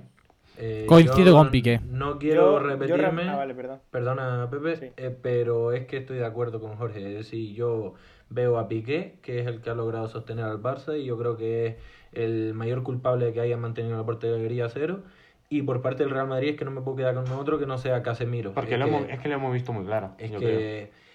Eh, 0.60 0.86
Coincido 0.88 1.36
con 1.36 1.50
Piqué. 1.52 1.80
No 1.89 2.17
quiero 2.19 2.41
Yo- 2.41 2.62
yo 2.62 2.67
repetirme. 2.67 3.30
ah, 3.30 3.36
vale, 3.36 3.54
perdón. 3.56 3.80
Perdona, 3.91 4.47
Pepe, 4.50 4.76
Sí. 4.76 4.86
eh, 4.97 5.15
pero 5.21 5.71
es 5.71 5.86
que 5.86 5.97
estoy 5.97 6.17
de 6.17 6.26
acuerdo 6.26 6.60
con 6.60 6.76
Jorge. 6.78 7.00
Es 7.00 7.15
decir, 7.17 7.54
yo 7.56 7.93
veo 8.29 8.57
a 8.57 8.67
Piqué, 8.67 9.15
que 9.21 9.39
es 9.39 9.47
el 9.47 9.61
que 9.61 9.69
ha 9.69 9.73
logrado 9.75 10.07
sostener 10.07 10.45
al 10.45 10.61
Barça, 10.61 10.99
y 10.99 11.05
yo 11.05 11.17
creo 11.17 11.37
que 11.37 11.65
es 11.67 11.75
el 12.13 12.53
mayor 12.53 12.83
culpable 12.83 13.27
de 13.27 13.33
que 13.33 13.41
haya 13.41 13.57
mantenido 13.57 13.97
la 13.97 14.03
portería 14.05 14.65
a 14.65 14.69
cero. 14.69 15.03
Y 15.49 15.61
por 15.61 15.81
parte 15.81 16.03
del 16.03 16.11
Real 16.11 16.27
Madrid 16.27 16.49
es 16.49 16.55
que 16.57 16.65
no 16.65 16.71
me 16.71 16.81
puedo 16.81 16.97
quedar 16.97 17.15
con 17.15 17.31
otro 17.31 17.57
que 17.57 17.65
no 17.65 17.77
sea 17.77 18.03
Casemiro. 18.03 18.51
Porque 18.53 18.73
es 18.73 18.79
lo 18.79 18.85
que, 18.87 18.95
hemos- 18.95 19.09
es 19.09 19.19
que 19.19 19.29
lo 19.29 19.35
hemos 19.35 19.53
visto 19.53 19.71
muy 19.71 19.85
claro. 19.85 20.11
es 20.17 20.29
yo 20.31 20.39
que- 20.39 20.45
creo. 20.45 21.07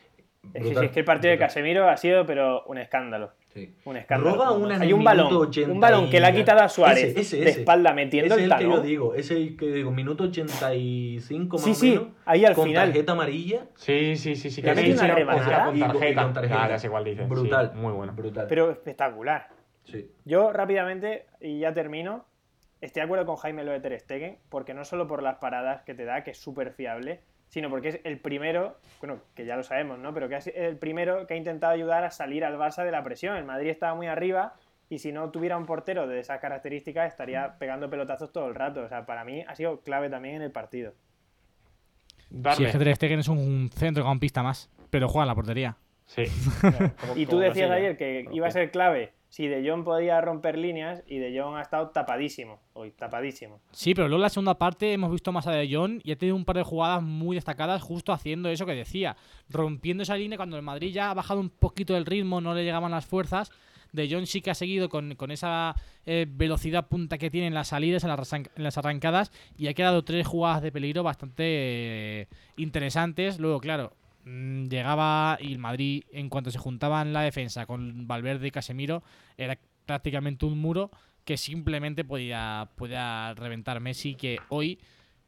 Es 0.45 0.53
que, 0.55 0.61
brutal, 0.61 0.85
es 0.87 0.91
que 0.91 0.99
el 1.01 1.05
partido 1.05 1.31
de. 1.33 1.39
Casemiro 1.39 1.89
ha 1.89 1.97
sido, 1.97 2.25
pero 2.27 2.65
un 2.65 2.79
escándalo. 2.79 3.31
Sí. 3.53 3.75
Un 3.85 3.97
escándalo. 3.99 4.35
Roba 4.37 4.53
una 4.53 4.81
Hay 4.81 4.93
un 4.95 5.05
balón, 5.05 5.27
minuto 5.27 5.49
80 5.49 5.73
un 5.73 5.81
balón 5.81 6.09
que 6.11 6.21
le 6.21 6.27
ha 6.27 6.33
quitado 6.33 6.61
a 6.61 6.69
Suárez 6.71 7.05
Ese, 7.05 7.21
ese, 7.21 7.37
de 7.37 7.51
ese. 7.51 7.61
espalda 7.61 7.93
metiendo 7.93 8.35
Ese 8.35 8.45
el 8.45 8.51
es 8.51 8.53
el 8.53 8.59
que 8.59 8.65
yo 8.65 8.71
talón. 8.71 8.87
digo, 8.87 9.15
ese 9.15 9.35
es 9.35 9.41
el 9.41 9.57
que 9.59 9.67
digo, 9.73 9.91
minuto 9.91 10.25
85 10.25 11.57
más 11.57 11.65
Sí, 11.65 11.71
o 11.71 11.75
sí, 11.75 11.91
menos. 11.91 12.07
ahí 12.25 12.45
al 12.45 12.55
con 12.55 12.65
final. 12.67 12.87
tarjeta 12.89 13.13
amarilla. 13.13 13.67
Sí, 13.77 14.17
sí, 14.17 14.37
sí, 14.37 14.51
sí. 14.51 14.63
Que 14.63 14.75
metido 14.75 14.99
sí, 14.99 15.05
una 15.05 15.15
o 15.15 15.17
sea, 15.45 15.65
con 15.67 15.79
tarjeta. 15.79 16.23
con 16.23 16.33
tarjeta. 16.33 16.63
Ah, 16.65 16.69
dices. 16.69 16.83
sí, 16.83 17.25
Brutal. 17.29 17.73
muy 17.75 17.93
bueno. 17.93 18.13
Brutal. 18.15 18.47
Pero 18.49 18.71
espectacular. 18.71 19.49
Sí. 19.85 20.11
Yo 20.25 20.53
rápidamente, 20.53 21.27
y 21.41 21.59
ya 21.61 21.73
termino, 21.75 22.25
estoy 22.81 23.01
de 23.01 23.05
acuerdo 23.05 23.27
con 23.27 23.37
Jaime 23.37 23.65
lo 23.65 23.73
de 23.73 23.81
Ter 23.81 23.99
Stegen, 24.01 24.39
porque 24.49 24.75
no 24.75 24.85
solo 24.85 25.07
por 25.07 25.23
las 25.23 25.37
paradas 25.39 25.83
que 25.83 25.95
te 25.95 26.05
da, 26.05 26.25
que 26.25 26.31
es 26.31 26.39
súper 26.39 26.73
fiable, 26.73 27.21
sino 27.53 27.69
porque 27.69 27.89
es 27.89 28.01
el 28.05 28.19
primero, 28.19 28.79
bueno, 28.99 29.21
que 29.35 29.45
ya 29.45 29.57
lo 29.57 29.63
sabemos, 29.63 29.99
¿no? 29.99 30.15
Pero 30.15 30.27
que 30.27 30.37
es 30.37 30.47
el 30.47 30.79
primero 30.79 31.27
que 31.27 31.35
ha 31.35 31.37
intentado 31.37 31.75
ayudar 31.75 32.03
a 32.03 32.11
salir 32.11 32.47
al 32.47 32.57
Barça 32.57 32.83
de 32.83 32.91
la 32.91 33.05
presión. 33.05 33.37
El 33.37 33.45
Madrid 33.45 33.69
estaba 33.69 33.95
muy 33.95 34.07
arriba 34.07 34.55
y 34.89 35.01
si 35.01 35.13
no 35.13 35.31
tuviera 35.31 35.59
un 35.59 35.67
portero 35.67 36.09
de 36.09 36.19
esas 36.19 36.41
características 36.41 37.13
estaría 37.13 37.59
pegando 37.59 37.91
pelotazos 37.91 38.33
todo 38.33 38.49
el 38.49 38.55
rato. 38.55 38.81
O 38.81 38.89
sea, 38.89 39.05
para 39.05 39.23
mí 39.25 39.45
ha 39.47 39.55
sido 39.55 39.83
clave 39.83 40.09
también 40.09 40.37
en 40.37 40.43
el 40.43 40.51
partido. 40.51 40.95
Darme. 42.31 42.57
Sí, 42.57 42.65
es 42.65 42.73
que 42.73 42.79
Ter 42.79 42.97
Stegen 42.97 43.21
es 43.21 43.29
un 43.29 43.69
centrocampista 43.71 44.43
más, 44.43 44.71
pero 44.89 45.11
juega 45.11 45.25
en 45.25 45.29
la 45.29 45.35
portería. 45.35 45.77
Sí. 46.07 46.25
Y 47.17 47.27
tú 47.27 47.39
decías 47.39 47.69
Brasilia. 47.69 47.75
ayer 47.75 47.97
que 47.99 48.29
iba 48.33 48.47
a 48.47 48.51
ser 48.51 48.71
clave 48.71 49.13
si 49.33 49.49
De 49.49 49.67
Jong 49.67 49.83
podía 49.83 50.21
romper 50.21 50.59
líneas 50.59 51.03
y 51.07 51.17
De 51.17 51.41
Jong 51.41 51.57
ha 51.57 51.63
estado 51.63 51.89
tapadísimo. 51.89 52.61
Hoy, 52.75 52.91
tapadísimo. 52.91 53.63
Sí, 53.71 53.95
pero 53.95 54.07
luego 54.07 54.19
en 54.19 54.25
la 54.25 54.29
segunda 54.29 54.59
parte 54.59 54.93
hemos 54.93 55.11
visto 55.11 55.33
más 55.33 55.47
a 55.47 55.53
De 55.53 55.75
Jong 55.75 56.03
y 56.05 56.13
ha 56.13 56.19
tenido 56.19 56.37
un 56.37 56.45
par 56.45 56.59
de 56.59 56.63
jugadas 56.63 57.03
muy 57.03 57.37
destacadas 57.37 57.81
justo 57.81 58.13
haciendo 58.13 58.51
eso 58.51 58.67
que 58.67 58.75
decía, 58.75 59.17
rompiendo 59.49 60.03
esa 60.03 60.19
línea 60.19 60.37
cuando 60.37 60.59
el 60.59 60.63
Madrid 60.63 60.93
ya 60.93 61.11
ha 61.11 61.15
bajado 61.15 61.41
un 61.41 61.49
poquito 61.49 61.97
el 61.97 62.05
ritmo, 62.05 62.43
no 62.43 62.53
le 62.53 62.63
llegaban 62.63 62.91
las 62.91 63.07
fuerzas. 63.07 63.51
De 63.93 64.07
Jong 64.07 64.27
sí 64.27 64.43
que 64.43 64.51
ha 64.51 64.55
seguido 64.55 64.91
con, 64.91 65.15
con 65.15 65.31
esa 65.31 65.77
eh, 66.05 66.27
velocidad 66.29 66.89
punta 66.89 67.17
que 67.17 67.31
tiene 67.31 67.47
en 67.47 67.55
las 67.55 67.69
salidas, 67.69 68.05
en 68.05 68.11
las, 68.63 68.77
arrancadas 68.79 69.33
y 69.57 69.69
ha 69.69 69.73
quedado 69.73 70.05
tres 70.05 70.27
jugadas 70.27 70.61
de 70.61 70.73
peligro 70.73 71.03
bastante 71.03 71.45
eh, 71.47 72.29
interesantes. 72.57 73.39
Luego, 73.39 73.61
claro, 73.61 73.95
llegaba 74.25 75.39
y 75.41 75.53
el 75.53 75.59
Madrid, 75.59 76.05
en 76.13 76.29
cuanto 76.29 76.51
se 76.51 76.59
juntaba 76.59 77.03
en 77.03 77.13
la 77.13 77.23
defensa 77.23 77.67
con 77.67 78.07
Valverde 78.07 78.49
y 78.49 78.51
Casemiro, 78.51 79.03
era 79.37 79.59
prácticamente 79.87 80.47
un 80.47 80.59
muro 80.59 80.91
que 81.25 81.37
simplemente 81.37 82.05
podía, 82.05 82.71
podía 82.77 83.35
reventar 83.35 83.81
Messi, 83.81 84.15
que 84.15 84.39
hoy, 84.49 84.79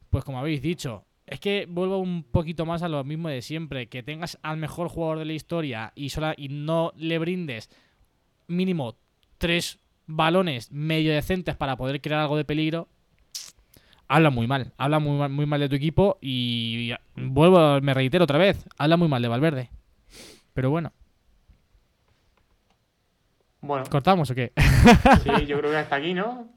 pues 0.09 0.23
como 0.23 0.39
habéis 0.39 0.61
dicho, 0.61 1.05
es 1.25 1.39
que 1.39 1.65
vuelvo 1.67 1.97
un 1.97 2.23
poquito 2.23 2.65
más 2.65 2.83
a 2.83 2.89
lo 2.89 3.03
mismo 3.03 3.29
de 3.29 3.41
siempre, 3.41 3.87
que 3.87 4.03
tengas 4.03 4.37
al 4.43 4.57
mejor 4.57 4.89
jugador 4.89 5.19
de 5.19 5.25
la 5.25 5.33
historia 5.33 5.91
y, 5.95 6.09
sola, 6.09 6.33
y 6.37 6.49
no 6.49 6.91
le 6.95 7.17
brindes 7.17 7.69
mínimo 8.47 8.97
tres 9.37 9.79
balones 10.05 10.71
medio 10.71 11.13
decentes 11.13 11.55
para 11.55 11.77
poder 11.77 12.01
crear 12.01 12.21
algo 12.21 12.37
de 12.37 12.45
peligro, 12.45 12.89
habla 14.07 14.29
muy 14.29 14.47
mal, 14.47 14.71
habla 14.77 14.99
muy 14.99 15.17
mal, 15.17 15.29
muy 15.29 15.45
mal 15.45 15.59
de 15.59 15.69
tu 15.69 15.75
equipo 15.75 16.17
y 16.21 16.91
vuelvo, 17.15 17.79
me 17.81 17.93
reitero 17.93 18.23
otra 18.23 18.37
vez, 18.37 18.65
habla 18.77 18.97
muy 18.97 19.07
mal 19.07 19.21
de 19.21 19.27
Valverde. 19.27 19.69
Pero 20.53 20.69
bueno, 20.69 20.91
Bueno, 23.61 23.83
¿cortamos 23.89 24.29
o 24.29 24.35
qué? 24.35 24.51
sí, 25.23 25.45
yo 25.47 25.57
creo 25.59 25.71
que 25.71 25.77
hasta 25.77 25.95
aquí, 25.95 26.13
¿no? 26.13 26.47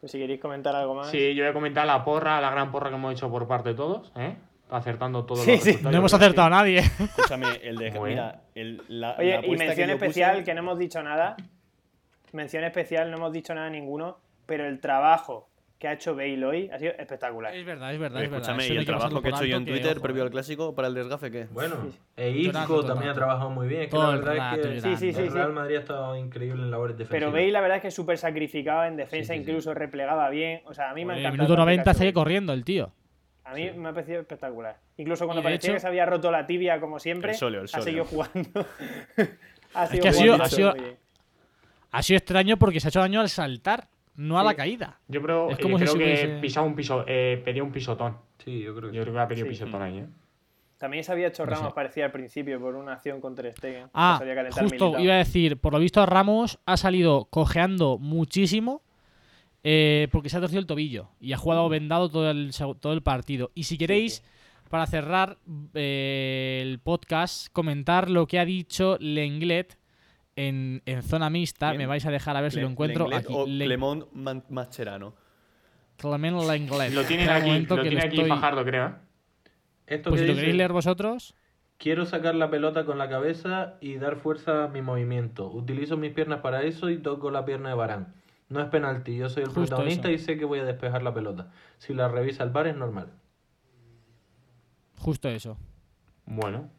Pues 0.00 0.12
si 0.12 0.18
queréis 0.18 0.40
comentar 0.40 0.74
algo 0.74 0.94
más. 0.94 1.08
Sí, 1.10 1.34
yo 1.34 1.44
voy 1.44 1.50
a 1.50 1.54
comentar 1.54 1.86
la 1.86 2.04
porra, 2.04 2.40
la 2.40 2.50
gran 2.50 2.70
porra 2.70 2.88
que 2.90 2.96
hemos 2.96 3.12
hecho 3.12 3.30
por 3.30 3.46
parte 3.46 3.70
de 3.70 3.74
todos, 3.74 4.12
¿eh? 4.16 4.36
Acertando 4.70 5.24
todos 5.24 5.44
Sí, 5.44 5.52
los 5.52 5.60
sí. 5.62 5.78
No 5.82 5.90
hemos 5.90 6.12
acertado 6.14 6.46
a 6.46 6.50
nadie. 6.50 6.78
Escúchame, 6.78 7.46
el 7.62 7.76
de. 7.76 7.90
Bueno. 7.90 8.06
Mira, 8.06 8.40
el, 8.54 8.82
la, 8.88 9.14
Oye, 9.18 9.40
la 9.40 9.46
y 9.46 9.50
mención 9.50 9.74
que 9.76 9.82
yo 9.82 9.86
puse- 9.86 9.92
especial, 10.06 10.44
que 10.44 10.54
no 10.54 10.60
hemos 10.60 10.78
dicho 10.78 11.02
nada. 11.02 11.36
Mención 12.32 12.64
especial, 12.64 13.10
no 13.10 13.18
hemos 13.18 13.32
dicho 13.32 13.54
nada 13.54 13.68
ninguno. 13.70 14.18
Pero 14.46 14.66
el 14.66 14.80
trabajo 14.80 15.48
que 15.84 15.88
ha 15.88 15.92
hecho 15.92 16.16
Bale 16.16 16.42
hoy 16.46 16.70
ha 16.72 16.78
sido 16.78 16.92
espectacular. 16.98 17.54
Es 17.54 17.66
verdad, 17.66 17.92
es 17.92 18.00
verdad, 18.00 18.16
Oye, 18.16 18.24
es 18.24 18.30
verdad. 18.30 18.40
Escúchame, 18.48 18.64
Eso 18.64 18.72
¿y 18.72 18.76
el 18.78 18.82
que 18.84 18.86
trabajo 18.86 19.20
que 19.20 19.28
he 19.28 19.30
hecho 19.32 19.44
yo 19.44 19.56
en 19.58 19.64
que, 19.66 19.70
Twitter 19.72 19.92
ojo, 19.92 20.00
previo 20.02 20.22
al 20.22 20.30
clásico 20.30 20.74
para 20.74 20.88
el 20.88 20.94
desgafe 20.94 21.30
qué? 21.30 21.44
Bueno, 21.50 21.76
Sí. 21.90 21.98
e 22.16 22.30
Isco 22.30 22.84
también 22.86 23.10
ha 23.10 23.14
trabajado 23.14 23.50
muy 23.50 23.68
bien. 23.68 23.82
Es 23.82 23.86
que 23.88 23.90
Todo 23.90 24.10
la 24.12 24.16
verdad 24.18 24.36
rato 24.56 24.68
es 24.68 24.82
que. 24.82 24.96
Sí, 24.96 24.96
sí, 24.96 25.12
sí, 25.12 25.20
el 25.24 25.32
Real. 25.32 25.52
Madrid 25.52 25.76
ha 25.76 25.80
estado 25.80 26.16
increíble 26.16 26.62
en 26.62 26.70
labores 26.70 26.96
Pero 26.96 27.06
defensivas. 27.08 27.32
Bale, 27.34 27.52
la 27.52 27.60
verdad 27.60 27.76
es 27.76 27.82
que 27.82 27.88
es 27.88 27.94
súper 27.94 28.16
sacrificado 28.16 28.84
en 28.84 28.96
defensa, 28.96 29.34
Sí, 29.34 29.38
sí, 29.40 29.44
sí. 29.44 29.50
incluso 29.50 29.74
replegaba 29.74 30.30
bien. 30.30 30.62
O 30.64 30.72
sea, 30.72 30.90
a 30.90 30.94
mí 30.94 31.04
me 31.04 31.12
ha 31.12 31.16
En 31.16 31.20
el 31.20 31.26
encantado. 31.26 31.32
minuto 31.48 31.52
el 31.52 31.56
partido 31.58 31.64
90 31.66 31.84
que 31.84 31.90
ha 31.90 31.94
sigue 31.94 32.12
corriendo 32.14 32.52
el 32.54 32.64
tío. 32.64 32.92
A 33.44 33.52
mí 33.52 33.70
me 33.76 33.88
ha 33.90 33.92
parecido 33.92 34.20
espectacular. 34.22 34.78
Incluso 34.96 35.26
cuando 35.26 35.42
parecía 35.42 35.68
hecho- 35.68 35.74
que 35.74 35.80
se 35.80 35.86
había 35.86 36.06
roto 36.06 36.30
la 36.30 36.46
tibia, 36.46 36.80
como 36.80 36.98
siempre, 36.98 37.32
El 37.32 37.36
sóleo, 37.36 37.60
el 37.60 37.68
ha 37.70 37.80
seguido 37.82 38.06
jugando. 38.06 38.66
ha 39.74 39.88
que 39.88 40.08
ha 40.08 40.12
sido- 40.14 40.24
jugando 40.32 40.44
ha 40.44 40.48
sido-. 40.48 40.74
Ha 41.90 42.02
sido 42.02 42.16
extraño 42.16 42.56
porque 42.56 42.80
se 42.80 42.88
ha 42.88 42.90
hecho 42.90 43.00
daño 43.00 43.20
al 43.20 43.28
saltar, 43.28 43.86
no 44.16 44.38
a 44.38 44.42
Sí. 44.42 44.46
la 44.46 44.54
caída. 44.54 45.00
Yo 45.08 45.22
creo, 45.22 45.50
Es 45.50 45.58
yo 45.58 45.62
como 45.62 45.78
si 45.78 45.84
creo 45.84 45.96
que 45.98 46.04
hubiese- 46.04 46.40
pisaba 46.40 46.66
un 46.66 46.74
piso, 46.74 47.04
eh, 47.06 47.40
pedía 47.44 47.62
un 47.62 47.72
pisotón. 47.72 48.16
Sí, 48.38 48.60
yo 48.60 48.74
creo 48.74 48.90
que 48.90 48.96
Yo 48.96 49.02
creo 49.02 49.14
que 49.14 49.20
ha 49.20 49.28
pedido 49.28 49.46
Sí. 49.46 49.50
pisotón 49.50 49.82
ahí, 49.82 49.98
¿eh? 49.98 50.06
También 50.78 51.02
se 51.04 51.12
había 51.12 51.28
hecho 51.28 51.44
No 51.46 51.50
Ramos, 51.52 51.68
sé. 51.68 51.74
parecía 51.74 52.04
al 52.04 52.12
principio, 52.12 52.60
por 52.60 52.74
una 52.74 52.92
acción 52.94 53.20
contra 53.20 53.50
Stegen. 53.52 53.86
Ah, 53.94 54.16
calentado 54.20 54.68
justo 54.68 54.98
iba 54.98 55.14
a 55.14 55.18
decir, 55.18 55.56
por 55.58 55.72
lo 55.72 55.78
visto 55.78 56.04
Ramos 56.04 56.58
ha 56.66 56.76
salido 56.76 57.26
cojeando 57.30 57.96
muchísimo 57.98 58.82
eh, 59.62 60.08
porque 60.12 60.28
se 60.28 60.36
ha 60.36 60.40
torcido 60.40 60.60
el 60.60 60.66
tobillo 60.66 61.08
y 61.20 61.32
ha 61.32 61.38
jugado 61.38 61.68
vendado 61.70 62.10
todo 62.10 62.30
el, 62.30 62.50
todo 62.80 62.92
el 62.92 63.02
partido. 63.02 63.50
Y 63.54 63.62
si 63.62 63.78
queréis, 63.78 64.22
para 64.68 64.86
cerrar 64.86 65.38
eh, 65.72 66.60
el 66.62 66.80
podcast, 66.80 67.48
comentar 67.52 68.10
lo 68.10 68.26
que 68.26 68.38
ha 68.38 68.44
dicho 68.44 68.98
Lenglet 69.00 69.78
en, 70.36 70.82
en 70.86 71.02
zona 71.02 71.30
mixta. 71.30 71.68
¿Quién? 71.70 71.78
Me 71.78 71.86
vais 71.86 72.04
a 72.06 72.10
dejar 72.10 72.36
a 72.36 72.40
ver 72.40 72.50
si 72.52 72.60
lo 72.60 72.66
Le- 72.66 72.72
encuentro 72.72 73.04
Lenglet 73.08 73.24
aquí. 73.24 73.34
O 73.36 73.46
Le- 73.46 73.64
Clemont 73.66 74.04
Mascherano. 74.50 75.14
Clement 75.96 76.40
Lenglet. 76.42 76.92
Lo 76.92 77.04
tienen 77.04 77.28
aquí, 77.30 77.60
lo 77.66 77.76
que 77.76 77.82
tiene 77.82 77.96
lo 78.00 78.06
aquí 78.06 78.16
estoy- 78.16 78.28
Fajardo, 78.28 78.64
creo, 78.64 78.86
¿eh? 78.88 78.92
Esto 79.86 80.10
Pues 80.10 80.22
que 80.22 80.26
si 80.26 80.32
lo 80.32 80.38
queréis 80.38 80.56
leer 80.56 80.72
vosotros. 80.72 81.34
Quiero 81.76 82.06
sacar 82.06 82.34
la 82.34 82.50
pelota 82.50 82.84
con 82.86 82.98
la 82.98 83.08
cabeza 83.08 83.74
y 83.80 83.96
dar 83.96 84.16
fuerza 84.16 84.64
a 84.64 84.68
mi 84.68 84.80
movimiento. 84.80 85.50
Utilizo 85.50 85.96
mis 85.96 86.12
piernas 86.12 86.40
para 86.40 86.62
eso 86.62 86.88
y 86.88 86.98
toco 86.98 87.30
la 87.30 87.44
pierna 87.44 87.68
de 87.70 87.74
Barán. 87.74 88.14
No 88.48 88.60
es 88.60 88.68
penalti, 88.68 89.16
yo 89.16 89.28
soy 89.28 89.42
el 89.42 89.48
Justo 89.48 89.60
protagonista 89.62 90.08
eso. 90.08 90.14
y 90.22 90.24
sé 90.24 90.38
que 90.38 90.44
voy 90.44 90.60
a 90.60 90.64
despejar 90.64 91.02
la 91.02 91.12
pelota. 91.12 91.50
Si 91.78 91.92
la 91.94 92.08
revisa 92.08 92.44
el 92.44 92.50
bar 92.50 92.66
es 92.68 92.76
normal. 92.76 93.08
Justo 94.98 95.28
eso. 95.28 95.58
Bueno. 96.26 96.70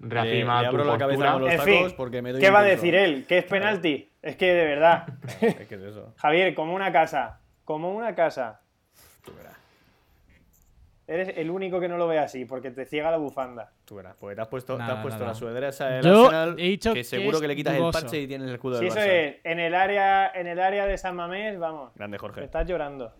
Le, 0.00 0.08
Reafirma 0.08 0.62
le 0.62 0.68
tu 0.68 0.74
abro 0.74 0.84
la 0.84 0.98
cabeza 0.98 1.32
con 1.32 1.42
los 1.42 1.50
En 1.50 1.56
tacos 1.58 1.72
fin, 1.72 1.94
porque 1.96 2.20
me 2.22 2.32
doy 2.32 2.40
¿Qué 2.40 2.50
va 2.50 2.60
a 2.60 2.64
decir 2.64 2.94
él? 2.94 3.24
¿Que 3.26 3.38
es 3.38 3.44
penalti? 3.44 4.10
Es 4.20 4.36
que 4.36 4.52
de 4.52 4.64
verdad. 4.64 5.06
Es 5.40 5.66
que 5.68 5.74
es 5.76 5.80
eso. 5.82 6.12
Javier, 6.18 6.54
como 6.54 6.74
una 6.74 6.92
casa. 6.92 7.40
Como 7.64 7.94
una 7.94 8.14
casa. 8.14 8.60
Tú 9.24 9.32
verás. 9.36 9.54
Eres 11.06 11.36
el 11.36 11.50
único 11.50 11.80
que 11.80 11.88
no 11.88 11.98
lo 11.98 12.08
ve 12.08 12.18
así, 12.18 12.44
porque 12.46 12.70
te 12.70 12.86
ciega 12.86 13.10
la 13.10 13.18
bufanda. 13.18 13.72
Tú 13.84 13.96
verás. 13.96 14.16
Porque 14.18 14.34
te 14.36 14.40
has 14.42 14.48
puesto, 14.48 14.76
te 14.76 14.82
has 14.82 15.02
puesto 15.02 15.24
la 15.24 15.34
sudadera 15.34 15.68
esa 15.68 15.88
del 15.88 16.04
Yo 16.04 16.24
Arsenal, 16.24 16.56
he 16.58 16.62
dicho 16.62 16.92
que 16.94 17.00
que 17.00 17.04
seguro 17.04 17.36
es 17.36 17.42
que 17.42 17.48
le 17.48 17.56
quitas 17.56 17.76
dudoso. 17.76 17.98
el 17.98 18.04
parche 18.04 18.20
y 18.22 18.26
tienes 18.26 18.48
el 18.48 18.54
escudo 18.54 18.78
Si 18.78 18.84
del 18.84 18.88
eso 18.88 19.00
Barça. 19.00 19.10
es 19.10 19.36
en 19.44 19.60
el 19.60 19.74
área, 19.74 20.30
en 20.34 20.46
el 20.46 20.58
área 20.60 20.86
de 20.86 20.96
San 20.96 21.14
Mamés, 21.14 21.58
vamos. 21.58 21.92
Grande 21.94 22.16
Te 22.16 22.20
Jorge. 22.20 22.44
estás 22.44 22.66
llorando. 22.66 23.12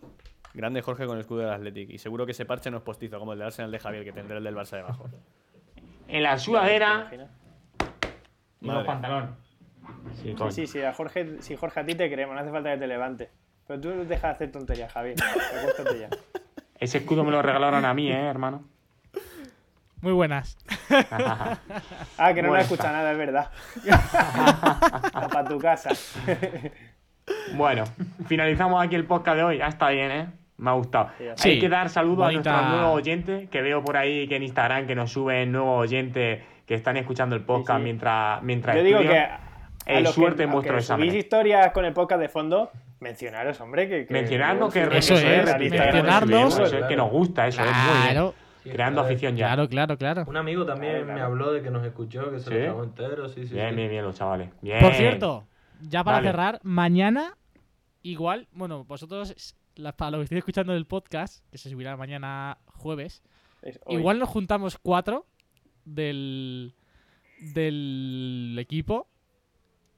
Grande 0.55 0.81
Jorge 0.81 1.05
con 1.05 1.15
el 1.15 1.21
escudo 1.21 1.41
del 1.41 1.49
Athletic. 1.51 1.91
Y 1.91 1.97
seguro 1.99 2.25
que 2.25 2.31
ese 2.31 2.45
parche 2.45 2.71
no 2.71 2.77
es 2.77 2.83
postizo, 2.83 3.19
como 3.19 3.33
el 3.33 3.39
del 3.39 3.47
Arsenal 3.47 3.69
de 3.71 3.77
Javier, 3.79 4.03
que 4.03 4.13
tendrá 4.13 4.37
el 4.37 4.43
del 4.43 4.55
Barça 4.55 4.77
debajo. 4.77 5.07
En 6.07 6.23
la 6.23 6.37
sudadera 6.37 7.09
y 8.61 8.67
los 8.67 8.85
pantalones. 8.85 9.29
Sí. 10.21 10.35
Sí, 10.51 10.67
sí, 10.67 10.81
a 10.81 10.93
Jorge, 10.93 11.41
si 11.41 11.55
Jorge 11.55 11.79
a 11.79 11.85
ti 11.85 11.95
te 11.95 12.11
creemos, 12.11 12.35
no 12.35 12.41
hace 12.41 12.51
falta 12.51 12.71
que 12.71 12.77
te 12.77 12.87
levantes. 12.87 13.29
Pero 13.67 13.81
tú 13.81 13.89
deja 14.05 14.27
de 14.27 14.33
hacer 14.33 14.51
tonterías, 14.51 14.91
Javier. 14.91 15.15
Acuéstate 15.21 15.99
ya. 15.99 16.09
Ese 16.79 16.99
escudo 16.99 17.23
me 17.23 17.31
lo 17.31 17.41
regalaron 17.41 17.83
a 17.85 17.93
mí, 17.93 18.11
¿eh, 18.11 18.27
hermano? 18.27 18.63
Muy 20.01 20.13
buenas. 20.13 20.57
Ah, 22.17 22.33
que 22.33 22.41
no 22.41 22.49
Bueno, 22.49 22.53
me 22.53 22.61
escucha 22.61 22.91
nada, 22.91 23.11
es 23.11 23.17
verdad. 23.17 23.49
Para 25.11 25.43
tu 25.45 25.57
casa. 25.57 25.89
Bueno, 27.55 27.85
finalizamos 28.27 28.83
aquí 28.83 28.95
el 28.95 29.05
podcast 29.05 29.37
de 29.37 29.43
hoy. 29.43 29.57
Ya 29.57 29.67
está 29.67 29.89
bien, 29.89 30.11
¿eh? 30.11 30.27
Me 30.57 30.69
ha 30.69 30.73
gustado. 30.73 31.09
Sí. 31.35 31.49
Hay 31.49 31.59
que 31.59 31.67
dar 31.69 31.89
saludos 31.89 32.25
Bonita- 32.25 32.49
a 32.49 32.53
nuestros 32.61 32.79
nuevos 32.81 32.97
oyentes, 32.97 33.49
que 33.49 33.61
veo 33.61 33.83
por 33.83 33.97
ahí 33.97 34.27
que 34.27 34.37
en 34.37 34.43
Instagram 34.43 34.87
que 34.87 34.95
nos 34.95 35.11
suben 35.11 35.51
nuevos 35.51 35.81
oyentes 35.81 36.43
que 36.65 36.73
están 36.75 36.97
escuchando 36.97 37.35
el 37.35 37.43
podcast 37.43 37.79
sí. 37.79 37.83
mientras, 37.83 38.41
mientras 38.41 38.75
Yo 38.77 38.83
digo 38.83 38.99
que 39.01 39.17
a, 39.19 39.39
eh, 39.85 40.05
suerte 40.07 40.47
que, 40.47 40.51
en 40.51 40.61
que 40.61 40.69
exámenes. 40.69 41.11
subís 41.13 41.23
historias 41.23 41.71
con 41.73 41.85
el 41.85 41.93
podcast 41.93 42.21
de 42.21 42.29
fondo, 42.29 42.71
mencionaros, 43.01 43.59
hombre, 43.61 43.87
que... 43.89 44.05
que 44.07 44.13
Mencionarnos 44.13 44.73
que, 44.73 44.87
que 44.87 44.97
Eso 44.97 45.13
eso 45.15 45.27
es, 45.27 45.49
es, 45.49 45.59
mencionarnos. 45.59 46.57
Eso 46.59 46.77
es 46.77 46.85
que 46.85 46.95
nos 46.95 47.11
gusta, 47.11 47.47
eso 47.47 47.61
es 47.63 47.67
muy 47.71 47.93
bien. 47.99 48.11
Claro, 48.13 48.33
Sí, 48.63 48.71
Creando 48.71 49.01
claro. 49.01 49.13
afición 49.13 49.35
ya. 49.35 49.45
claro, 49.49 49.69
claro, 49.69 49.97
claro. 49.97 50.23
Un 50.25 50.37
amigo 50.37 50.65
también 50.65 50.93
Claro, 50.93 51.05
me 51.05 51.13
claro. 51.13 51.25
habló 51.27 51.51
de 51.51 51.61
que 51.61 51.69
nos 51.69 51.85
escuchó, 51.85 52.31
que 52.31 52.39
se 52.39 52.45
¿Sí? 52.49 52.55
lo 52.55 52.61
tragó 52.63 52.83
entero, 52.83 53.29
sí, 53.29 53.45
sí. 53.45 53.53
Bien, 53.53 53.69
sí. 53.69 53.75
bien, 53.75 53.89
bien, 53.91 54.03
los 54.03 54.15
chavales. 54.15 54.49
Bien. 54.61 54.79
Por 54.79 54.93
cierto, 54.93 55.45
ya 55.81 56.03
para 56.03 56.17
Dale. 56.17 56.29
cerrar, 56.29 56.59
mañana, 56.63 57.37
igual, 58.01 58.47
bueno, 58.53 58.83
vosotros, 58.85 59.55
la- 59.75 59.95
para 59.95 60.11
lo 60.11 60.17
que 60.19 60.23
estéis 60.25 60.39
escuchando 60.39 60.73
del 60.73 60.85
podcast, 60.85 61.43
que 61.51 61.57
se 61.57 61.69
subirá 61.69 61.95
mañana 61.97 62.57
jueves, 62.67 63.21
igual 63.89 64.19
nos 64.19 64.29
juntamos 64.29 64.77
cuatro 64.77 65.25
del, 65.85 66.73
del 67.53 68.55
equipo 68.59 69.07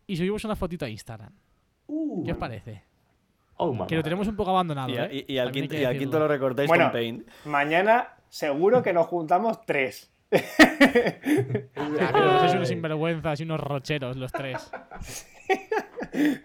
y 0.06 0.18
subimos 0.18 0.44
una 0.46 0.56
fotito 0.56 0.86
a 0.86 0.90
Instagram. 0.90 1.34
Uh, 1.88 2.24
¿Qué 2.26 2.32
os 2.32 2.38
parece? 2.38 2.84
Oh. 3.58 3.88
Que 3.88 3.96
lo 3.96 4.04
tenemos 4.04 4.28
un 4.28 4.36
poco 4.36 4.52
abandonado. 4.52 4.90
Y, 4.90 4.98
a- 4.98 5.06
¿eh? 5.06 5.26
y- 5.28 5.34
y 5.34 5.38
al, 5.38 5.52
quinto, 5.52 5.72
que 5.76 5.82
y 5.82 5.86
al 5.86 5.94
decirlo. 5.94 6.00
quinto 6.12 6.20
lo 6.20 6.28
recortáis 6.28 6.68
Bueno. 6.68 6.86
con 6.86 6.92
Paint. 6.94 7.28
Mañana 7.46 8.10
seguro 8.30 8.84
que 8.84 8.94
nos 8.94 9.08
juntamos 9.08 9.62
tres. 9.66 10.12
Ah, 10.30 10.40
pero 12.14 12.40
sois 12.40 12.54
unos 12.54 12.68
sinvergüenzas 12.68 13.40
y 13.40 13.44
unos 13.44 13.60
rocheros 13.60 14.18
los 14.18 14.32
tres. 14.32 14.70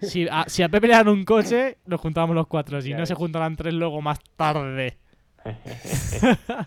Si 0.01 0.27
a, 0.29 0.45
si 0.49 0.63
a 0.63 0.69
Pepe 0.69 0.89
le 0.89 0.95
dan 0.95 1.09
un 1.09 1.25
coche, 1.25 1.79
nos 1.87 2.01
juntamos 2.01 2.35
los 2.35 2.47
cuatro. 2.47 2.81
Si 2.81 2.91
Ya 2.91 2.99
no, 2.99 3.07
se 3.07 3.15
juntarán 3.15 3.57
tres 3.57 3.75
luego 3.75 4.01
más 4.01 4.19
tarde. 4.37 4.99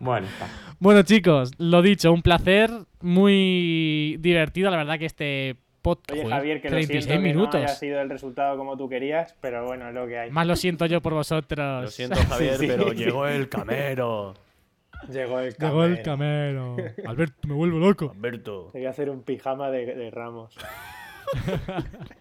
Bueno, 0.00 0.26
está. 0.26 0.48
Bueno, 0.80 1.02
chicos, 1.02 1.52
lo 1.58 1.80
dicho, 1.80 2.12
un 2.12 2.22
placer. 2.22 2.70
Muy 3.02 4.16
divertido, 4.18 4.68
la 4.70 4.78
verdad, 4.78 4.98
que 4.98 5.04
este 5.06 5.54
podcast. 5.80 6.18
Oye, 6.24 6.28
Javier, 6.28 6.60
que 6.60 6.68
lo 6.70 6.76
36 6.76 7.04
siento 7.04 7.22
que 7.22 7.28
minutos. 7.28 7.54
no 7.54 7.60
haya 7.66 7.74
sido 7.74 8.00
el 8.00 8.10
resultado 8.10 8.56
como 8.56 8.76
tú 8.76 8.88
querías, 8.88 9.36
pero 9.40 9.64
bueno, 9.64 9.88
es 9.88 9.94
lo 9.94 10.08
que 10.08 10.18
hay. 10.18 10.30
Más 10.32 10.46
lo 10.48 10.56
siento 10.56 10.86
yo 10.86 11.00
por 11.00 11.14
vosotros. 11.14 11.84
Lo 11.84 11.88
siento, 11.88 12.16
Javier, 12.28 12.54
sí. 12.58 12.66
pero 12.66 12.92
llegó 12.92 13.28
el 13.28 13.48
camero. 13.48 14.34
Llegó 15.08 15.38
el 15.38 15.54
Llegó 15.54 15.84
el 15.84 16.02
camero. 16.02 16.74
camero. 16.76 17.08
Alberto, 17.08 17.48
me 17.48 17.54
vuelvo 17.54 17.78
loco. 17.78 18.10
Alberto. 18.12 18.70
Te 18.72 18.78
voy 18.78 18.86
a 18.86 18.90
hacer 18.90 19.08
un 19.08 19.22
pijama 19.22 19.70
de, 19.70 19.86
de 19.94 20.10
Ramos. 20.10 20.56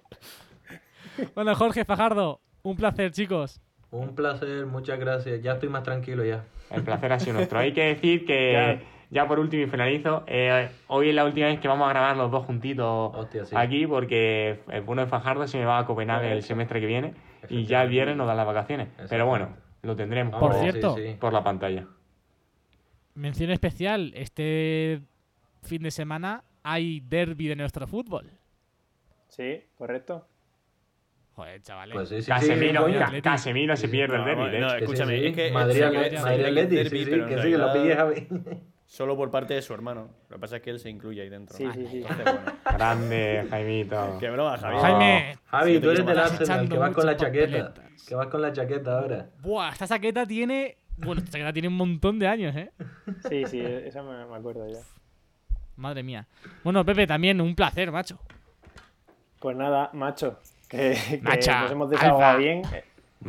Bueno, 1.35 1.53
Jorge 1.55 1.85
Fajardo, 1.85 2.41
un 2.63 2.75
placer, 2.77 3.11
chicos. 3.11 3.61
Un 3.91 4.15
placer, 4.15 4.65
muchas 4.65 4.99
gracias. 4.99 5.41
Ya 5.41 5.53
estoy 5.53 5.69
más 5.69 5.83
tranquilo 5.83 6.23
ya. 6.23 6.45
El 6.69 6.83
placer 6.83 7.11
ha 7.11 7.19
sido 7.19 7.33
nuestro. 7.33 7.59
Hay 7.59 7.73
que 7.73 7.83
decir 7.83 8.25
que, 8.25 8.81
ya, 9.09 9.27
por 9.27 9.39
último 9.39 9.63
y 9.63 9.67
finalizo, 9.67 10.23
eh, 10.27 10.69
hoy 10.87 11.09
es 11.09 11.15
la 11.15 11.25
última 11.25 11.47
vez 11.47 11.59
que 11.59 11.67
vamos 11.67 11.85
a 11.85 11.89
grabar 11.89 12.15
los 12.15 12.31
dos 12.31 12.45
juntitos 12.45 13.11
Hostia, 13.13 13.45
sí. 13.45 13.55
aquí 13.57 13.85
porque 13.85 14.61
el 14.69 14.81
bueno 14.81 15.03
de 15.03 15.09
Fajardo 15.09 15.47
se 15.47 15.57
me 15.57 15.65
va 15.65 15.79
a 15.79 15.85
Copenhague 15.85 16.31
el 16.31 16.43
semestre 16.43 16.79
que 16.79 16.85
viene 16.85 17.13
y 17.49 17.65
ya 17.65 17.83
el 17.83 17.89
viernes 17.89 18.15
nos 18.15 18.27
dan 18.27 18.37
las 18.37 18.47
vacaciones. 18.47 18.87
Pero 19.09 19.25
bueno, 19.27 19.49
lo 19.81 19.95
tendremos 19.95 20.39
Por 20.39 20.51
por, 20.51 20.61
cierto. 20.61 20.95
sí, 20.95 21.07
sí. 21.07 21.17
por 21.19 21.33
la 21.33 21.43
pantalla. 21.43 21.85
Mención 23.13 23.51
especial, 23.51 24.13
este 24.15 25.01
fin 25.61 25.83
de 25.83 25.91
semana 25.91 26.45
hay 26.63 27.01
derby 27.01 27.47
de 27.47 27.57
nuestro 27.57 27.85
fútbol. 27.85 28.31
Sí, 29.31 29.63
correcto. 29.77 30.27
Joder, 31.35 31.61
chavales. 31.61 31.95
Pues 31.95 32.09
sí, 32.09 32.15
sí, 32.17 32.21
sí, 32.23 32.27
Casemiro. 32.29 32.85
Ca- 32.99 33.21
Casemiro 33.21 33.75
se 33.77 33.87
pierde 33.87 34.15
el 34.15 34.21
No, 34.21 34.27
derbi, 34.27 34.41
bueno, 34.41 34.53
de 34.53 34.59
no, 34.59 34.73
escúchame, 34.75 35.27
es 35.27 35.33
que 35.35 35.51
Madrid, 35.51 35.81
Madrid 36.21 36.67
sí, 36.69 36.75
que 36.75 36.89
sí, 36.89 37.05
que 37.49 37.57
lo 37.57 37.71
pille 37.71 37.95
Javi. 37.95 38.27
Solo 38.85 39.15
por 39.15 39.31
parte 39.31 39.53
de 39.53 39.61
su 39.61 39.73
hermano. 39.73 40.09
Lo 40.29 40.35
que 40.35 40.41
pasa 40.41 40.57
es 40.57 40.61
que 40.61 40.69
él 40.69 40.79
se 40.81 40.89
incluye 40.89 41.21
ahí 41.21 41.29
dentro. 41.29 41.55
Sí, 41.55 41.65
sí, 41.73 41.87
sí. 41.89 41.97
Entonces, 41.99 42.25
bueno. 42.25 42.51
Grande, 42.73 43.47
Jaimito. 43.49 44.17
Qué 44.19 44.29
broma, 44.29 44.57
Javier. 44.57 44.81
Jaime, 44.81 45.37
Javi, 45.45 45.79
tú 45.79 45.89
eres 45.91 46.05
del 46.05 46.19
Arsenal, 46.19 46.67
que 46.69 46.77
vas 46.77 46.91
con 46.93 47.05
la 47.05 47.15
chaqueta. 47.15 47.67
papeletas. 47.69 48.05
Que 48.05 48.15
vas 48.15 48.27
con 48.27 48.41
la 48.41 48.51
chaqueta 48.51 48.99
ahora. 48.99 49.29
buah, 49.39 49.69
esta 49.71 49.87
chaqueta 49.87 50.25
tiene. 50.25 50.75
Bueno, 50.97 51.19
esta 51.19 51.31
chaqueta 51.31 51.53
tiene 51.53 51.69
un 51.69 51.75
montón 51.77 52.19
de 52.19 52.27
años, 52.27 52.53
¿eh? 52.53 52.71
Sí, 53.29 53.45
sí, 53.45 53.61
esa 53.61 54.03
me 54.03 54.35
acuerdo 54.35 54.67
ya. 54.69 54.79
Madre 55.77 56.03
mía. 56.03 56.27
Bueno, 56.65 56.83
Pepe, 56.83 57.07
también 57.07 57.39
un 57.39 57.55
placer, 57.55 57.93
macho. 57.93 58.19
Pues 59.41 59.57
nada, 59.57 59.89
macho. 59.93 60.37
Que, 60.69 61.19
nos 61.23 61.71
hemos 61.71 61.89
desahogado 61.89 62.37
alfa. 62.37 62.37
bien. 62.37 62.61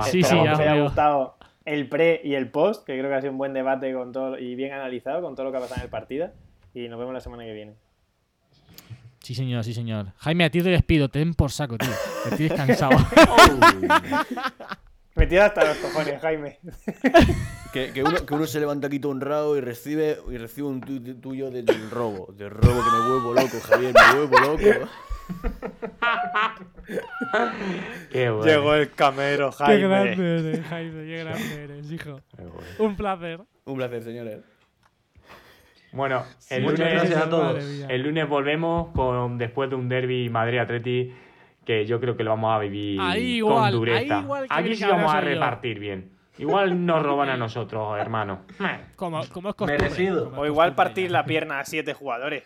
Sí, 0.04 0.22
sí, 0.22 0.30
que 0.30 0.50
os 0.50 0.58
haya 0.58 0.80
gustado 0.80 1.36
el 1.64 1.88
pre 1.88 2.20
y 2.22 2.34
el 2.34 2.50
post, 2.50 2.84
que 2.84 2.98
creo 2.98 3.08
que 3.08 3.16
ha 3.16 3.20
sido 3.20 3.32
un 3.32 3.38
buen 3.38 3.54
debate 3.54 3.94
con 3.94 4.12
todo 4.12 4.38
y 4.38 4.54
bien 4.54 4.72
analizado 4.72 5.22
con 5.22 5.34
todo 5.34 5.46
lo 5.46 5.52
que 5.52 5.56
ha 5.58 5.60
pasado 5.60 5.80
en 5.80 5.84
el 5.84 5.90
partido. 5.90 6.30
Y 6.74 6.86
nos 6.88 6.98
vemos 6.98 7.14
la 7.14 7.20
semana 7.20 7.44
que 7.44 7.54
viene. 7.54 7.74
Sí, 9.20 9.34
señor, 9.34 9.64
sí, 9.64 9.72
señor. 9.72 10.12
Jaime, 10.18 10.44
a 10.44 10.50
ti 10.50 10.60
te 10.60 10.68
despido. 10.68 11.08
Te 11.08 11.20
den 11.20 11.32
por 11.32 11.50
saco, 11.50 11.78
tío. 11.78 11.88
Te 12.28 12.36
tienes 12.36 12.58
cansado. 12.58 12.92
Metido 15.14 15.44
hasta 15.44 15.64
los 15.64 15.78
cojones, 15.78 16.20
Jaime. 16.20 16.58
Que, 17.72 17.90
que 17.92 18.02
uno, 18.02 18.26
que 18.26 18.34
uno 18.34 18.46
se 18.46 18.60
levanta 18.60 18.88
aquí 18.88 18.98
todo 18.98 19.12
honrado 19.12 19.56
y 19.56 19.62
recibe, 19.62 20.18
y 20.30 20.36
recibe 20.36 20.68
un 20.68 20.80
tuyo 21.22 21.50
del 21.50 21.90
robo. 21.90 22.32
Del 22.32 22.50
robo 22.50 22.84
que 22.84 22.90
me 22.90 23.08
vuelvo 23.08 23.32
loco, 23.32 23.60
Javier, 23.66 23.94
me 23.94 24.26
vuelvo 24.26 24.38
loco. 24.40 24.90
Qué 28.10 28.28
bueno. 28.30 28.74
el 28.74 28.90
camero, 28.92 29.50
qué 29.66 29.78
grande 29.78 30.38
eres, 30.38 30.66
Jaime. 30.66 31.04
Qué 31.06 31.24
grande 31.24 31.64
eres, 31.64 31.90
hijo. 31.92 32.20
Bueno. 32.36 32.52
Un 32.78 32.96
placer. 32.96 33.40
Un 33.64 33.76
placer, 33.76 34.02
señores. 34.02 34.40
Bueno, 35.92 36.24
el 36.50 36.62
Muchas 36.62 36.78
lunes, 36.80 36.94
gracias 36.94 37.22
a 37.22 37.28
todos. 37.30 37.64
El 37.88 38.02
lunes 38.02 38.28
volvemos 38.28 38.88
con 38.94 39.36
después 39.38 39.68
de 39.70 39.76
un 39.76 39.88
derby 39.88 40.28
Madrid-Atleti 40.30 41.14
que 41.66 41.86
yo 41.86 42.00
creo 42.00 42.16
que 42.16 42.24
lo 42.24 42.30
vamos 42.30 42.56
a 42.56 42.58
vivir 42.58 42.98
Ahí 43.00 43.40
con 43.40 43.70
dureza. 43.70 44.16
ahí 44.18 44.22
igual 44.24 44.48
que 44.48 44.54
Aquí 44.54 44.74
sí 44.74 44.84
vamos 44.84 45.14
a 45.14 45.20
repartir 45.20 45.78
bien. 45.78 46.10
Igual 46.38 46.86
nos 46.86 47.02
roban 47.02 47.28
a 47.28 47.36
nosotros, 47.36 47.98
hermano. 48.00 48.40
Como, 48.96 49.20
como 49.28 49.50
es 49.50 49.54
costumbre. 49.54 49.78
Merecido. 49.78 50.24
como 50.30 50.36
es 50.36 50.42
O 50.42 50.46
igual 50.46 50.70
costumbre 50.70 50.84
partir 50.86 51.06
ya. 51.08 51.12
la 51.12 51.24
pierna 51.26 51.60
a 51.60 51.64
siete 51.66 51.92
jugadores. 51.92 52.42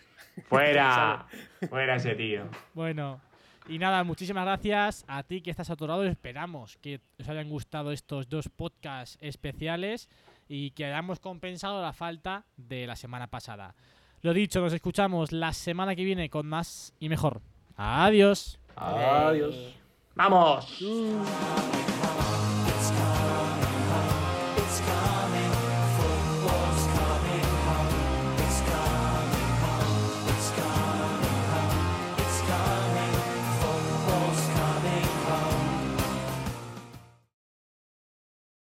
Fuera, 0.49 1.27
fuera 1.71 1.95
ese 1.97 2.15
tío. 2.17 2.43
Bueno, 2.75 3.21
y 3.69 3.79
nada, 3.79 4.05
muchísimas 4.05 4.45
gracias 4.45 5.05
a 5.09 5.23
ti 5.23 5.41
que 5.41 5.51
estás 5.51 5.71
atorado. 5.71 6.05
Esperamos 6.05 6.77
que 6.79 7.01
os 7.21 7.29
hayan 7.29 7.49
gustado 7.49 7.93
estos 7.93 8.29
dos 8.29 8.49
podcasts 8.49 9.19
especiales 9.21 10.09
y 10.49 10.71
que 10.71 10.85
hayamos 10.85 11.19
compensado 11.19 11.83
la 11.83 11.93
falta 11.93 12.45
de 12.57 12.87
la 12.87 12.97
semana 12.97 13.27
pasada. 13.27 13.75
Lo 14.23 14.33
dicho, 14.33 14.61
nos 14.61 14.73
escuchamos 14.73 15.33
la 15.33 15.53
semana 15.53 15.97
que 15.97 16.05
viene 16.05 16.31
con 16.31 16.47
más 16.47 16.95
y 17.01 17.09
mejor. 17.09 17.43
Adiós. 17.77 18.59
Adiós. 18.77 19.75
¡Vamos! 20.15 20.83